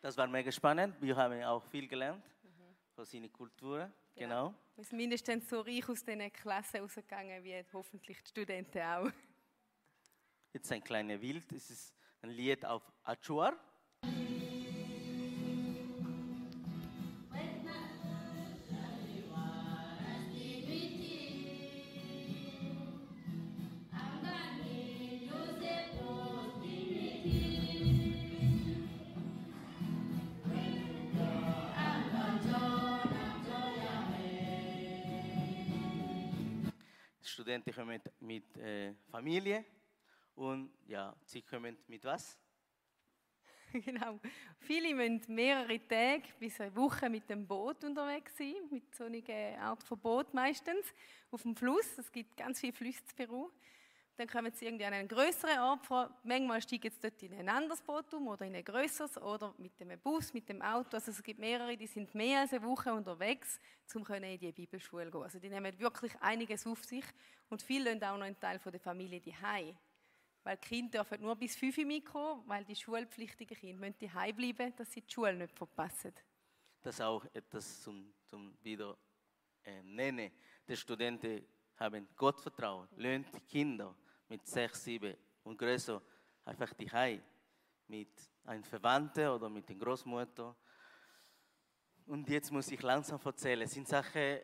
Das 0.00 0.16
war 0.16 0.28
mega 0.28 0.52
spannend. 0.52 0.94
Wir 1.00 1.16
haben 1.16 1.42
auch 1.42 1.64
viel 1.64 1.88
gelernt 1.88 2.24
mhm. 2.44 2.76
von 2.94 3.04
seinen 3.04 3.32
Kulturen. 3.32 3.92
Genau. 4.14 4.54
Wir 4.76 4.84
sind 4.84 4.96
mindestens 4.96 5.48
so 5.48 5.60
reich 5.60 5.88
aus 5.88 6.04
diesen 6.04 6.32
Klassen 6.32 6.80
rausgegangen, 6.80 7.42
wie 7.42 7.64
hoffentlich 7.72 8.22
die 8.22 8.28
Studenten 8.28 8.80
auch. 8.80 9.10
Jetzt 10.52 10.70
ein 10.70 10.82
kleiner 10.82 11.20
Wild. 11.20 11.50
Es 11.52 11.70
ist 11.70 11.94
ein 12.22 12.30
Lied 12.30 12.64
auf 12.64 12.82
Achuar. 13.02 13.56
Studenten 37.56 37.72
kommen 37.72 38.00
mit, 38.20 38.56
äh, 38.58 38.94
Familie 39.10 39.64
und 40.34 40.70
ja, 40.86 41.14
sie 41.24 41.40
kommen 41.40 41.78
mit 41.86 42.04
was? 42.04 42.38
genau. 43.72 44.20
Viele 44.58 44.94
müssen 44.94 45.34
mehrere 45.34 45.78
Tage 45.88 46.24
bis 46.38 46.60
eine 46.60 46.74
Woche 46.76 47.08
mit 47.08 47.28
dem 47.30 47.46
Boot 47.46 47.82
unterwegs 47.84 48.36
sein, 48.36 48.56
mit 48.70 48.94
so 48.94 49.04
einer 49.04 49.58
Art 49.58 49.82
von 49.82 49.98
Boot 49.98 50.34
meistens, 50.34 50.92
auf 51.30 51.42
dem 51.42 51.56
Fluss. 51.56 51.96
Es 51.98 52.12
gibt 52.12 52.36
ganz 52.36 52.60
viele 52.60 52.74
Flüsse 52.74 53.02
in 53.08 53.26
Peru. 53.26 53.50
Dann 54.16 54.28
kommen 54.28 54.50
sie 54.52 54.64
irgendwie 54.64 54.86
an 54.86 54.94
einen 54.94 55.08
größeren 55.08 55.58
Ort 55.58 55.84
vor. 55.84 56.10
Manchmal 56.24 56.62
steigen 56.62 56.90
sie 56.90 57.00
dort 57.00 57.22
in 57.22 57.34
ein 57.34 57.48
anderes 57.50 57.82
Boot 57.82 58.12
um 58.14 58.28
oder 58.28 58.46
in 58.46 58.54
ein 58.54 58.64
größeres 58.64 59.18
oder 59.18 59.54
mit 59.58 59.78
dem 59.78 59.98
Bus, 60.00 60.32
mit 60.32 60.48
dem 60.48 60.62
Auto. 60.62 60.96
Also 60.96 61.10
es 61.10 61.22
gibt 61.22 61.38
mehrere, 61.38 61.76
die 61.76 61.86
sind 61.86 62.14
mehr 62.14 62.40
als 62.40 62.54
eine 62.54 62.64
Woche 62.64 62.94
unterwegs, 62.94 63.60
um 63.94 64.06
in 64.06 64.38
die 64.38 64.52
Bibelschule 64.52 65.04
zu 65.04 65.10
gehen. 65.10 65.22
Also 65.22 65.38
die 65.38 65.50
nehmen 65.50 65.78
wirklich 65.78 66.12
einiges 66.20 66.66
auf 66.66 66.82
sich 66.84 67.04
und 67.50 67.60
viele 67.60 67.92
lassen 67.92 68.04
auch 68.04 68.16
noch 68.16 68.24
einen 68.24 68.40
Teil 68.40 68.58
der 68.58 68.80
Familie 68.80 69.20
daheim. 69.20 69.76
Weil 70.44 70.56
die 70.56 70.68
Kinder 70.68 71.04
dürfen 71.04 71.20
nur 71.20 71.36
bis 71.36 71.54
5 71.54 71.76
Uhr 71.76 71.84
mitkommen, 71.84 72.42
weil 72.46 72.64
die 72.64 72.76
schulpflichtigen 72.76 73.56
Kinder 73.56 73.80
müssen 73.80 73.98
daheim 73.98 74.34
bleiben, 74.34 74.74
dass 74.76 74.92
sie 74.92 75.02
die 75.02 75.12
Schule 75.12 75.34
nicht 75.34 75.54
verpassen. 75.54 76.14
Das 76.80 76.94
ist 76.94 77.00
auch 77.02 77.24
etwas 77.34 77.82
zum, 77.82 78.14
zum 78.30 78.56
wieder 78.62 78.96
äh, 79.62 79.82
nennen. 79.82 80.30
Die 80.66 80.76
Studenten 80.76 81.44
haben 81.76 82.08
Gottvertrauen, 82.16 82.88
lernen 82.96 83.26
die 83.34 83.40
Kinder 83.40 83.94
mit 84.28 84.46
sechs, 84.46 84.84
sieben 84.84 85.16
und 85.44 85.56
größer 85.56 86.00
einfach 86.44 86.72
die 86.74 86.90
Hai 86.90 87.22
mit 87.88 88.08
einem 88.44 88.64
Verwandten 88.64 89.28
oder 89.28 89.48
mit 89.48 89.68
der 89.68 89.76
Großmutter. 89.76 90.56
Und 92.06 92.28
jetzt 92.28 92.50
muss 92.52 92.70
ich 92.70 92.82
langsam 92.82 93.20
erzählen. 93.24 93.62
Es 93.62 93.72
sind 93.72 93.88
Sachen, 93.88 94.38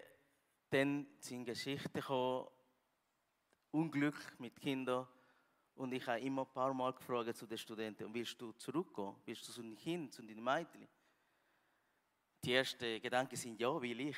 dann 0.71 1.07
sind 1.19 1.45
Geschichten 1.45 1.93
gekommen, 1.93 2.49
Unglück 3.71 4.39
mit 4.39 4.61
Kindern. 4.61 5.07
Und 5.75 5.93
ich 5.93 6.07
habe 6.07 6.21
immer 6.21 6.43
ein 6.43 6.53
paar 6.53 6.75
Mal 6.75 6.93
gefragt 6.93 7.37
zu 7.37 7.47
den 7.47 7.59
Studenten, 7.59 8.13
willst 8.13 8.41
du 8.41 8.53
zurückgehen? 8.53 9.15
Willst 9.25 9.49
du 9.49 9.53
zu 9.53 9.63
den 9.63 9.77
Kindern, 9.77 10.11
zu 10.13 10.23
den 10.23 10.43
Mädchen? 10.43 10.87
Die 12.45 12.53
ersten 12.53 13.01
Gedanken 13.01 13.37
sind, 13.37 13.59
ja, 13.61 13.81
will 13.81 14.01
ich. 14.01 14.17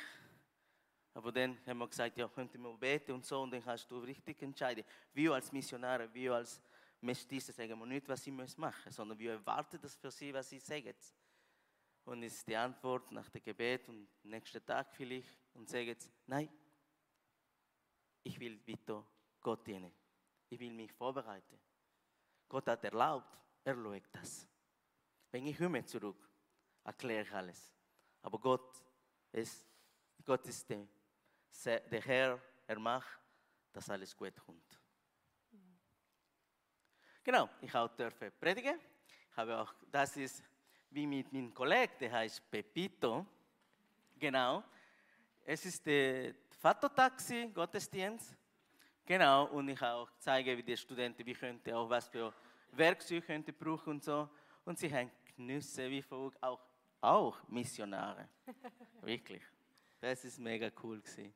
Aber 1.15 1.31
dann 1.31 1.57
haben 1.65 1.77
wir 1.77 1.87
gesagt, 1.87 2.17
ja, 2.17 2.27
könnten 2.27 2.61
wir 2.61 2.77
beten 2.77 3.13
und 3.13 3.25
so, 3.25 3.41
und 3.41 3.49
dann 3.49 3.63
kannst 3.63 3.89
du 3.89 3.99
richtig 3.99 4.41
entscheiden. 4.41 4.83
Wir 5.13 5.31
als 5.31 5.49
Missionare, 5.49 6.13
wir 6.13 6.33
als 6.33 6.61
Mestisse 6.99 7.53
sagen 7.53 7.79
wir 7.79 7.85
nicht, 7.85 8.07
was 8.09 8.21
sie 8.21 8.31
machen 8.31 8.57
müssen, 8.57 8.91
sondern 8.91 9.17
wir 9.17 9.31
erwarten 9.31 9.79
das 9.81 9.95
für 9.95 10.11
sie, 10.11 10.33
was 10.33 10.49
sie 10.49 10.59
sagen. 10.59 10.93
Und 12.03 12.21
ist 12.21 12.45
die 12.45 12.55
Antwort 12.57 13.13
nach 13.13 13.29
dem 13.29 13.41
Gebet 13.41 13.87
und 13.87 14.09
nächsten 14.23 14.63
Tag 14.65 14.93
vielleicht 14.93 15.39
und 15.53 15.69
sagen, 15.69 15.95
nein, 16.27 16.49
ich 18.21 18.37
will 18.37 18.57
bitte 18.57 19.01
Gott 19.39 19.65
dienen. 19.65 19.93
Ich 20.49 20.59
will 20.59 20.73
mich 20.73 20.91
vorbereiten. 20.91 21.57
Gott 22.49 22.67
hat 22.67 22.83
erlaubt, 22.83 23.39
er 23.63 23.73
schaut 23.73 24.03
das. 24.11 24.45
Wenn 25.31 25.47
ich 25.47 25.57
komme 25.57 25.85
zurück, 25.85 26.29
erkläre 26.83 27.23
ich 27.23 27.31
alles. 27.31 27.73
Aber 28.21 28.37
Gott 28.37 28.83
ist, 29.31 29.65
Gott 30.25 30.45
ist 30.47 30.69
der, 30.69 30.85
der 31.63 32.01
Herr, 32.01 32.39
er 32.67 32.79
macht, 32.79 33.19
dass 33.71 33.89
alles 33.89 34.15
gut 34.15 34.33
kommt. 34.45 34.79
Genau, 37.23 37.49
ich 37.61 37.73
auch 37.73 37.89
durfte 37.95 38.29
predigen. 38.31 38.79
Ich 39.31 39.37
habe 39.37 39.59
auch, 39.59 39.73
das 39.91 40.15
ist 40.15 40.43
wie 40.91 41.07
mit 41.07 41.33
meinem 41.33 41.53
Kollegen, 41.53 41.93
der 41.99 42.11
heißt 42.11 42.49
Pepito. 42.51 43.25
Genau. 44.17 44.63
Es 45.43 45.65
ist 45.65 45.85
der 45.85 46.35
Vatertaxi 46.51 47.49
Gottesdienst. 47.53 48.35
Genau, 49.05 49.45
und 49.47 49.69
ich 49.69 49.81
auch 49.81 50.09
zeige, 50.19 50.57
wie 50.57 50.63
die 50.63 50.77
Studenten, 50.77 51.25
wie 51.25 51.33
könnte 51.33 51.75
auch 51.75 51.89
was 51.89 52.07
für 52.07 52.33
Werkzeuge 52.71 53.21
könnte 53.21 53.53
brauchen 53.53 53.93
und 53.93 54.03
so. 54.03 54.29
Und 54.63 54.79
sie 54.79 54.91
haben 54.93 55.11
Genüsse 55.35 55.89
wie 55.89 56.01
verrückt, 56.01 56.41
auch, 56.41 56.61
auch 57.01 57.47
Missionare. 57.47 58.29
Wirklich. 59.01 59.43
Das 59.99 60.23
ist 60.23 60.39
mega 60.39 60.71
cool 60.83 61.01
gewesen. 61.01 61.33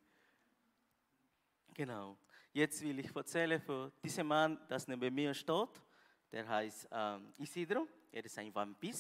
Genau. 1.80 2.18
Jetzt 2.52 2.82
will 2.82 3.00
ich 3.00 3.15
erzählen 3.15 3.62
von 3.62 3.89
diesem 4.04 4.28
Mann, 4.28 4.60
das 4.68 4.86
neben 4.86 5.15
mir 5.15 5.34
steht. 5.34 5.82
Der 6.30 6.46
heißt 6.46 6.89
ähm, 6.92 7.34
Isidro. 7.38 7.88
Er 8.12 8.26
ist 8.26 8.38
ein 8.38 8.54
Vampir. 8.54 8.94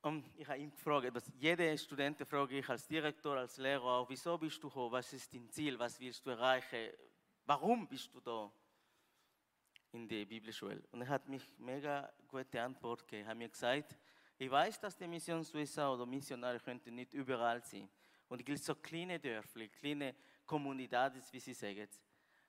Und 0.00 0.24
ich 0.34 0.48
habe 0.48 0.58
ihn 0.58 0.70
gefragt, 0.70 1.14
dass 1.14 1.30
jede 1.36 1.76
Student 1.76 2.26
frage 2.26 2.60
ich 2.60 2.68
als 2.70 2.86
Direktor, 2.86 3.36
als 3.36 3.58
Lehrer 3.58 3.84
auch, 3.84 4.08
wieso 4.08 4.38
bist 4.38 4.62
du 4.62 4.72
hier? 4.72 4.90
Was 4.90 5.12
ist 5.12 5.34
dein 5.34 5.50
Ziel? 5.50 5.78
Was 5.78 6.00
willst 6.00 6.24
du 6.24 6.30
erreichen? 6.30 6.90
Warum 7.44 7.86
bist 7.86 8.14
du 8.14 8.20
da 8.20 8.50
in 9.92 10.08
der 10.08 10.24
Bibelschule? 10.24 10.82
Und 10.90 11.02
er 11.02 11.08
hat 11.08 11.28
mich 11.28 11.46
mega 11.58 12.10
gute 12.26 12.62
Antwort 12.62 13.06
gegeben. 13.06 13.26
Er 13.26 13.30
hat 13.32 13.36
mir 13.36 13.50
gesagt, 13.50 13.94
ich 14.38 14.50
weiß, 14.50 14.80
dass 14.80 14.96
die 14.96 15.06
Mission 15.06 15.44
Suisse 15.44 15.86
oder 15.86 16.06
Missionare 16.06 16.58
könnten 16.60 16.94
nicht 16.94 17.12
überall 17.12 17.62
sein. 17.62 17.90
Und 18.26 18.40
es 18.40 18.46
gibt 18.46 18.64
so 18.64 18.74
kleine 18.74 19.20
Dörfer, 19.20 19.68
kleine 19.68 20.14
Kommunidades, 20.48 21.32
wie 21.32 21.38
sie 21.38 21.54
sagen, 21.54 21.88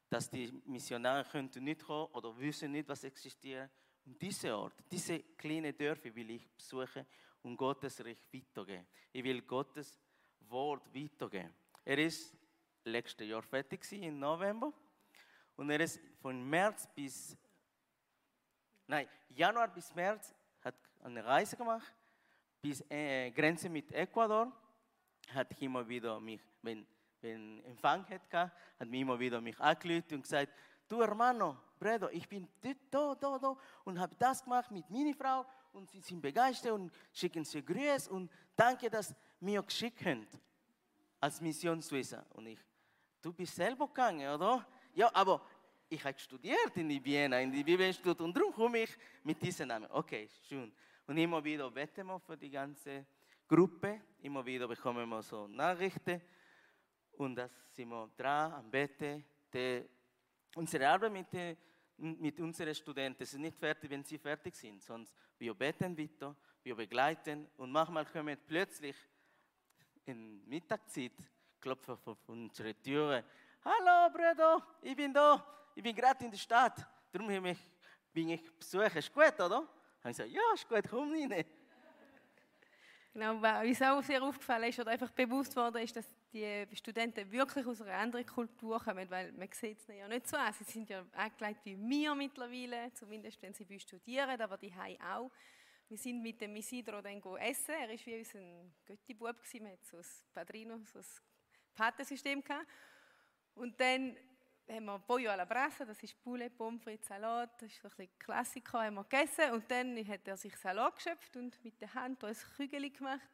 dass 0.09 0.27
die 0.27 0.51
Missionare 0.65 1.23
könnten 1.25 1.63
nicht 1.63 1.83
kommen 1.83 2.11
oder 2.13 2.35
wissen 2.39 2.71
nicht, 2.71 2.87
was 2.89 3.03
existiert. 3.03 3.69
Und 4.05 4.19
diese 4.19 4.57
Ort, 4.57 4.73
diese 4.89 5.19
kleinen 5.37 5.77
Dörfer 5.77 6.15
will 6.15 6.31
ich 6.31 6.49
besuchen 6.49 7.05
und 7.43 7.55
Gottes 7.55 8.03
Recht 8.03 8.27
weitergeben. 8.33 8.87
Ich 9.11 9.23
will 9.23 9.41
Gottes 9.43 9.99
Wort 10.47 10.83
weitergeben. 10.95 11.53
Er 11.85 11.99
ist 11.99 12.35
letztes 12.83 13.27
Jahr 13.27 13.43
fertig 13.43 13.91
im 13.91 14.17
November 14.17 14.73
und 15.55 15.69
er 15.69 15.81
ist 15.81 15.99
von 16.21 16.49
März 16.49 16.87
bis 16.95 17.37
nein 18.87 19.07
Januar 19.29 19.67
bis 19.67 19.93
März 19.93 20.33
hat 20.61 20.75
eine 21.01 21.23
Reise 21.23 21.57
gemacht 21.57 21.93
bis 22.61 22.83
äh, 22.89 23.29
Grenze 23.31 23.69
mit 23.69 23.91
Ecuador 23.91 24.51
hat 25.33 25.61
immer 25.61 25.87
wieder 25.87 26.19
mich 26.19 26.41
wenn 26.61 26.85
wenn 27.21 27.63
Empfang 27.65 28.05
hat 28.09 28.31
hat 28.33 28.87
mich 28.87 29.01
immer 29.01 29.19
wieder 29.19 29.41
mich 29.41 29.59
angerufen 29.59 30.15
und 30.15 30.21
gesagt 30.23 30.51
du 30.87 31.01
Hermano 31.01 31.57
Bredo 31.79 32.09
ich 32.09 32.27
bin 32.27 32.47
da 32.91 33.15
da 33.15 33.37
da 33.37 33.57
und 33.83 33.99
habe 33.99 34.15
das 34.17 34.43
gemacht 34.43 34.71
mit 34.71 34.89
meiner 34.89 35.13
Frau 35.13 35.45
und 35.73 35.89
sie 35.89 36.01
sind 36.01 36.21
begeistert 36.21 36.71
und 36.71 36.91
schicken 37.13 37.45
sie 37.45 37.63
Grüße 37.63 38.09
und 38.11 38.31
danke, 38.55 38.89
dass 38.89 39.13
mir 39.39 39.61
geschickt 39.63 40.03
haben 40.05 40.27
als 41.19 41.41
Missionswesen. 41.41 42.21
Und 42.33 42.47
ich, 42.47 42.59
du 43.21 43.33
bist 43.33 43.55
selber 43.55 43.87
gegangen, 43.87 44.27
oder? 44.33 44.65
Ja, 44.93 45.09
aber 45.13 45.41
ich 45.87 46.03
habe 46.03 46.17
studiert 46.19 46.75
in 46.75 46.89
die 46.89 47.03
Vienna, 47.03 47.39
in 47.39 47.51
die 47.51 47.63
Bibelinstitut 47.63 48.21
und 48.21 48.35
darum 48.35 48.53
komme 48.53 48.79
ich 48.79 48.97
mit 49.23 49.41
diesem 49.41 49.67
Namen. 49.67 49.89
Okay, 49.91 50.29
schön. 50.47 50.71
Und 51.07 51.17
immer 51.17 51.43
wieder 51.43 51.69
beten 51.71 52.05
wir 52.07 52.19
für 52.19 52.37
die 52.37 52.49
ganze 52.49 53.05
Gruppe, 53.47 54.01
immer 54.21 54.45
wieder 54.45 54.67
bekommen 54.67 55.09
wir 55.09 55.21
so 55.23 55.47
Nachrichten 55.47 56.21
und 57.19 57.35
das 57.35 57.51
sind 57.71 57.89
wir 57.89 58.09
dran 58.17 58.53
am 58.53 58.71
Beten. 58.71 59.25
unsere 60.55 60.87
Arbeit 60.87 61.11
mit 61.11 61.31
den 61.33 61.57
mit 61.97 62.39
unseren 62.39 62.73
Studenten. 62.73 63.23
Ist 63.23 63.37
nicht 63.37 63.57
fertig, 63.57 63.89
wenn 63.89 64.03
sie 64.05 64.17
fertig 64.17 64.55
sind, 64.55 64.81
sonst 64.81 65.13
wir 65.37 65.53
beten 65.53 65.97
weiter, 65.97 66.33
wir 66.63 66.75
begleiten 66.75 67.47
und 67.57 67.71
manchmal 67.71 68.05
kommen 68.05 68.37
plötzlich 68.47 68.95
in 70.05 70.47
Mittagszeit 70.47 71.11
klopfen 71.59 71.97
vor 71.97 72.17
unsere 72.27 72.73
Türe. 72.75 73.25
Hallo 73.65 74.09
Bruder, 74.13 74.65
ich 74.81 74.95
bin 74.95 75.13
da, 75.13 75.45
ich 75.75 75.83
bin 75.83 75.93
gerade 75.93 76.23
in 76.23 76.31
der 76.31 76.37
Stadt, 76.37 76.87
darum 77.11 77.27
bin 78.13 78.29
ich 78.29 78.57
besuchen. 78.57 78.97
Ist 78.97 79.13
gut, 79.13 79.37
oder? 79.39 79.67
Haben 80.01 80.11
gesagt, 80.11 80.29
ja, 80.29 80.41
ist 80.53 80.69
gut, 80.69 80.85
komm 80.89 81.11
rein. 81.11 81.45
Genau, 83.11 83.41
was 83.41 83.67
uns 83.67 83.81
auch 83.81 84.03
sehr 84.03 84.23
aufgefallen 84.23 84.69
ist 84.69 84.79
oder 84.79 84.91
einfach 84.91 85.11
bewusst 85.11 85.53
worden 85.55 85.83
ist, 85.83 85.95
dass 85.97 86.05
die 86.33 86.75
Studenten 86.75 87.31
wirklich 87.31 87.65
aus 87.65 87.81
einer 87.81 87.95
anderen 87.95 88.25
Kultur 88.25 88.79
kommen, 88.79 89.09
weil 89.09 89.31
man 89.31 89.49
sieht 89.51 89.79
es 89.79 89.87
ja 89.87 90.07
nicht 90.07 90.27
so 90.27 90.37
an. 90.37 90.53
Sie 90.53 90.63
sind 90.63 90.89
ja 90.89 91.05
angelegt 91.13 91.61
wie 91.63 91.77
wir 91.77 92.15
mittlerweile, 92.15 92.93
zumindest 92.93 93.41
wenn 93.41 93.53
sie 93.53 93.65
bei 93.65 93.79
studieren, 93.79 94.39
aber 94.39 94.57
die 94.57 94.73
haben 94.73 94.99
auch. 95.01 95.31
Wir 95.87 95.97
sind 95.97 96.21
mit 96.21 96.39
dem 96.39 96.55
Isidro 96.55 97.01
dann 97.01 97.19
essen. 97.39 97.73
Er 97.73 97.89
war 97.89 98.05
wie 98.05 98.19
unser 98.19 98.39
Göttibub, 98.85 99.37
wir 99.51 99.71
hatten 99.71 99.83
so 99.83 99.97
ein 99.97 100.05
Padrino, 100.33 100.79
so 100.85 100.99
ein 100.99 101.05
Patensystem 101.73 102.43
Und 103.55 103.79
dann 103.79 104.15
haben 104.69 104.85
wir 104.85 104.99
Pollo 104.99 105.31
alla 105.31 105.45
Brasa, 105.45 105.83
das 105.83 106.03
ist 106.03 106.21
Poulet, 106.21 106.55
Pommes 106.55 106.83
frites, 106.83 107.07
Salat, 107.07 107.59
das 107.59 107.71
ist 107.71 107.81
so 107.81 107.87
ein 107.87 107.95
bisschen 107.97 108.19
Klassiker, 108.19 108.83
haben 108.83 108.95
wir 108.95 109.03
gegessen. 109.03 109.51
Und 109.51 109.69
dann 109.71 110.07
hat 110.07 110.27
er 110.27 110.37
sich 110.37 110.55
Salat 110.57 110.95
geschöpft 110.95 111.35
und 111.37 111.63
mit 111.63 111.81
der 111.81 111.91
Hand 111.95 112.23
ein 112.23 112.35
Kügel 112.55 112.91
gemacht 112.91 113.27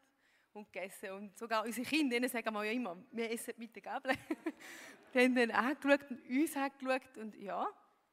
und 0.56 0.72
gegessen. 0.72 1.12
Und 1.12 1.38
sogar 1.38 1.64
unsere 1.64 1.86
Kinder, 1.86 2.16
denen 2.16 2.30
sagen 2.30 2.54
wir 2.54 2.64
ja 2.64 2.72
immer, 2.72 2.98
wir 3.12 3.30
essen 3.30 3.54
mit 3.58 3.76
der 3.76 3.82
Gabel. 3.82 4.14
die 5.14 5.20
haben 5.20 5.36
dann 5.36 5.52
angeschaut 5.52 6.10
und 6.10 6.30
uns 6.30 6.56
angeschaut 6.56 7.18
und 7.18 7.36
ja, 7.36 7.68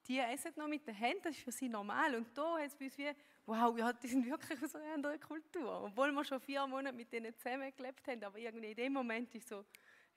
die 0.06 0.18
essen 0.18 0.52
noch 0.56 0.68
mit 0.68 0.86
den 0.86 0.94
Händen, 0.94 1.22
das 1.22 1.36
ist 1.36 1.44
für 1.44 1.52
sie 1.52 1.68
normal. 1.68 2.14
Und 2.16 2.36
da 2.36 2.58
hat 2.58 2.66
es 2.66 2.74
bei 2.74 2.86
uns 2.86 2.98
wie, 2.98 3.10
wow, 3.46 3.78
ja, 3.78 3.92
die 3.92 4.08
sind 4.08 4.26
wirklich 4.26 4.60
aus 4.62 4.74
einer 4.74 4.94
anderen 4.94 5.20
Kultur. 5.20 5.84
Obwohl 5.84 6.10
wir 6.12 6.24
schon 6.24 6.40
vier 6.40 6.66
Monate 6.66 6.94
mit 6.94 7.12
denen 7.12 7.36
zusammen 7.36 7.72
gelebt 7.74 8.06
haben, 8.08 8.22
aber 8.24 8.38
irgendwie 8.38 8.70
in 8.70 8.76
dem 8.76 8.92
Moment 8.92 9.32
war 9.32 9.40
so 9.40 9.64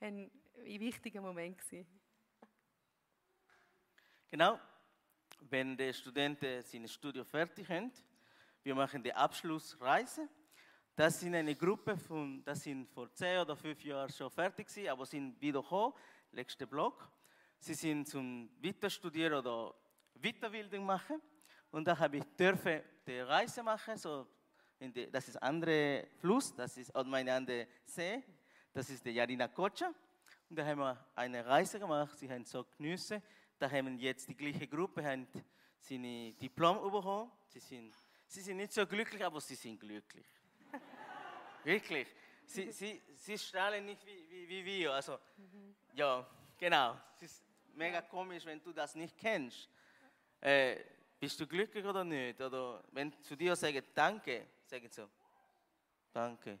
ein, 0.00 0.30
ein 0.58 0.80
wichtiger 0.80 1.20
Moment. 1.20 1.58
Gewesen. 1.58 1.86
Genau, 4.28 4.58
wenn 5.40 5.76
die 5.76 5.94
Studenten 5.94 6.62
sein 6.62 6.88
Studium 6.88 7.24
fertig 7.24 7.68
haben, 7.68 7.92
wir 8.64 8.74
machen 8.74 9.02
die 9.02 9.14
Abschlussreise 9.14 10.28
das 10.96 11.20
sind 11.20 11.34
eine 11.34 11.54
Gruppe 11.54 11.98
von, 11.98 12.42
das 12.42 12.62
sind 12.62 12.88
vor 12.88 13.12
zehn 13.12 13.38
oder 13.38 13.54
fünf 13.54 13.84
Jahren 13.84 14.10
schon 14.10 14.30
fertig 14.30 14.66
gewesen, 14.66 14.88
aber 14.88 15.04
sind 15.04 15.38
wieder 15.38 15.60
gekommen, 15.60 15.92
letzter 16.32 16.64
Block. 16.64 17.06
Sie 17.58 17.74
sind 17.74 18.08
zum 18.08 18.48
Weiterstudieren 18.62 19.34
oder 19.34 19.74
Weiterbildung 20.14 20.86
machen. 20.86 21.20
Und 21.70 21.86
da 21.86 21.98
habe 21.98 22.16
ich 22.16 22.24
dürfen 22.38 22.80
die 23.06 23.18
Reise 23.18 23.62
machen, 23.62 23.98
so 23.98 24.26
die, 24.80 25.10
das 25.10 25.28
ist 25.28 25.42
andere 25.42 26.08
Fluss, 26.18 26.54
das 26.54 26.78
ist 26.78 26.90
oder 26.94 27.04
meine 27.04 27.34
andere 27.34 27.68
See, 27.84 28.22
das 28.72 28.88
ist 28.88 29.04
der 29.04 29.12
Yarina 29.12 29.48
Kocha. 29.48 29.92
Und 30.48 30.56
da 30.58 30.64
haben 30.64 30.78
wir 30.78 31.06
eine 31.14 31.44
Reise 31.44 31.78
gemacht, 31.78 32.18
sie 32.18 32.30
haben 32.30 32.46
so 32.46 32.64
Genüsse. 32.78 33.22
Da 33.58 33.70
haben 33.70 33.98
jetzt 33.98 34.28
die 34.28 34.36
gleiche 34.36 34.66
Gruppe 34.66 35.04
haben 35.04 35.26
seine 35.78 36.32
Diplom 36.32 36.90
bekommen. 36.90 37.30
Sie 37.48 37.60
sind, 37.60 37.94
sie 38.26 38.40
sind 38.40 38.56
nicht 38.56 38.72
so 38.72 38.86
glücklich, 38.86 39.22
aber 39.22 39.42
sie 39.42 39.56
sind 39.56 39.78
glücklich. 39.78 40.26
Wirklich. 41.66 42.06
Sie, 42.44 42.70
sie, 42.70 43.02
sie 43.16 43.36
strahlen 43.36 43.84
nicht 43.84 44.06
wie, 44.06 44.30
wie, 44.30 44.48
wie 44.48 44.64
wir. 44.64 44.92
Also, 44.92 45.18
mhm. 45.36 45.74
ja, 45.94 46.24
genau. 46.56 46.96
Es 47.16 47.22
ist 47.22 47.44
mega 47.74 48.00
komisch, 48.02 48.44
wenn 48.44 48.62
du 48.62 48.72
das 48.72 48.94
nicht 48.94 49.18
kennst. 49.18 49.68
Äh, 50.40 50.76
bist 51.18 51.40
du 51.40 51.46
glücklich 51.46 51.84
oder 51.84 52.04
nicht? 52.04 52.40
Oder 52.40 52.84
wenn 52.92 53.12
zu 53.20 53.34
dir 53.34 53.56
sagen 53.56 53.82
Danke, 53.92 54.46
sagen 54.64 54.88
so 54.88 55.08
Danke. 56.12 56.60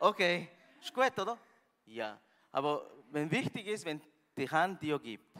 Okay, 0.00 0.48
ist 0.80 0.92
gut, 0.92 1.16
oder? 1.16 1.38
Ja. 1.86 2.20
Aber 2.50 2.90
wenn 3.12 3.30
wichtig 3.30 3.68
ist, 3.68 3.84
wenn 3.84 4.02
die 4.36 4.50
Hand 4.50 4.82
dir 4.82 4.98
gibt, 4.98 5.32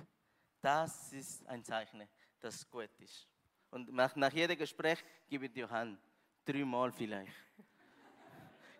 das 0.60 1.12
ist 1.12 1.44
ein 1.48 1.64
Zeichen, 1.64 2.08
dass 2.38 2.54
es 2.54 2.70
gut 2.70 2.90
ist. 3.00 3.26
Und 3.70 3.92
nach, 3.92 4.14
nach 4.14 4.32
jedem 4.32 4.56
Gespräch 4.56 5.04
gebe 5.28 5.46
ich 5.46 5.52
dir 5.52 5.68
Hand. 5.68 5.98
Dreimal 6.44 6.92
vielleicht. 6.92 7.32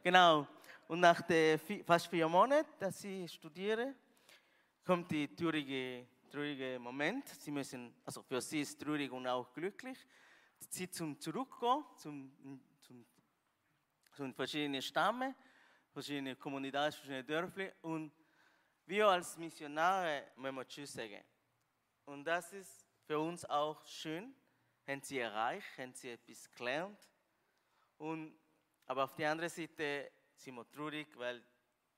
Genau. 0.03 0.47
Und 0.87 1.01
nach 1.01 1.21
den 1.23 1.59
fast 1.85 2.07
vier 2.07 2.29
Monaten, 2.29 2.69
dass 2.79 3.03
ich 3.05 3.33
studiere, 3.33 3.95
kommt 4.85 5.11
die 5.11 5.35
traurige, 5.35 6.07
traurige 6.31 6.79
Moment. 6.79 7.29
Sie 7.29 7.51
müssen, 7.51 7.95
also 8.05 8.23
für 8.23 8.41
sie 8.41 8.61
ist 8.61 8.81
traurig 8.81 9.11
und 9.11 9.27
auch 9.27 9.53
glücklich. 9.53 9.99
Zeit 10.71 10.95
zum 10.95 11.19
Zurückgehen, 11.21 11.85
zum, 11.97 12.33
zum, 12.81 13.07
zum 14.13 14.35
verschiedene 14.35 14.81
Stämme, 14.81 15.35
verschiedene 15.93 16.37
Kommunen, 16.37 16.71
verschiedene 16.71 17.25
Dörfer. 17.25 17.73
Und 17.83 18.13
wir 18.87 19.09
als 19.09 19.37
Missionare 19.37 20.29
müssen 20.37 20.69
Tschüss 20.69 20.93
sagen. 20.93 21.23
Und 22.07 22.25
das 22.25 22.53
ist 22.53 22.87
für 23.05 23.19
uns 23.19 23.45
auch 23.45 23.85
schön. 23.85 24.35
Haben 24.87 25.03
sie 25.03 25.19
erreicht, 25.19 25.77
haben 25.77 25.93
sie 25.93 26.11
etwas 26.11 26.51
gelernt. 26.51 26.99
Und 27.99 28.39
Aber 28.89 29.05
auf 29.05 29.15
der 29.15 29.31
anderen 29.31 29.51
Seite 29.51 30.11
sind 30.35 30.55
wir 30.55 30.69
traurig, 30.71 31.09
weil 31.17 31.45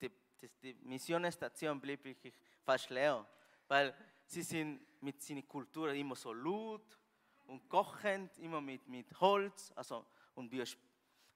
die, 0.00 0.10
die, 0.42 0.50
die 0.60 0.74
Missionsstation 0.82 1.80
blieb 1.80 2.04
wirklich 2.04 2.34
fast 2.62 2.90
leer. 2.90 3.24
Weil 3.68 3.94
sie 4.26 4.42
sind 4.42 4.80
mit 5.00 5.22
seiner 5.22 5.42
Kultur 5.42 5.92
immer 5.92 6.16
so 6.16 6.32
laut 6.32 6.98
und 7.46 7.68
kochend, 7.68 8.36
immer 8.38 8.60
mit, 8.60 8.88
mit 8.88 9.20
Holz. 9.20 9.72
Also, 9.76 10.04
und 10.34 10.50
wir 10.50 10.64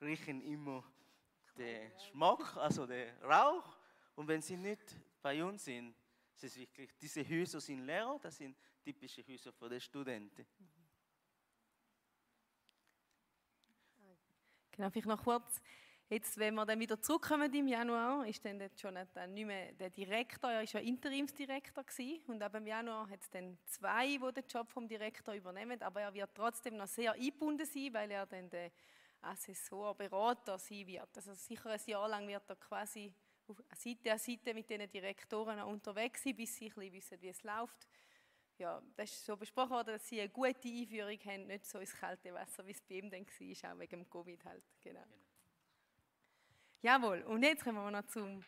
riechen 0.01 0.43
immer 0.43 0.85
den 1.57 1.93
Schmuck, 2.01 2.57
also 2.57 2.85
den 2.85 3.17
Rauch. 3.23 3.79
Und 4.17 4.27
wenn 4.27 4.43
sie 4.43 4.57
nicht 4.57 4.97
bei 5.23 5.43
uns 5.45 5.65
sind, 5.65 5.95
ist 6.35 6.45
es 6.45 6.57
wirklich, 6.57 6.91
diese 7.01 7.27
Häuser 7.29 7.61
sind 7.61 7.87
leer, 7.87 8.19
das 8.21 8.37
sind 8.37 8.57
typische 8.83 9.25
Häuser 9.27 9.53
für 9.53 9.69
die 9.69 9.81
Studenten. 9.81 10.45
Genau, 14.77 14.91
vielleicht 14.91 15.07
noch 15.07 15.23
kurz. 15.23 15.63
Jetzt, 16.09 16.37
wenn 16.37 16.55
wir 16.55 16.67
dann 16.67 16.81
wieder 16.81 17.01
zurückkommen 17.01 17.53
im 17.55 17.69
Januar, 17.69 18.27
ist 18.27 18.45
dann 18.45 18.61
schon 18.77 18.95
nicht 18.95 19.47
mehr 19.47 19.73
der 19.73 19.91
Direktor, 19.91 20.51
er 20.51 20.59
war 20.59 20.65
ja 20.65 20.81
Interimsdirektor 20.81 21.85
gewesen, 21.85 22.25
und 22.27 22.43
ab 22.43 22.55
im 22.57 22.67
Januar 22.67 23.09
hat 23.09 23.23
es 23.23 23.31
dann 23.31 23.57
zwei, 23.67 24.19
die 24.19 24.33
den 24.33 24.45
Job 24.49 24.71
vom 24.71 24.89
Direktor 24.89 25.35
übernehmen, 25.35 25.81
aber 25.81 26.01
er 26.01 26.13
wird 26.13 26.31
trotzdem 26.35 26.77
noch 26.77 26.89
sehr 26.89 27.13
eingebunden 27.13 27.67
sein, 27.67 27.89
weil 27.93 28.11
er 28.11 28.27
dann 28.27 28.51
der 28.51 28.73
Assessor, 29.23 29.95
Berater 29.95 30.59
sein 30.59 30.87
wird. 30.89 31.09
Also 31.17 31.35
sicher 31.35 31.71
ein 31.71 31.81
Jahr 31.87 32.09
lang 32.09 32.27
wird 32.27 32.51
er 32.51 32.57
quasi 32.57 33.15
Seite 33.75 34.13
an 34.13 34.19
Seite 34.19 34.55
mit 34.55 34.69
diesen 34.69 34.91
Direktoren 34.91 35.61
unterwegs 35.61 36.25
sein, 36.25 36.35
bis 36.35 36.57
sie 36.57 36.67
ein 36.67 36.75
bisschen 36.75 36.93
wissen, 36.93 37.23
wie 37.23 37.29
es 37.29 37.43
läuft 37.45 37.87
ja, 38.59 38.83
das 38.97 39.11
ist 39.11 39.25
so 39.25 39.37
besprochen 39.37 39.71
worden, 39.71 39.95
dass 39.95 40.09
sie 40.09 40.21
eine 40.21 40.31
gute 40.31 40.69
Einführung 40.69 41.19
haben, 41.25 41.47
nicht 41.47 41.67
so 41.67 41.79
ins 41.79 41.95
kalte 41.95 42.33
Wasser, 42.33 42.67
wie 42.67 42.73
es 42.73 42.81
bei 42.81 42.95
ihm 42.95 43.11
dann 43.11 43.27
war, 43.27 43.73
auch 43.73 43.79
wegen 43.79 44.01
dem 44.01 44.11
Covid 44.11 44.45
halt. 44.45 44.63
Genau. 44.81 45.01
genau. 45.01 45.25
Jawohl, 46.83 47.23
und 47.23 47.43
jetzt 47.43 47.65
kommen 47.65 47.79
wir 47.79 47.91
noch 47.91 48.07
zum, 48.07 48.45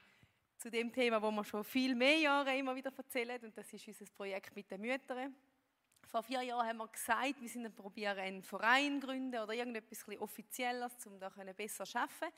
zu 0.59 0.71
dem 0.71 0.92
Thema, 0.92 1.21
wo 1.21 1.31
wir 1.31 1.45
schon 1.45 1.64
viel 1.64 1.95
mehr 1.95 2.19
Jahre 2.19 2.57
immer 2.57 2.77
wieder 2.77 2.92
erzählen, 2.97 3.42
und 3.42 3.57
das 3.57 3.73
ist 3.73 3.88
unser 3.88 4.05
Projekt 4.07 4.55
mit 4.55 4.71
den 4.71 4.81
Müttern. 4.81 5.35
Vor 6.07 6.23
vier 6.23 6.42
Jahren 6.42 6.66
haben 6.66 6.77
wir 6.79 6.88
gesagt, 6.88 7.40
wir 7.40 7.49
sind 7.49 7.75
probieren, 7.75 8.19
einen 8.19 8.42
Verein 8.42 9.01
gründen 9.01 9.42
oder 9.42 9.53
irgendetwas 9.53 10.07
Offizielles, 10.21 11.05
um 11.07 11.19
da 11.19 11.29
besser 11.57 11.85
zu 11.85 11.99
arbeiten. 11.99 12.33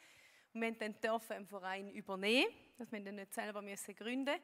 Und 0.54 0.62
wir 0.62 0.72
dann 0.72 1.00
dürfen 1.00 1.32
einen 1.34 1.46
Verein 1.46 1.90
übernehmen, 1.90 2.50
dass 2.78 2.90
wir 2.90 3.00
dann 3.00 3.16
nicht 3.16 3.34
selber 3.34 3.60
müssen 3.60 3.94
gründen 3.94 4.38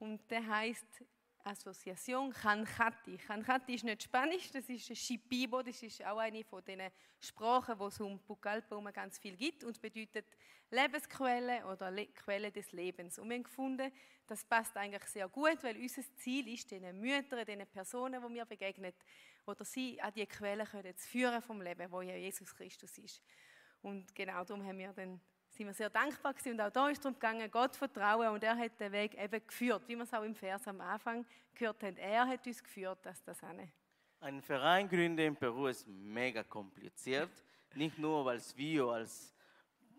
Und 0.00 0.28
der 0.30 0.44
heißt 0.44 1.04
Assoziation 1.44 2.32
Khankhati. 2.32 3.18
Khankhati 3.18 3.74
ist 3.74 3.84
nicht 3.84 4.02
Spanisch, 4.02 4.50
das 4.50 4.66
ist 4.68 4.96
Shipibo, 4.96 5.62
das 5.62 5.82
ist 5.82 6.02
auch 6.04 6.16
eine 6.16 6.42
von 6.42 6.64
den 6.64 6.90
Sprachen, 7.20 7.78
wo 7.78 7.88
es 7.88 8.00
um 8.00 8.18
Pucallpa 8.18 8.78
ganz 8.90 9.18
viel 9.18 9.36
gibt 9.36 9.62
und 9.62 9.80
bedeutet 9.80 10.26
Lebensquelle 10.70 11.66
oder 11.66 11.90
Le 11.90 12.06
Quelle 12.06 12.50
des 12.50 12.72
Lebens. 12.72 13.18
Und 13.18 13.28
wir 13.28 13.36
haben 13.36 13.42
gefunden, 13.42 13.92
das 14.26 14.42
passt 14.44 14.74
eigentlich 14.76 15.04
sehr 15.04 15.28
gut, 15.28 15.62
weil 15.62 15.76
unser 15.76 16.02
Ziel 16.16 16.48
ist, 16.48 16.70
den 16.70 16.98
Müttern, 16.98 17.44
den 17.44 17.66
Personen, 17.66 18.22
die 18.22 18.32
mir 18.32 18.46
begegnen, 18.46 18.94
oder 19.46 19.64
sie 19.66 20.00
an 20.00 20.14
die 20.14 20.26
Quelle 20.26 20.64
können 20.64 20.96
zu 20.96 21.06
führen 21.06 21.42
vom 21.42 21.60
Leben, 21.60 21.90
wo 21.90 22.00
ja 22.00 22.16
Jesus 22.16 22.54
Christus 22.54 22.96
ist. 22.96 23.22
Und 23.82 24.14
genau 24.14 24.42
darum 24.44 24.64
haben 24.64 24.78
wir 24.78 24.94
dann 24.94 25.20
sind 25.54 25.66
wir 25.66 25.74
sehr 25.74 25.90
dankbar 25.90 26.34
gewesen. 26.34 26.52
Und 26.52 26.60
auch 26.60 26.70
da 26.70 26.88
ist 26.88 26.98
es 26.98 27.02
darum 27.02 27.14
gegangen, 27.14 27.50
Gott 27.50 27.76
vertrauen. 27.76 28.28
Und 28.28 28.42
er 28.42 28.56
hat 28.56 28.78
den 28.80 28.92
Weg 28.92 29.14
eben 29.14 29.46
geführt, 29.46 29.82
wie 29.86 29.96
wir 29.96 30.02
es 30.02 30.12
auch 30.12 30.22
im 30.22 30.34
Vers 30.34 30.66
am 30.66 30.80
Anfang 30.80 31.24
gehört 31.54 31.82
haben. 31.82 31.96
Er 31.96 32.26
hat 32.26 32.46
uns 32.46 32.62
geführt, 32.62 32.98
dass 33.02 33.22
das 33.22 33.42
eine. 33.44 33.70
Ein 34.20 34.42
Verein 34.42 34.88
gründen 34.88 35.20
in 35.20 35.36
Peru 35.36 35.66
ist 35.68 35.86
mega 35.86 36.42
kompliziert. 36.42 37.30
Nicht 37.74 37.98
nur, 37.98 38.24
weil 38.24 38.40
wir 38.56 38.84
als 38.86 39.34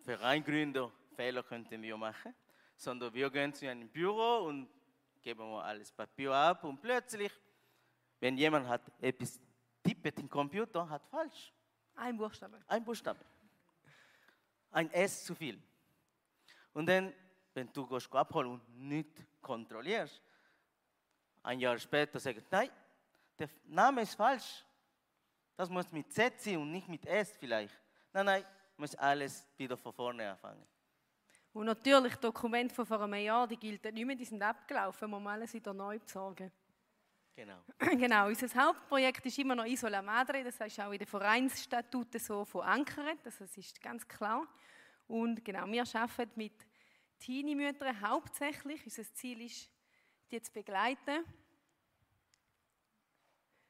Vereingründer 0.03 0.91
Fehler 1.15 1.43
könnten 1.43 1.81
wir 1.81 1.97
machen, 1.97 2.33
sondern 2.75 3.13
wir 3.13 3.29
gehen 3.29 3.53
zu 3.53 3.69
einem 3.69 3.87
Büro 3.87 4.47
und 4.47 4.67
geben 5.21 5.39
wir 5.39 5.63
alles 5.63 5.91
Papier 5.91 6.33
ab 6.33 6.63
und 6.63 6.81
plötzlich, 6.81 7.31
wenn 8.19 8.37
jemand 8.37 8.67
hat 8.67 8.81
etwas 9.01 9.39
tippt 9.83 10.19
im 10.19 10.29
Computer, 10.29 10.87
hat 10.89 11.05
falsch. 11.07 11.53
Ein 11.95 12.17
Buchstabe. 12.17 12.59
Ein 12.67 12.83
Buchstabe 12.83 13.23
ein 14.75 14.91
S 14.91 15.23
zu 15.23 15.33
viel. 15.33 15.61
Und 16.73 16.85
dann, 16.87 17.13
wenn 17.53 17.71
du 17.71 17.87
gehst 17.87 18.13
abholen 18.13 18.51
und 18.51 18.77
nicht 18.77 19.25
kontrollierst, 19.41 20.21
ein 21.43 21.59
Jahr 21.59 21.77
später 21.79 22.19
sagst 22.19 22.51
nein, 22.51 22.69
der 23.39 23.49
Name 23.65 24.01
ist 24.01 24.15
falsch. 24.15 24.65
Das 25.55 25.69
muss 25.69 25.91
mit 25.91 26.11
Z 26.11 26.41
sein 26.41 26.57
und 26.57 26.71
nicht 26.71 26.89
mit 26.89 27.05
S 27.05 27.37
vielleicht. 27.37 27.73
Nein, 28.11 28.25
nein, 28.25 28.45
muss 28.75 28.95
alles 28.95 29.47
wieder 29.55 29.77
von 29.77 29.93
vorne 29.93 30.31
anfangen. 30.31 30.67
Und 31.53 31.67
natürlich, 31.67 32.17
Dokumente 32.17 32.75
von 32.75 32.85
vor 32.85 33.01
einem 33.01 33.23
Jahr, 33.23 33.47
die 33.47 33.55
gelten 33.55 33.93
nicht 33.93 34.05
mehr, 34.05 34.15
die 34.17 34.25
sind 34.25 34.43
abgelaufen, 34.43 35.09
man 35.09 35.23
muss 35.23 35.31
alles 35.31 35.53
wieder 35.53 35.73
neu 35.73 35.97
besorgen. 35.99 36.51
Genau. 37.35 37.57
genau, 37.97 38.27
unser 38.27 38.47
Hauptprojekt 38.55 39.25
ist 39.25 39.37
immer 39.39 39.55
noch 39.55 39.65
Isola 39.65 40.01
Madre, 40.01 40.41
das 40.43 40.57
ist 40.59 40.79
auch 40.79 40.91
in 40.91 40.99
den 40.99 41.07
Vereinsstatuten 41.07 42.19
so 42.19 42.45
verankert, 42.45 43.19
das 43.23 43.41
ist 43.41 43.81
ganz 43.81 44.07
klar. 44.07 44.47
Und 45.07 45.43
genau, 45.43 45.65
wir 45.67 45.83
arbeiten 45.93 46.31
mit 46.35 46.53
Teenie-Müttern 47.19 47.99
hauptsächlich. 48.01 48.83
Unser 48.85 49.03
Ziel 49.13 49.41
ist, 49.41 49.69
die 50.31 50.41
zu 50.41 50.51
begleiten. 50.51 51.25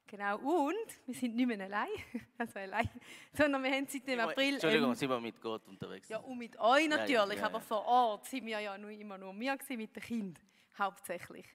Genau, 0.07 0.37
und 0.37 1.07
wir 1.07 1.15
sind 1.15 1.35
nicht 1.35 1.47
mehr 1.47 1.59
allein, 1.59 1.89
also 2.37 2.59
allein 2.59 2.87
sondern 3.33 3.63
wir 3.63 3.71
haben 3.71 3.87
seit 3.87 4.07
dem 4.07 4.19
April... 4.19 4.53
Entschuldigung, 4.53 4.89
ähm, 4.89 4.95
sind 4.95 5.09
wir 5.09 5.19
mit 5.19 5.41
Gott 5.41 5.67
unterwegs? 5.67 6.07
Ja, 6.07 6.19
und 6.19 6.37
mit 6.37 6.59
euch 6.59 6.87
natürlich, 6.87 7.09
ja, 7.09 7.25
ja, 7.25 7.33
ja, 7.33 7.45
aber 7.45 7.59
vor 7.59 7.83
Ort 7.85 8.25
sind 8.27 8.45
wir 8.45 8.59
ja 8.59 8.77
nur, 8.77 8.91
immer 8.91 9.17
nur 9.17 9.37
wir 9.39 9.57
gewesen, 9.57 9.77
mit 9.77 9.95
den 9.95 10.03
Kindern, 10.03 10.43
hauptsächlich 10.77 11.47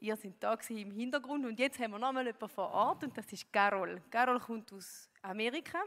ihr 0.00 0.16
seid 0.16 0.34
da 0.40 0.58
im 0.68 0.90
Hintergrund 0.90 1.44
und 1.46 1.58
jetzt 1.58 1.78
haben 1.78 1.92
wir 1.92 1.98
nochmal 1.98 2.26
jemanden 2.26 2.48
vor 2.48 2.70
Ort 2.70 3.04
und 3.04 3.16
das 3.16 3.30
ist 3.32 3.52
Carol. 3.52 4.00
Carol 4.10 4.40
kommt 4.40 4.72
aus 4.72 5.08
Amerika 5.22 5.78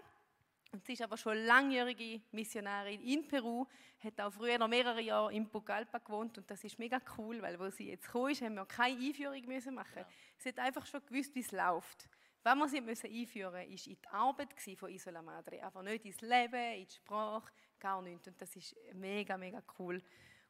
und 0.71 0.85
sie 0.85 0.93
ist 0.93 1.01
aber 1.01 1.17
schon 1.17 1.37
langjährige 1.37 2.21
Missionarin 2.31 3.01
in 3.01 3.27
Peru, 3.27 3.65
hat 4.03 4.19
auch 4.21 4.33
früher 4.33 4.57
noch 4.57 4.67
mehrere 4.67 5.01
Jahre 5.01 5.33
in 5.33 5.49
Pucallpa 5.49 5.97
gewohnt 5.99 6.37
und 6.37 6.49
das 6.49 6.63
ist 6.63 6.77
mega 6.79 6.99
cool, 7.17 7.41
weil 7.41 7.59
wo 7.59 7.69
sie 7.69 7.89
jetzt 7.89 8.05
gekommen 8.05 8.31
ist, 8.31 8.41
haben 8.41 8.55
wir 8.55 8.65
keine 8.65 8.99
Einführung 8.99 9.45
müssen 9.45 9.73
machen. 9.75 9.99
Ja. 9.99 10.07
Sie 10.37 10.49
hat 10.49 10.59
einfach 10.59 10.85
schon 10.85 11.05
gewusst, 11.05 11.33
wie 11.35 11.41
es 11.41 11.51
läuft. 11.51 12.07
Was 12.43 12.55
wir 12.55 12.67
sie 12.67 12.81
müssen 12.81 13.09
einführen 13.09 13.69
mussten, 13.69 13.91
war 13.91 13.95
in 13.95 14.01
die 14.01 14.07
Arbeit 14.09 14.77
von 14.77 14.89
Isola 14.89 15.21
Madre, 15.21 15.63
aber 15.63 15.81
nicht 15.81 16.05
ins 16.05 16.19
Leben, 16.19 16.73
in 16.73 16.85
die 16.85 16.93
Sprache, 16.93 17.51
gar 17.79 18.01
nichts. 18.01 18.27
Und 18.27 18.41
das 18.41 18.53
ist 18.55 18.75
mega, 18.93 19.37
mega 19.37 19.63
cool. 19.79 20.01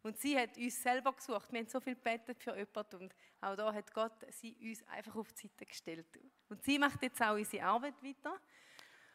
Und 0.03 0.17
sie 0.17 0.37
hat 0.37 0.57
uns 0.57 0.83
selber 0.83 1.13
gesucht. 1.13 1.51
Wir 1.51 1.61
haben 1.61 1.69
so 1.69 1.79
viel 1.79 1.95
gebetet 1.95 2.43
für 2.43 2.55
jemanden 2.57 3.03
und 3.03 3.15
auch 3.39 3.55
da 3.55 3.73
hat 3.73 3.93
Gott 3.93 4.11
sie 4.31 4.55
uns 4.61 4.85
einfach 4.87 5.15
auf 5.15 5.31
die 5.31 5.47
Seite 5.47 5.65
gestellt. 5.65 6.05
Und 6.49 6.61
sie 6.61 6.77
macht 6.77 7.01
jetzt 7.01 7.21
auch 7.21 7.35
unsere 7.35 7.63
Arbeit 7.63 7.95
weiter. 8.03 8.37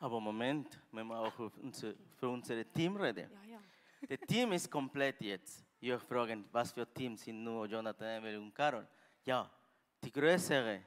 Aber 0.01 0.18
Moment, 0.18 0.81
wenn 0.92 1.07
wir 1.07 1.18
auch 1.18 1.33
für 1.33 2.29
unser 2.29 2.72
Team 2.72 2.96
reden. 2.96 3.31
Ja, 3.31 3.42
ja. 3.42 3.61
Das 4.09 4.27
Team 4.27 4.53
ist 4.53 4.70
komplett 4.70 5.20
jetzt. 5.20 5.64
Ihr 5.81 5.98
fragt, 5.98 6.38
was 6.53 6.72
für 6.72 6.92
Team 6.92 7.16
sind 7.16 7.44
nur 7.44 7.66
Jonathan, 7.66 8.18
Emily 8.18 8.37
und 8.37 8.55
Carol? 8.55 8.88
Ja, 9.24 9.51
die 10.03 10.11
größere, 10.11 10.83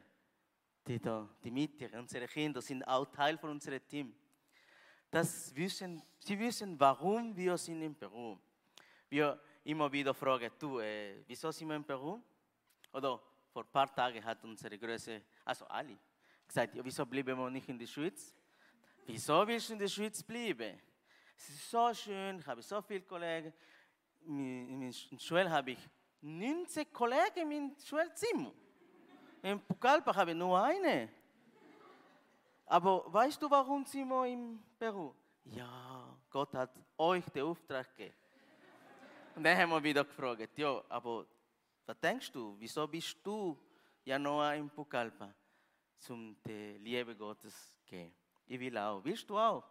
die, 0.88 1.00
da, 1.00 1.30
die 1.44 1.52
Mitte, 1.52 1.90
unsere 1.98 2.28
Kinder 2.28 2.62
sind 2.62 2.84
auch 2.84 3.06
Teil 3.06 3.38
von 3.38 3.52
unserem 3.52 3.86
Team. 3.88 4.16
Das 5.12 5.54
wissen, 5.56 6.02
sie 6.20 6.40
wissen, 6.40 6.80
warum 6.80 7.36
wir 7.36 7.58
sind 7.58 7.82
in 7.82 7.94
Peru. 7.94 8.38
Wir 9.10 9.40
immer 9.64 9.92
wieder 9.92 10.14
fragen, 10.14 10.52
du, 10.58 10.80
äh, 10.80 11.24
wieso 11.28 11.52
sind 11.52 11.68
wir 11.68 11.76
in 11.76 11.84
Peru? 11.84 12.22
Oder 12.94 13.22
vor 13.52 13.64
ein 13.64 13.72
paar 13.72 13.94
Tagen 13.94 14.24
hat 14.24 14.44
unsere 14.44 14.78
Größe, 14.78 15.22
also 15.46 15.66
Ali, 15.66 15.98
gesagt, 16.48 16.76
ja, 16.76 16.84
wieso 16.84 17.06
bleiben 17.06 17.38
wir 17.38 17.50
nicht 17.50 17.68
in 17.70 17.78
der 17.78 17.88
Schweiz? 17.88 18.36
Wieso 19.06 19.48
willst 19.48 19.70
du 19.70 19.74
in 19.74 19.80
der 19.80 19.88
Schweiz 19.88 20.24
bleiben? 20.24 20.80
Es 21.36 21.50
ist 21.50 21.72
so 21.72 21.94
schön, 21.94 22.40
ich 22.40 22.46
habe 22.46 22.62
so 22.62 22.82
viele 22.82 23.02
Kollegen. 23.02 23.54
In 24.26 24.80
meiner 24.80 24.94
Schule 24.94 25.50
habe 25.50 25.72
ich 25.72 25.80
19 26.22 26.94
Kollegen 26.94 27.50
meinem 27.50 27.76
Schulzimmer. 27.84 28.54
In 29.42 29.60
Pucallpa 29.60 30.16
habe 30.16 30.32
ich 30.32 30.38
nur 30.38 30.62
eine. 30.62 31.10
Aber 32.66 33.12
weißt 33.12 33.42
du, 33.42 33.50
warum 33.50 33.86
sind 33.86 34.08
wir 34.08 34.26
in 34.28 34.62
Peru? 34.78 35.14
Ja, 35.46 36.16
Gott 36.30 36.54
hat 36.54 36.72
euch 36.98 37.26
den 37.26 37.44
Auftrag 37.44 37.96
gegeben. 37.96 38.16
Und 39.36 39.44
dann 39.44 39.58
haben 39.58 39.70
wir 39.70 39.84
wieder 39.84 40.04
gefragt, 40.04 40.58
ja, 40.58 40.84
aber 40.90 41.26
was 41.86 42.00
denkst 42.00 42.32
du, 42.32 42.56
wieso 42.60 42.88
bist 42.88 43.18
du 43.24 43.58
ja 44.04 44.20
noch 44.20 44.52
in 44.52 44.70
Pucallpa, 44.70 45.34
zum 45.98 46.36
der 46.44 46.78
Liebe 46.80 47.16
Gottes 47.16 47.80
gehen? 47.86 48.14
Ich 48.46 48.60
will 48.60 48.78
auch. 48.78 49.04
Willst 49.04 49.30
du 49.30 49.38
auch? 49.38 49.64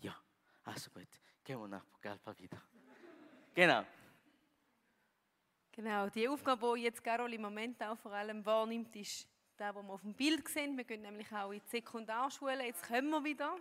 Ja, 0.00 0.16
also 0.64 0.90
gut, 0.90 1.08
gehen 1.44 1.58
wir 1.60 1.68
nach 1.68 1.86
Pucallpa 1.88 2.36
wieder. 2.38 2.60
genau. 3.54 3.84
Genau, 5.70 6.08
die 6.08 6.28
Aufgabe, 6.28 6.74
die 6.76 6.82
jetzt 6.82 7.04
Carol 7.04 7.32
im 7.32 7.42
Moment 7.42 7.80
auch 7.84 7.96
vor 7.98 8.12
allem 8.12 8.44
wahrnimmt, 8.44 8.96
ist 8.96 9.28
das, 9.56 9.72
was 9.72 9.84
wir 9.84 9.92
auf 9.92 10.00
dem 10.00 10.12
Bild 10.12 10.48
sehen. 10.48 10.76
Wir 10.76 10.82
gehen 10.82 11.02
nämlich 11.02 11.30
auch 11.32 11.52
in 11.52 11.60
die 11.60 11.68
Sekundarschule. 11.68 12.66
Jetzt 12.66 12.82
kommen 12.82 13.10
wir 13.10 13.22
wieder. 13.22 13.56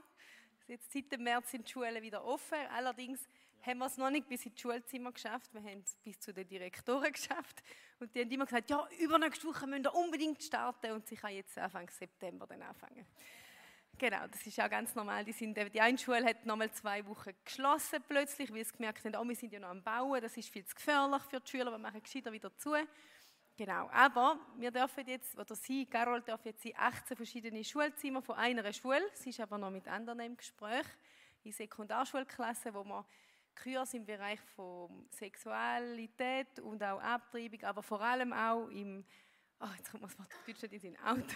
Jetzt 0.68 0.92
seit 0.92 1.12
dem 1.12 1.24
März 1.24 1.52
sind 1.52 1.68
die 1.68 1.72
Schulen 1.72 2.02
wieder 2.02 2.24
offen. 2.26 2.58
Allerdings 2.72 3.28
haben 3.62 3.78
wir 3.80 3.86
es 3.86 3.98
noch 3.98 4.10
nicht 4.10 4.28
bis 4.28 4.46
ins 4.46 4.60
Schulzimmer 4.60 5.12
geschafft. 5.12 5.54
Wir 5.54 5.62
haben 5.62 5.80
es 5.80 5.96
bis 5.98 6.20
zu 6.20 6.34
den 6.34 6.48
Direktoren 6.48 7.12
geschafft. 7.14 7.64
Und 8.00 8.14
die 8.14 8.22
haben 8.22 8.32
immer 8.32 8.46
gesagt, 8.46 8.70
ja, 8.70 8.88
übernächste 9.00 9.48
Woche 9.48 9.68
müssen 9.68 9.84
wir 9.84 9.96
unbedingt 9.96 10.42
starten. 10.44 10.92
Und 10.92 11.08
sie 11.08 11.16
kann 11.16 11.34
jetzt 11.34 11.58
Anfang 11.58 11.90
September 11.90 12.46
dann 12.48 12.62
anfangen. 12.62 13.06
Genau, 13.98 14.28
das 14.28 14.46
ist 14.46 14.60
auch 14.60 14.70
ganz 14.70 14.94
normal. 14.94 15.26
Die, 15.26 15.32
sind, 15.32 15.58
die 15.74 15.82
eine 15.82 15.98
Schule 15.98 16.24
hat 16.24 16.46
nochmal 16.46 16.72
zwei 16.72 17.04
Wochen 17.08 17.32
geschlossen 17.44 18.04
plötzlich, 18.08 18.54
weil 18.54 18.64
sie 18.64 18.74
gemerkt 18.74 19.04
haben, 19.04 19.16
oh, 19.16 19.28
wir 19.28 19.36
sind 19.36 19.52
ja 19.52 19.60
noch 19.60 19.70
am 19.70 19.82
Bauen, 19.82 20.22
das 20.22 20.38
ist 20.38 20.50
viel 20.50 20.64
zu 20.64 20.76
gefährlich 20.76 21.24
für 21.24 21.40
die 21.40 21.50
Schüler, 21.50 21.72
wir 21.72 21.80
machen 21.80 22.04
gescheiter 22.04 22.32
wieder 22.32 22.56
zu. 22.58 22.76
Genau, 23.58 23.90
aber 23.92 24.40
wir 24.58 24.70
dürfen 24.70 25.08
jetzt, 25.08 25.36
oder 25.36 25.56
Sie, 25.56 25.88
Carol, 25.88 26.22
darf 26.22 26.46
jetzt 26.46 26.64
in 26.64 26.74
18 26.78 27.18
verschiedene 27.18 27.64
Schulzimmer 27.64 28.22
von 28.22 28.36
einer 28.36 28.72
Schule. 28.72 29.02
Sie 29.16 29.32
ist 29.32 29.40
aber 29.40 29.58
noch 29.58 29.72
mit 29.72 29.88
anderen 29.88 30.20
im 30.20 30.38
Gespräch, 30.38 30.86
in 31.44 31.52
Sekundarschulklassen, 31.52 32.76
wo 32.76 32.84
man 32.84 33.04
Kurs 33.64 33.94
im 33.94 34.06
Bereich 34.06 34.40
von 34.56 35.08
Sexualität 35.10 36.60
und 36.60 36.82
auch 36.84 37.02
Abtreibung, 37.02 37.64
aber 37.64 37.84
vor 37.84 38.02
allem 38.02 38.34
auch 38.34 38.68
im, 38.70 39.04
oh, 39.60 39.68
jetzt 39.78 39.92
kommt 39.92 40.04
man 40.04 40.12
das 40.12 40.20
Wort 40.20 40.30
Deutsch 40.46 40.84
in 40.84 40.98
Auto. 41.00 41.36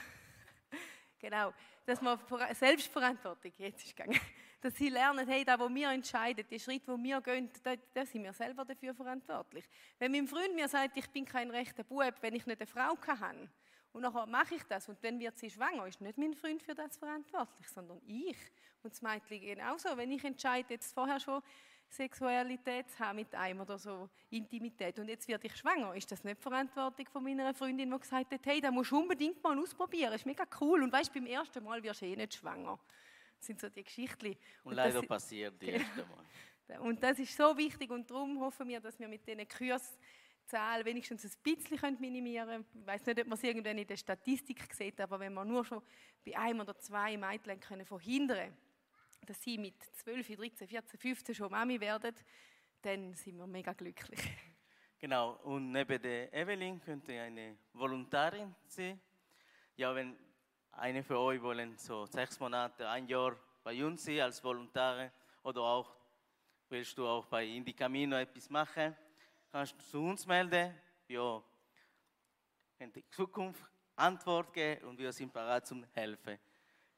genau, 1.20 1.54
dass 1.86 2.02
man 2.02 2.20
Selbstverantwortung, 2.54 3.52
jetzt 3.58 3.84
ist 3.84 3.96
gegangen, 3.96 4.20
dass 4.62 4.76
sie 4.76 4.90
lernen, 4.90 5.28
hey, 5.28 5.44
da 5.44 5.60
wo 5.60 5.70
wir 5.70 5.90
entscheiden, 5.90 6.46
die 6.50 6.60
Schritte, 6.60 6.92
wo 6.92 7.02
wir 7.02 7.20
gehen, 7.22 7.50
da, 7.64 7.76
da 7.94 8.06
sind 8.06 8.24
wir 8.24 8.34
selber 8.34 8.64
dafür 8.64 8.94
verantwortlich. 8.94 9.68
Wenn 9.98 10.12
mein 10.12 10.28
Freund 10.28 10.54
mir 10.56 10.68
sagt, 10.68 10.98
ich 10.98 11.10
bin 11.10 11.26
kein 11.26 11.50
rechter 11.50 11.84
Bub, 11.84 12.14
wenn 12.22 12.36
ich 12.36 12.46
nicht 12.46 12.60
eine 12.60 12.68
Frau 12.68 12.96
kann, 12.96 13.50
und 13.94 14.04
nachher 14.04 14.26
mache 14.26 14.56
ich 14.56 14.64
das 14.64 14.88
und 14.88 15.04
dann 15.04 15.20
wird 15.20 15.38
sie 15.38 15.50
schwanger, 15.50 15.86
ist 15.86 16.00
nicht 16.00 16.18
mein 16.18 16.34
Freund 16.34 16.64
für 16.64 16.74
das 16.74 16.98
verantwortlich, 16.98 17.68
sondern 17.68 18.02
ich. 18.06 18.38
Und 18.84 18.94
das 18.94 19.02
Mädchen 19.02 19.42
genauso, 19.42 19.98
wenn 19.98 20.12
ich 20.12 20.24
entscheide, 20.24 20.74
jetzt 20.74 20.94
vorher 20.94 21.20
schon 21.20 21.42
Sexualität 21.92 22.90
zu 22.90 23.00
haben 23.00 23.18
mit 23.18 23.36
einem 23.36 23.62
oder 23.62 23.78
so 23.78 24.10
Intimität 24.30 24.98
und 25.00 25.10
jetzt 25.10 25.28
werde 25.28 25.48
ich 25.48 25.56
schwanger, 25.56 25.94
ist 25.94 26.12
das 26.12 26.24
nicht 26.24 26.42
Verantwortung 26.42 27.06
von 27.12 27.24
meiner 27.24 27.54
Freundin, 27.54 27.92
die 27.92 28.00
gesagt 28.00 28.32
hat, 28.32 28.40
hey, 28.46 28.62
da 28.62 28.72
musst 28.72 28.92
du 28.92 29.00
unbedingt 29.00 29.44
mal 29.44 29.58
ausprobieren, 29.60 30.14
ist 30.14 30.26
mega 30.26 30.46
cool 30.62 30.84
und 30.84 30.92
weißt, 30.92 31.14
beim 31.14 31.26
ersten 31.26 31.64
Mal 31.64 31.84
wirst 31.84 32.02
du 32.02 32.06
eh 32.06 32.16
nicht 32.16 32.36
schwanger. 32.36 32.80
Das 33.38 33.48
sind 33.48 33.60
so 33.60 33.70
die 33.70 33.84
Geschichten. 33.84 34.28
Und, 34.28 34.38
und 34.64 34.74
leider 34.76 35.00
das, 35.00 35.08
passiert 35.08 35.62
die 35.62 35.70
erste 35.70 36.06
Mal. 36.06 36.26
Und 36.80 37.04
das 37.04 37.20
ist 37.20 37.36
so 37.36 37.58
wichtig 37.58 37.92
und 37.92 38.10
darum 38.10 38.40
hoffen 38.40 38.66
wir, 38.70 38.80
dass 38.80 38.98
wir 38.98 39.10
mit 39.10 39.28
diesen 39.28 39.46
Kurszahlen 39.46 40.86
wenigstens 40.86 41.26
ein 41.26 41.32
bisschen 41.44 42.00
minimieren 42.00 42.48
können. 42.48 42.66
Ich 42.80 42.88
weiß 42.88 43.06
nicht, 43.08 43.20
ob 43.20 43.28
man 43.28 43.38
es 43.38 43.44
irgendwann 43.44 43.78
in 43.78 43.86
der 43.86 43.98
Statistik 43.98 44.74
sieht, 44.74 45.02
aber 45.02 45.20
wenn 45.20 45.34
man 45.34 45.50
nur 45.50 45.66
schon 45.66 45.82
bei 46.26 46.38
einem 46.38 46.62
oder 46.62 46.78
zwei 46.78 47.18
Mädchen 47.18 47.60
können 47.60 47.86
verhindern 47.86 48.38
können, 48.38 48.58
dass 49.26 49.42
sie 49.42 49.58
mit 49.58 49.82
12, 49.84 50.36
13, 50.36 50.68
14, 50.68 51.00
15 51.00 51.36
schon 51.36 51.52
Mami 51.52 51.80
werden, 51.80 52.16
dann 52.82 53.14
sind 53.14 53.38
wir 53.38 53.48
mega 53.48 53.74
glücklich. 53.74 54.20
Genau, 55.00 55.34
und 55.44 55.72
neben 55.72 56.02
der 56.02 56.32
Evelyn 56.34 56.80
könnte 56.80 57.20
eine 57.20 57.58
Volontarin 57.74 58.54
sein. 58.68 59.02
Ja, 59.76 59.96
wenn 59.96 60.16
eine 60.74 61.04
von 61.04 61.16
euch 61.18 61.42
wollen 61.42 61.78
so 61.78 62.06
sechs 62.06 62.40
Monate, 62.40 62.88
ein 62.88 63.08
Jahr 63.08 63.36
bei 63.64 63.84
uns 63.84 64.04
sein 64.04 64.20
als 64.22 64.44
Volontare 64.44 65.12
oder 65.44 65.62
auch 65.62 65.96
willst 66.70 66.98
du 66.98 67.08
auch 67.08 67.26
bei 67.26 67.46
Indie 67.46 67.74
Camino 67.74 68.16
etwas 68.16 68.50
machen, 68.50 68.96
kannst 69.52 69.74
du 69.74 69.84
zu 69.84 70.04
uns 70.04 70.26
melden. 70.26 70.74
Wir 71.08 71.44
in 72.80 72.92
der 72.94 73.10
Zukunft 73.10 73.64
Antwort 73.96 74.54
geben 74.54 74.86
und 74.86 74.98
wir 74.98 75.12
sind 75.12 75.34
bereit 75.34 75.68
zum 75.68 75.84
helfen. 75.94 76.40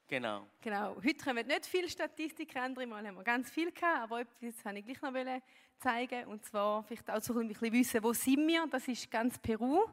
Genau. 0.08 0.48
Genau. 0.62 0.96
Heute 0.98 1.24
kommen 1.24 1.48
nicht 1.48 1.66
viele 1.66 1.90
Statistiken, 1.90 2.58
andere 2.58 2.86
Mal 2.86 3.08
haben 3.08 3.16
wir 3.16 3.24
ganz 3.24 3.50
viel 3.50 3.72
gehabt, 3.72 4.04
aber 4.04 4.22
etwas 4.22 4.66
wollte 4.66 4.80
ich 4.80 4.86
gleich 4.86 5.02
noch 5.02 5.42
zeigen. 5.80 6.28
Und 6.28 6.46
zwar 6.46 6.84
vielleicht 6.84 7.10
auch 7.10 7.22
so 7.22 7.38
ein 7.38 7.48
bisschen 7.48 7.72
wissen, 7.72 8.04
wo 8.04 8.14
sind 8.14 8.48
wir? 8.48 8.68
Das 8.68 8.88
ist 8.88 9.10
ganz 9.10 9.40
Peru. 9.40 9.86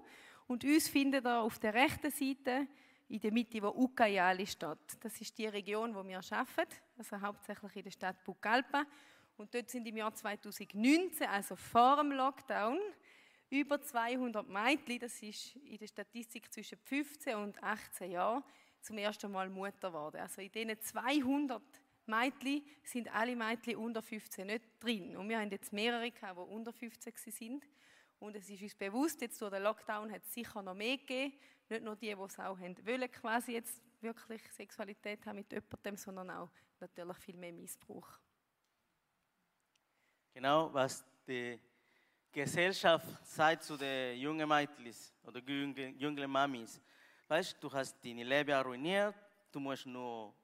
Und 0.46 0.64
uns 0.64 0.88
findet 0.88 1.24
ihr 1.24 1.40
auf 1.40 1.58
der 1.58 1.74
rechten 1.74 2.10
Seite 2.10 2.66
in 3.08 3.20
der 3.20 3.32
Mitte, 3.32 3.62
wo 3.62 3.68
Ucayali 3.68 4.46
steht. 4.46 4.78
Das 5.00 5.20
ist 5.20 5.36
die 5.38 5.46
Region, 5.46 5.94
wo 5.94 6.06
wir 6.06 6.18
arbeiten, 6.18 6.74
also 6.98 7.20
hauptsächlich 7.20 7.76
in 7.76 7.82
der 7.84 7.90
Stadt 7.90 8.24
Pucallpa. 8.24 8.84
Und 9.36 9.54
dort 9.54 9.70
sind 9.70 9.86
im 9.86 9.96
Jahr 9.96 10.14
2019, 10.14 11.26
also 11.26 11.56
vor 11.56 11.96
dem 11.96 12.12
Lockdown, 12.12 12.78
über 13.48 13.80
200 13.80 14.48
Mädchen, 14.48 15.00
das 15.00 15.20
ist 15.22 15.56
in 15.56 15.78
der 15.78 15.86
Statistik 15.88 16.52
zwischen 16.52 16.78
15 16.78 17.34
und 17.36 17.62
18 17.62 18.12
Jahren, 18.12 18.44
zum 18.82 18.98
ersten 18.98 19.30
Mal 19.30 19.48
Mutter 19.48 19.90
geworden. 19.90 20.16
Also 20.18 20.40
in 20.40 20.50
diesen 20.50 20.80
200 20.80 21.62
Mädchen 22.06 22.64
sind 22.82 23.14
alle 23.14 23.36
Mädchen 23.36 23.76
unter 23.76 24.02
15 24.02 24.46
nicht 24.46 24.64
drin. 24.80 25.16
Und 25.16 25.28
wir 25.28 25.38
haben 25.38 25.50
jetzt 25.50 25.72
mehrere, 25.72 26.10
die 26.10 26.40
unter 26.48 26.72
15 26.72 27.12
sind. 27.32 27.64
Und 28.18 28.36
es 28.36 28.50
ist 28.50 28.62
uns 28.62 28.74
bewusst, 28.74 29.20
jetzt 29.22 29.40
durch 29.40 29.50
den 29.50 29.62
Lockdown 29.62 30.12
hat 30.12 30.22
es 30.24 30.34
sicher 30.34 30.62
noch 30.62 30.74
mehr 30.74 30.98
gegeben. 30.98 31.34
Nicht 31.68 31.84
nur 31.84 31.96
die, 31.96 32.14
die 32.14 32.22
es 32.22 32.38
auch 32.38 32.58
haben 32.58 32.86
wollen, 32.86 33.10
quasi 33.10 33.52
jetzt 33.52 33.80
wirklich 34.00 34.42
Sexualität 34.52 35.24
haben 35.24 35.36
mit 35.36 35.52
jemandem, 35.52 35.96
sondern 35.96 36.30
auch 36.30 36.50
natürlich 36.80 37.16
viel 37.18 37.36
mehr 37.36 37.52
Missbrauch. 37.52 38.18
Genau, 40.34 40.72
was 40.72 41.04
die 41.26 41.58
Gesellschaft 42.32 43.26
sagt 43.26 43.64
zu 43.64 43.76
den 43.76 44.18
jungen 44.18 44.48
Mädchen 44.48 44.94
oder 45.24 45.40
jungen 45.40 46.30
Mamis. 46.30 46.80
Weißt 47.30 47.62
du, 47.62 47.70
hast 47.72 48.04
deine 48.04 48.24
Leben 48.24 48.60
ruiniert, 48.60 49.14
du 49.52 49.60
musst 49.60 49.86
nur 49.86 50.34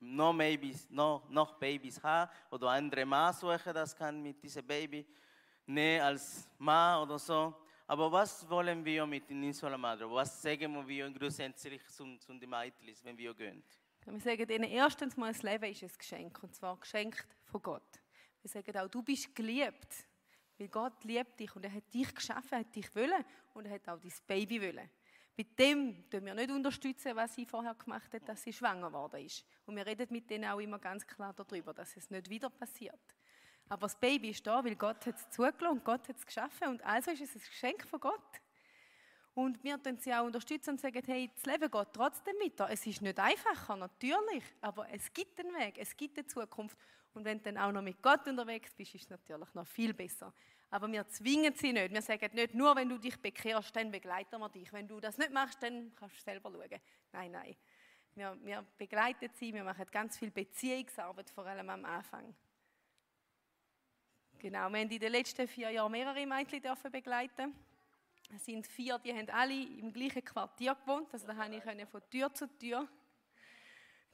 noch 0.00 0.32
Babys, 0.38 0.88
noch, 0.88 1.28
noch 1.28 1.58
Babys 1.58 2.02
haben 2.02 2.30
oder 2.50 2.70
andere 2.70 3.04
Mann 3.04 3.34
suchen, 3.34 3.74
das 3.74 3.94
kann 3.94 4.22
mit 4.22 4.42
diesem 4.42 4.66
Baby 4.66 5.06
nicht 5.66 6.00
als 6.00 6.48
Mann 6.56 7.02
oder 7.02 7.18
so. 7.18 7.54
Aber 7.86 8.10
was 8.10 8.48
wollen 8.48 8.82
wir 8.82 9.04
mit 9.04 9.28
den 9.28 9.42
Insula 9.42 9.76
Madre? 9.76 10.10
Was 10.10 10.40
sagen 10.40 10.88
wir 10.88 11.10
grundsätzlich 11.10 11.86
zu, 11.88 12.16
zu 12.16 12.32
den 12.32 12.48
Mädchen, 12.48 12.88
wenn 13.02 13.18
wir 13.18 13.34
gehen? 13.34 13.62
Wir 14.06 14.20
sagen 14.20 14.48
ihnen 14.48 14.70
erstens 14.70 15.14
mal, 15.14 15.30
das 15.30 15.42
Leben 15.42 15.70
ist 15.70 15.82
ein 15.82 15.90
Geschenk, 15.98 16.42
und 16.42 16.54
zwar 16.54 16.78
geschenkt 16.78 17.36
von 17.44 17.60
Gott. 17.60 18.00
Wir 18.40 18.48
sagen 18.48 18.78
auch, 18.78 18.88
du 18.88 19.02
bist 19.02 19.34
geliebt, 19.34 20.06
weil 20.56 20.68
Gott 20.68 21.04
liebt 21.04 21.38
dich 21.38 21.54
und 21.54 21.66
er 21.66 21.74
hat 21.74 21.92
dich 21.92 22.14
geschaffen, 22.14 22.52
er 22.52 22.60
hat 22.60 22.74
dich 22.74 22.96
wollen 22.96 23.22
und 23.52 23.66
er 23.66 23.72
hat 23.72 23.86
auch 23.90 24.00
dein 24.00 24.12
Baby 24.26 24.62
wollen. 24.62 24.88
Mit 25.38 25.56
dem 25.56 26.10
tun 26.10 26.26
wir 26.26 26.34
nicht 26.34 26.50
unterstützen, 26.50 27.14
was 27.14 27.32
sie 27.36 27.46
vorher 27.46 27.76
gemacht 27.76 28.12
hat, 28.12 28.28
dass 28.28 28.42
sie 28.42 28.52
schwanger 28.52 28.88
geworden 28.88 29.24
ist. 29.24 29.44
Und 29.66 29.76
wir 29.76 29.86
reden 29.86 30.08
mit 30.10 30.28
denen 30.28 30.50
auch 30.50 30.58
immer 30.58 30.80
ganz 30.80 31.06
klar 31.06 31.32
darüber, 31.32 31.72
dass 31.72 31.96
es 31.96 32.10
nicht 32.10 32.28
wieder 32.28 32.50
passiert. 32.50 32.98
Aber 33.68 33.82
das 33.82 33.94
Baby 33.94 34.30
ist 34.30 34.44
da, 34.44 34.64
weil 34.64 34.74
Gott 34.74 35.06
es 35.06 35.30
zugelassen 35.30 35.68
und 35.78 35.84
Gott 35.84 36.08
hat 36.08 36.16
es 36.16 36.26
geschaffen 36.26 36.66
und 36.66 36.84
also 36.84 37.12
ist 37.12 37.22
es 37.22 37.36
ein 37.36 37.40
Geschenk 37.40 37.86
von 37.86 38.00
Gott. 38.00 38.40
Und 39.34 39.62
wir 39.62 39.74
unterstützen 39.74 40.00
sie 40.00 40.12
auch 40.12 40.24
unterstützen 40.24 40.70
und 40.70 40.80
sagen, 40.80 41.02
hey, 41.06 41.30
das 41.32 41.46
Leben 41.46 41.70
geht 41.70 41.88
trotzdem 41.92 42.34
weiter. 42.42 42.68
Es 42.68 42.84
ist 42.84 43.00
nicht 43.00 43.20
einfacher, 43.20 43.76
natürlich, 43.76 44.42
aber 44.60 44.88
es 44.90 45.12
gibt 45.12 45.38
einen 45.38 45.54
Weg, 45.54 45.78
es 45.78 45.96
gibt 45.96 46.18
eine 46.18 46.26
Zukunft. 46.26 46.76
Und 47.14 47.24
wenn 47.24 47.38
du 47.38 47.44
dann 47.44 47.58
auch 47.58 47.70
noch 47.70 47.82
mit 47.82 48.02
Gott 48.02 48.26
unterwegs 48.26 48.74
bist, 48.74 48.96
ist 48.96 49.04
es 49.04 49.10
natürlich 49.10 49.54
noch 49.54 49.68
viel 49.68 49.94
besser. 49.94 50.34
Aber 50.70 50.90
wir 50.92 51.06
zwingen 51.08 51.54
sie 51.54 51.72
nicht. 51.72 51.92
Wir 51.92 52.02
sagen 52.02 52.34
nicht, 52.34 52.54
nur 52.54 52.76
wenn 52.76 52.88
du 52.88 52.98
dich 52.98 53.20
bekehrst, 53.20 53.74
dann 53.74 53.90
begleiten 53.90 54.38
wir 54.38 54.48
dich. 54.48 54.72
Wenn 54.72 54.86
du 54.86 55.00
das 55.00 55.16
nicht 55.16 55.32
machst, 55.32 55.62
dann 55.62 55.94
kannst 55.94 56.16
du 56.16 56.22
selber 56.22 56.50
schauen. 56.50 56.80
Nein, 57.12 57.32
nein. 57.32 57.56
Wir, 58.14 58.36
wir 58.42 58.66
begleiten 58.76 59.30
sie, 59.34 59.54
wir 59.54 59.64
machen 59.64 59.86
ganz 59.90 60.18
viel 60.18 60.30
Beziehungsarbeit, 60.30 61.30
vor 61.30 61.46
allem 61.46 61.70
am 61.70 61.84
Anfang. 61.84 62.34
Genau, 64.38 64.68
wir 64.70 64.80
haben 64.80 64.90
in 64.90 65.00
den 65.00 65.12
letzten 65.12 65.48
vier 65.48 65.70
Jahren 65.70 65.90
mehrere 65.90 66.26
Mädchen 66.26 66.62
begleiten. 66.92 67.54
Es 68.34 68.44
sind 68.44 68.66
vier, 68.66 68.98
die 68.98 69.12
haben 69.12 69.30
alle 69.30 69.54
im 69.54 69.92
gleichen 69.92 70.24
Quartier 70.24 70.74
gewohnt. 70.74 71.08
Also 71.12 71.26
da 71.26 71.34
konnte 71.34 71.56
ich 71.56 71.88
von 71.88 72.02
Tür 72.10 72.32
zu 72.34 72.46
Tür 72.58 72.86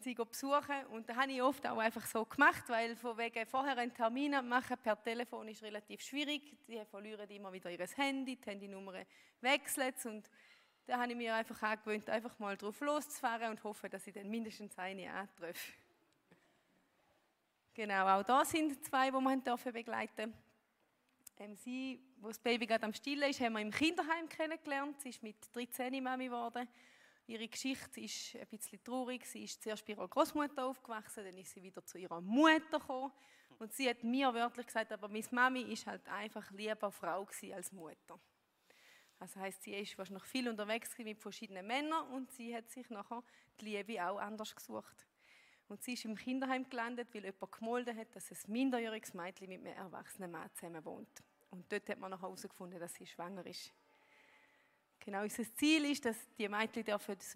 sie 0.00 0.14
besuchen. 0.14 0.86
Und 0.90 1.08
das 1.08 1.16
habe 1.16 1.32
ich 1.32 1.42
oft 1.42 1.66
auch 1.66 1.78
einfach 1.78 2.04
so 2.06 2.24
gemacht, 2.24 2.64
weil 2.68 2.96
von 2.96 3.16
wegen 3.16 3.46
vorher 3.46 3.76
einen 3.76 3.94
Termin 3.94 4.32
machen 4.46 4.76
per 4.82 5.02
Telefon 5.02 5.48
ist 5.48 5.62
relativ 5.62 6.02
schwierig. 6.02 6.56
Die 6.66 6.84
verlieren 6.84 7.28
immer 7.30 7.52
wieder 7.52 7.70
ihr 7.70 7.86
Handy, 7.96 8.36
die 8.36 8.46
Handynummer 8.50 8.94
wechseln 9.40 9.94
und 10.04 10.30
da 10.86 10.98
habe 10.98 11.12
ich 11.12 11.16
mir 11.16 11.34
einfach 11.34 11.62
angewöhnt, 11.62 12.08
einfach 12.10 12.38
mal 12.38 12.56
drauf 12.58 12.78
loszufahren 12.80 13.50
und 13.50 13.64
hoffe, 13.64 13.88
dass 13.88 14.06
ich 14.06 14.12
dann 14.12 14.28
mindestens 14.28 14.76
eine 14.76 15.10
antreffe. 15.10 15.72
Genau, 17.72 18.06
auch 18.06 18.22
da 18.22 18.44
sind 18.44 18.84
zwei, 18.84 19.10
die 19.10 19.16
wir 19.16 19.36
dürfen 19.38 19.72
begleiten 19.72 20.34
ähm, 21.38 21.56
Sie, 21.56 22.00
wo 22.20 22.28
das 22.28 22.38
Baby 22.38 22.66
gerade 22.66 22.84
am 22.84 22.94
Stillen 22.94 23.28
ist, 23.30 23.40
haben 23.40 23.54
wir 23.54 23.60
im 23.60 23.70
Kinderheim 23.70 24.28
kennengelernt. 24.28 25.00
Sie 25.00 25.08
ist 25.10 25.22
mit 25.22 25.36
13 25.52 26.02
Mami 26.02 26.26
geworden. 26.26 26.68
Ihre 27.26 27.48
Geschichte 27.48 28.00
ist 28.00 28.36
ein 28.36 28.46
bisschen 28.48 28.82
traurig. 28.84 29.24
Sie 29.26 29.44
ist 29.44 29.62
zuerst 29.62 29.86
bei 29.86 29.94
ihrer 29.94 30.08
Großmutter 30.08 30.66
aufgewachsen, 30.66 31.24
dann 31.24 31.38
ist 31.38 31.52
sie 31.52 31.62
wieder 31.62 31.84
zu 31.84 31.96
ihrer 31.96 32.20
Mutter 32.20 32.78
gekommen. 32.78 33.12
Und 33.58 33.72
sie 33.72 33.88
hat 33.88 34.02
mir 34.02 34.34
wörtlich 34.34 34.66
gesagt, 34.66 34.92
aber 34.92 35.08
meine 35.08 35.24
Mami 35.30 35.62
ist 35.62 35.86
halt 35.86 36.06
einfach 36.08 36.50
lieber 36.50 36.90
Frau 36.90 37.26
als 37.54 37.72
Mutter. 37.72 38.20
Das 39.18 39.36
heißt, 39.36 39.62
sie 39.62 39.74
ist 39.74 39.96
wahrscheinlich 39.96 40.24
viel 40.24 40.48
unterwegs 40.48 40.98
mit 40.98 41.20
verschiedenen 41.20 41.66
Männern 41.66 42.08
und 42.08 42.30
sie 42.32 42.54
hat 42.54 42.68
sich 42.68 42.90
nachher 42.90 43.22
die 43.60 43.64
Liebe 43.66 44.06
auch 44.06 44.18
anders 44.18 44.54
gesucht. 44.54 45.06
Und 45.68 45.82
sie 45.82 45.94
ist 45.94 46.04
im 46.04 46.16
Kinderheim 46.16 46.68
gelandet, 46.68 47.08
weil 47.14 47.24
jemand 47.24 47.52
gemolden 47.52 47.96
hat, 47.96 48.14
dass 48.14 48.30
ein 48.30 48.52
minderjähriges 48.52 49.14
Mädchen 49.14 49.48
mit 49.48 49.60
einem 49.60 49.76
erwachsenen 49.76 50.30
Mann 50.30 50.50
zusammen 50.52 50.84
wohnt. 50.84 51.22
Und 51.50 51.70
dort 51.72 51.88
hat 51.88 51.98
man 51.98 52.10
noch 52.10 52.20
herausgefunden, 52.20 52.78
dass 52.78 52.94
sie 52.94 53.06
schwanger 53.06 53.46
ist. 53.46 53.72
Genau, 55.04 55.20
unser 55.20 55.44
Ziel 55.56 55.84
ist, 55.84 56.02
dass 56.06 56.16
die 56.38 56.48
Mädchen 56.48 56.86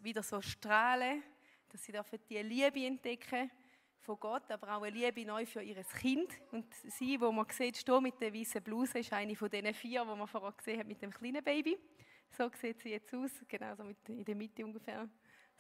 wieder 0.03 0.23
so 0.23 0.41
strahlen, 0.41 1.23
dass 1.69 1.85
sie 1.85 1.93
die 2.27 2.39
Liebe 2.39 2.87
entdecken 2.87 3.51
von 4.01 4.19
Gott, 4.19 4.51
aber 4.51 4.75
auch 4.75 4.83
eine 4.83 4.97
Liebe 4.97 5.27
neu 5.27 5.45
für 5.45 5.61
ihr 5.61 5.85
Kind. 5.85 6.33
Und 6.51 6.73
sie, 6.73 7.21
wo 7.21 7.31
man 7.31 7.45
sieht, 7.51 7.77
steht 7.77 8.01
mit 8.01 8.19
der 8.23 8.33
weißen 8.33 8.63
Bluse, 8.63 9.01
ist 9.01 9.13
eine 9.13 9.37
von 9.37 9.51
den 9.51 9.75
vier, 9.75 10.01
die 10.01 10.17
man 10.17 10.27
vorher 10.27 10.53
gesehen 10.53 10.81
hat 10.81 10.87
mit 10.87 11.03
dem 11.03 11.13
kleinen 11.13 11.45
Baby. 11.45 11.77
So 12.31 12.51
sieht 12.59 12.81
sie 12.81 12.89
jetzt 12.89 13.13
aus, 13.13 13.33
genau 13.47 13.75
so 13.75 13.83
in 14.07 14.25
der 14.25 14.35
Mitte 14.35 14.65
ungefähr. 14.65 15.07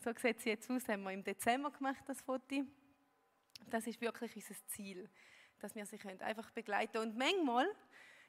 So 0.02 0.10
sieht 0.16 0.40
sie 0.40 0.48
jetzt 0.48 0.70
aus, 0.70 0.88
haben 0.88 1.02
wir 1.02 1.12
im 1.12 1.22
Dezember 1.22 1.70
gemacht, 1.70 2.04
das 2.06 2.22
Foto. 2.22 2.64
Das 3.68 3.86
ist 3.86 4.00
wirklich 4.00 4.34
unser 4.34 4.54
Ziel, 4.68 5.10
dass 5.58 5.74
wir 5.74 5.84
sie 5.84 5.98
einfach 6.20 6.50
begleiten 6.52 6.92
können. 6.92 7.10
Und 7.10 7.18
manchmal 7.18 7.68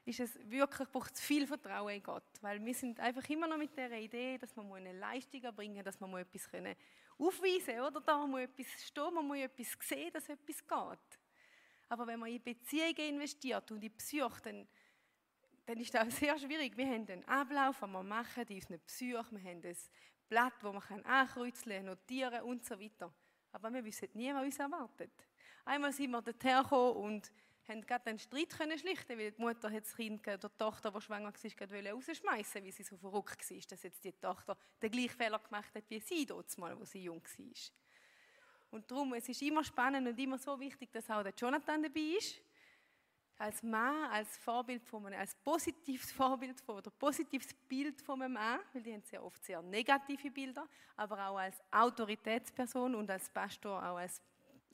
ist 0.10 0.20
es 0.20 0.50
wirklich, 0.50 0.90
braucht 0.90 1.14
es 1.14 1.22
viel 1.22 1.46
Vertrauen 1.46 1.94
in 1.94 2.04
Gott, 2.04 2.24
weil 2.42 2.64
wir 2.64 2.74
sind 2.74 3.00
einfach 3.00 3.28
immer 3.30 3.48
noch 3.48 3.58
mit 3.58 3.78
der 3.78 3.92
Idee, 3.92 4.38
dass 4.38 4.56
man 4.56 4.72
eine 4.74 4.94
Leistung 4.94 5.44
erbringen 5.44 5.84
dass 5.84 6.00
man 6.00 6.14
etwas 6.18 6.50
können 6.50 6.76
aufweisen 7.18 7.80
oder 7.82 8.02
da 8.02 8.26
muss 8.26 8.42
etwas 8.42 8.68
stehen, 8.86 9.14
man 9.14 9.28
muss 9.28 9.38
etwas 9.38 9.78
sehen, 9.82 10.12
dass 10.12 10.28
etwas 10.28 10.58
geht. 10.58 11.20
Aber 11.90 12.08
wenn 12.08 12.20
man 12.20 12.30
in 12.30 12.42
Beziehungen 12.42 12.98
investiert 12.98 13.72
und 13.72 13.84
in 13.84 13.96
Psyche, 13.98 14.42
dann, 14.44 14.68
dann 15.66 15.78
ist 15.80 15.94
das 15.94 16.18
sehr 16.18 16.38
schwierig. 16.40 16.76
Wir 16.76 16.88
haben 16.88 17.08
einen 17.08 17.28
Ablauf, 17.28 17.80
den 17.80 17.92
wir 17.92 18.04
machen 18.04 18.46
in 18.48 18.56
unseren 18.56 18.80
Psyche, 18.82 19.26
wir 19.32 19.44
haben 19.44 19.64
ein 19.64 19.78
Blatt, 20.28 20.54
das 20.62 20.90
man 20.90 21.06
ankreuzeln, 21.06 21.86
notieren 21.86 22.42
und 22.44 22.66
so 22.66 22.80
weiter. 22.80 23.14
Aber 23.52 23.74
wir 23.74 23.84
wissen 23.84 24.10
nie, 24.14 24.34
was 24.34 24.44
uns 24.44 24.60
erwartet. 24.60 25.12
Einmal 25.66 25.92
sind 25.92 26.12
wir 26.12 26.22
dorthin 26.22 26.64
gekommen 26.64 26.96
und 26.98 27.32
haben 27.70 27.86
gerade 27.86 28.10
einen 28.10 28.20
Streit 28.20 28.50
können 28.50 28.78
schlichten, 28.78 29.18
weil 29.18 29.32
die 29.32 29.42
Mutter 29.42 29.72
hat 29.72 29.84
das 29.84 29.96
Kind, 29.96 30.26
die 30.26 30.38
Tochter, 30.58 30.92
die 30.92 31.02
schwanger 31.02 31.32
war, 31.32 31.52
gerade 31.52 31.92
rausschmeißen, 31.92 32.64
weil 32.64 32.72
sie 32.72 32.84
so 32.84 32.98
verrückt 32.98 33.50
war, 33.50 33.58
dass 33.70 33.84
jetzt 33.84 34.04
die 34.04 34.14
Tochter 34.14 34.58
den 34.82 34.92
gleichen 34.92 35.18
Fehler 35.18 35.40
gemacht 35.40 35.74
hat 35.76 35.84
wie 35.90 36.00
sie 36.00 36.26
dort 36.26 36.48
wo 36.58 36.86
sie 36.86 37.04
jung 37.04 37.24
war. 37.24 37.54
Und 38.72 38.90
darum, 38.92 39.14
es 39.14 39.28
ist 39.28 39.42
immer 39.42 39.64
spannend 39.64 40.08
und 40.08 40.20
immer 40.20 40.38
so 40.38 40.60
wichtig, 40.60 40.92
dass 40.92 41.10
auch 41.10 41.24
der 41.24 41.34
Jonathan 41.36 41.82
dabei 41.82 42.18
ist. 42.18 42.42
Als 43.38 43.64
Mann, 43.64 44.12
als 44.12 44.38
Vorbild 44.38 44.84
von 44.84 45.06
einem, 45.06 45.20
als 45.20 45.34
positives 45.34 46.12
Vorbild 46.12 46.60
von, 46.60 46.78
oder 46.78 46.92
positives 46.92 47.54
Bild 47.54 48.02
von 48.02 48.22
einem 48.22 48.34
Mann, 48.34 48.60
weil 48.74 48.84
die 48.84 48.94
haben 48.94 49.02
sehr 49.04 49.24
oft 49.24 49.44
sehr 49.44 49.62
negative 49.62 50.30
Bilder, 50.30 50.68
aber 50.98 51.30
auch 51.30 51.38
als 51.38 51.62
Autoritätsperson 51.72 52.96
und 52.96 53.10
als 53.10 53.30
Pastor, 53.30 53.80
auch 53.80 53.98
als 53.98 54.22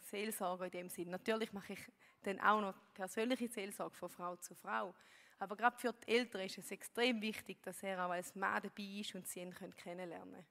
Seelsorger 0.01 0.65
in 0.65 0.71
dem 0.71 0.89
Sinn. 0.89 1.09
Natürlich 1.09 1.53
mache 1.53 1.73
ich 1.73 1.79
dann 2.25 2.39
auch 2.39 2.61
noch 2.61 2.75
persönliche 2.93 3.47
Seelsorge 3.47 3.95
von 3.95 4.09
Frau 4.09 4.35
zu 4.37 4.55
Frau. 4.55 4.93
Aber 5.37 5.55
gerade 5.55 5.77
für 5.77 5.93
die 5.93 6.07
Eltern 6.11 6.41
ist 6.41 6.57
es 6.57 6.71
extrem 6.71 7.21
wichtig, 7.21 7.61
dass 7.61 7.83
er 7.83 8.05
auch 8.05 8.11
als 8.11 8.35
Mann 8.35 8.61
dabei 8.63 8.83
ist 8.83 9.15
und 9.15 9.27
sie 9.27 9.41
ihn 9.41 9.53
kennenlernen 9.53 10.33
können. 10.33 10.45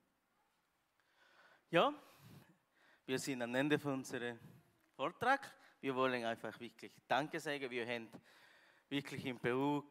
Ja, 1.70 1.95
wir 3.07 3.18
sind 3.18 3.43
am 3.43 3.55
Ende 3.55 3.79
von 3.79 3.95
unserem 3.95 4.39
Vortrag. 4.95 5.53
Wir 5.81 5.95
wollen 5.95 6.25
einfach 6.25 6.59
wirklich 6.61 6.93
Danke 7.09 7.41
sagen. 7.41 7.70
Wir 7.70 7.87
haben 7.87 8.09
wirklich 8.89 9.25
in 9.27 9.39
Peru 9.39 9.83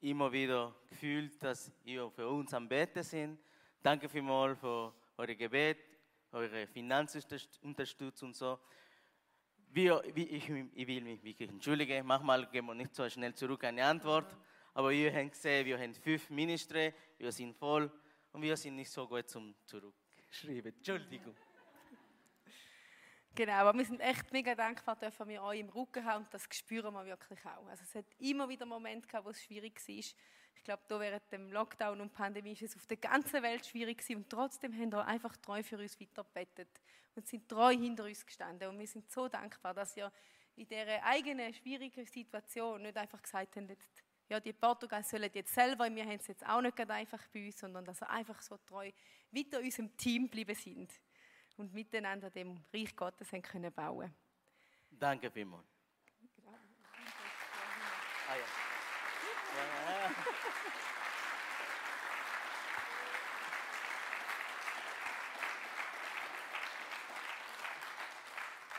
immer 0.00 0.32
wieder 0.32 0.74
gefühlt, 0.88 1.42
dass 1.42 1.70
ihr 1.84 2.10
für 2.10 2.28
uns 2.28 2.52
am 2.54 2.68
Beten 2.68 3.02
sind. 3.02 3.38
Danke 3.82 4.08
vielmals 4.08 4.58
für 4.58 4.92
eure 5.16 5.36
Gebet, 5.36 5.78
eure 6.32 6.66
Finanzunterstützung 6.66 8.28
und 8.28 8.34
so 8.34 8.58
wir, 9.76 10.02
ich, 10.14 10.48
ich, 10.48 10.86
will 10.88 11.02
mich 11.02 11.22
wirklich 11.22 11.50
entschuldigen, 11.50 12.06
manchmal 12.06 12.46
geben 12.46 12.68
wir 12.68 12.74
nicht 12.74 12.94
so 12.94 13.08
schnell 13.10 13.34
zurück 13.34 13.62
eine 13.62 13.84
Antwort, 13.84 14.34
aber 14.72 14.90
ihr 14.90 15.12
habt 15.12 15.32
gesehen, 15.32 15.66
wir 15.66 15.78
haben 15.78 15.94
fünf 15.94 16.30
Ministre, 16.30 16.94
wir 17.18 17.30
sind 17.30 17.54
voll 17.54 17.90
und 18.32 18.40
wir 18.40 18.56
sind 18.56 18.76
nicht 18.76 18.90
so 18.90 19.06
gut 19.06 19.28
zum 19.28 19.54
Zurückschreiben. 19.66 20.72
Entschuldigung. 20.74 21.36
Genau, 23.34 23.52
aber 23.52 23.76
wir 23.76 23.84
sind 23.84 24.00
echt 24.00 24.32
mega 24.32 24.54
dankbar, 24.54 24.96
dürfen 24.96 25.28
wir 25.28 25.42
euch 25.42 25.60
im 25.60 25.68
Rücken 25.68 26.02
haben 26.06 26.24
und 26.24 26.32
das 26.32 26.48
spüren 26.50 26.94
wir 26.94 27.04
wirklich 27.04 27.44
auch. 27.44 27.66
Also 27.66 27.82
es 27.82 27.94
hat 27.94 28.06
immer 28.18 28.48
wieder 28.48 28.64
Momente 28.64 29.06
gehabt, 29.06 29.26
wo 29.26 29.30
es 29.30 29.42
schwierig 29.42 29.78
war. 29.86 30.04
Ich 30.56 30.64
glaube, 30.64 30.82
da 30.88 30.98
während 30.98 31.30
dem 31.30 31.52
Lockdown 31.52 32.00
und 32.00 32.12
Pandemie 32.12 32.52
ist 32.52 32.62
es 32.62 32.76
auf 32.76 32.86
der 32.86 32.96
ganzen 32.96 33.42
Welt 33.42 33.64
schwierig 33.64 33.98
gewesen 33.98 34.16
und 34.16 34.30
trotzdem 34.30 34.72
haben 34.72 34.90
wir 34.90 35.06
einfach 35.06 35.36
treu 35.36 35.62
für 35.62 35.78
uns 35.78 36.00
weitergebettet 36.00 36.68
und 37.14 37.26
sind 37.26 37.48
treu 37.48 37.72
hinter 37.72 38.04
uns 38.04 38.26
gestanden 38.26 38.68
und 38.68 38.78
wir 38.78 38.86
sind 38.86 39.10
so 39.10 39.28
dankbar, 39.28 39.74
dass 39.74 39.96
ihr 39.96 40.12
in 40.56 40.66
dieser 40.66 41.02
eigenen 41.04 41.52
schwierigen 41.52 42.06
Situation 42.06 42.82
nicht 42.82 42.96
einfach 42.96 43.22
gesagt 43.22 43.56
habt, 43.56 43.68
jetzt, 43.68 44.02
ja, 44.28 44.40
die 44.40 44.52
Portugal 44.52 45.04
sollen 45.04 45.30
jetzt 45.32 45.54
selber, 45.54 45.94
wir 45.94 46.04
haben 46.04 46.16
es 46.16 46.26
jetzt 46.26 46.44
auch 46.46 46.60
nicht 46.60 46.78
einfach 46.78 47.28
bei 47.28 47.46
uns, 47.46 47.58
sondern 47.58 47.84
dass 47.84 48.02
ihr 48.02 48.10
einfach 48.10 48.40
so 48.42 48.56
treu 48.58 48.90
weiter 49.30 49.60
unserem 49.60 49.96
Team 49.96 50.24
geblieben 50.24 50.54
sind 50.54 50.92
und 51.56 51.72
miteinander 51.72 52.30
dem 52.30 52.64
Reich 52.72 52.96
Gottes 52.96 53.32
haben 53.32 53.42
können 53.42 53.72
bauen. 53.72 54.14
Danke 54.90 55.30
vielmals. 55.30 55.66
Ah. 56.46 56.50
Ja, 58.28 58.36
ja. 58.36 58.46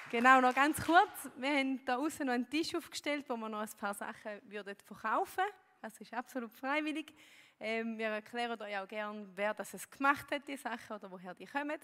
Genau, 0.10 0.40
noch 0.40 0.56
ganz 0.56 0.80
kurz. 0.80 1.30
Wir 1.36 1.50
haben 1.50 1.84
da 1.84 1.98
außen 1.98 2.26
noch 2.26 2.34
einen 2.34 2.50
Tisch 2.50 2.74
aufgestellt, 2.74 3.26
wo 3.28 3.36
wir 3.36 3.50
noch 3.50 3.60
ein 3.60 3.70
paar 3.78 3.94
Sachen 3.94 4.40
würden 4.44 4.78
verkaufen 4.86 5.44
würden. 5.44 5.52
Das 5.82 6.00
ist 6.00 6.14
absolut 6.14 6.54
freiwillig. 6.54 7.14
Ähm, 7.60 7.98
wir 7.98 8.08
erklären 8.08 8.62
euch 8.62 8.78
auch 8.78 8.88
gerne, 8.88 9.28
wer 9.36 9.54
das 9.54 9.90
gemacht 9.90 10.32
hat, 10.32 10.48
die 10.48 10.56
Sachen, 10.56 10.96
oder 10.96 11.12
woher 11.12 11.34
die 11.34 11.46
kommen. 11.46 11.78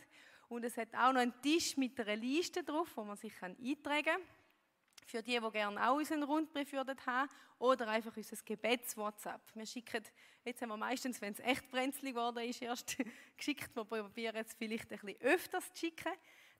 Und 0.47 0.63
es 0.63 0.77
hat 0.77 0.95
auch 0.95 1.11
noch 1.11 1.19
einen 1.19 1.33
Tisch 1.41 1.75
mit 1.75 1.99
einer 1.99 2.15
Liste 2.15 2.63
drauf, 2.63 2.87
wo 2.95 3.03
man 3.03 3.17
sich 3.17 3.33
eintragen 3.41 4.05
kann. 4.05 4.21
Für 5.05 5.21
die, 5.21 5.37
die 5.37 5.51
gerne 5.51 5.89
auch 5.89 5.97
unseren 5.97 6.23
Rundbrief 6.23 6.71
würden 6.71 6.95
haben 7.05 7.29
oder 7.59 7.89
einfach 7.89 8.15
unser 8.15 8.37
Gebets-WhatsApp. 8.37 9.41
Wir 9.53 9.65
schicken, 9.65 10.01
jetzt 10.45 10.61
haben 10.61 10.69
wir 10.69 10.77
meistens, 10.77 11.19
wenn 11.19 11.33
es 11.33 11.39
echt 11.41 11.69
brenzlig 11.69 12.13
geworden 12.13 12.47
ist, 12.47 12.61
erst 12.61 12.95
geschickt. 13.37 13.75
Wir 13.75 13.83
probieren 13.83 14.37
jetzt 14.37 14.57
vielleicht 14.57 14.89
ein 14.93 14.99
bisschen 14.99 15.21
öfters 15.23 15.73
zu 15.73 15.79
schicken. 15.81 16.13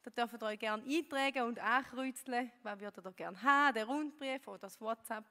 Da 0.03 0.11
dürft 0.11 0.43
ihr 0.43 0.47
euch 0.47 0.59
gerne 0.59 0.83
eintragen 0.83 1.43
und 1.43 1.59
ankreuzeln, 1.59 2.51
was 2.61 2.79
würdet 2.79 3.05
ihr 3.05 3.11
gerne 3.13 3.41
haben, 3.41 3.73
den 3.73 3.87
Rundbrief 3.87 4.45
oder 4.49 4.57
das 4.57 4.79
WhatsApp. 4.81 5.23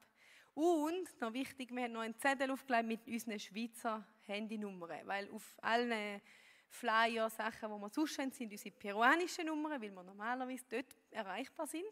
Und, 0.54 1.20
noch 1.20 1.32
wichtig, 1.34 1.70
wir 1.70 1.82
haben 1.82 1.92
noch 1.92 2.00
einen 2.00 2.18
Zettel 2.18 2.50
aufgelegt 2.50 2.86
mit 2.86 3.06
unseren 3.06 3.38
Schweizer 3.38 4.06
Handynummern, 4.26 5.06
weil 5.06 5.30
auf 5.30 5.58
allen 5.60 6.22
Flyer, 6.70 7.28
Sachen, 7.28 7.70
die 7.70 7.80
wir 7.80 7.90
sonst 7.90 8.18
haben, 8.18 8.32
sind 8.32 8.50
unsere 8.50 8.74
peruanischen 8.74 9.44
Nummern, 9.44 9.80
weil 9.80 9.90
wir 9.90 10.02
normalerweise 10.02 10.64
dort 10.70 10.96
erreichbar 11.10 11.66
sind. 11.66 11.84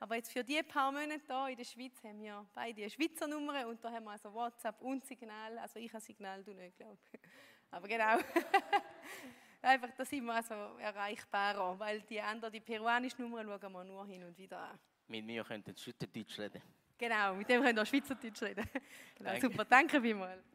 Aber 0.00 0.16
jetzt 0.16 0.32
für 0.32 0.42
die 0.42 0.60
paar 0.64 0.90
Monate 0.90 1.22
hier 1.24 1.48
in 1.50 1.56
der 1.56 1.64
Schweiz 1.64 2.02
haben 2.02 2.20
wir 2.20 2.44
beide 2.52 2.90
Schweizer 2.90 3.28
Nummern 3.28 3.66
und 3.66 3.82
da 3.84 3.92
haben 3.92 4.04
wir 4.04 4.10
also 4.10 4.34
WhatsApp 4.34 4.80
und 4.80 5.06
Signal. 5.06 5.56
Also 5.58 5.78
ich 5.78 5.92
habe 5.92 6.02
Signal, 6.02 6.42
du 6.42 6.52
nicht, 6.52 6.76
glaube. 6.76 6.98
Aber 7.70 7.86
genau. 7.86 8.18
Einfach, 9.64 9.90
da 9.96 10.04
sind 10.04 10.24
wir 10.24 10.34
also 10.34 10.54
erreichbarer, 10.78 11.78
weil 11.78 12.02
die 12.02 12.20
anderen, 12.20 12.52
die 12.52 12.60
peruanische 12.60 13.20
Nummer, 13.22 13.42
schauen 13.42 13.72
wir 13.72 13.84
nur 13.84 14.06
hin 14.06 14.22
und 14.24 14.36
wieder 14.36 14.58
an. 14.58 14.78
Mit 15.08 15.24
mir 15.24 15.42
könnt 15.42 15.66
ihr 15.68 15.76
Schweizerdeutsch 15.76 16.38
reden. 16.38 16.62
Genau, 16.98 17.34
mit 17.34 17.48
dem 17.48 17.62
könnt 17.62 17.78
ihr 17.78 17.86
Schweizerdeutsch 17.86 18.42
reden. 18.42 18.68
Genau, 19.16 19.40
super, 19.40 19.64
danke 19.64 20.00
vielmals. 20.00 20.53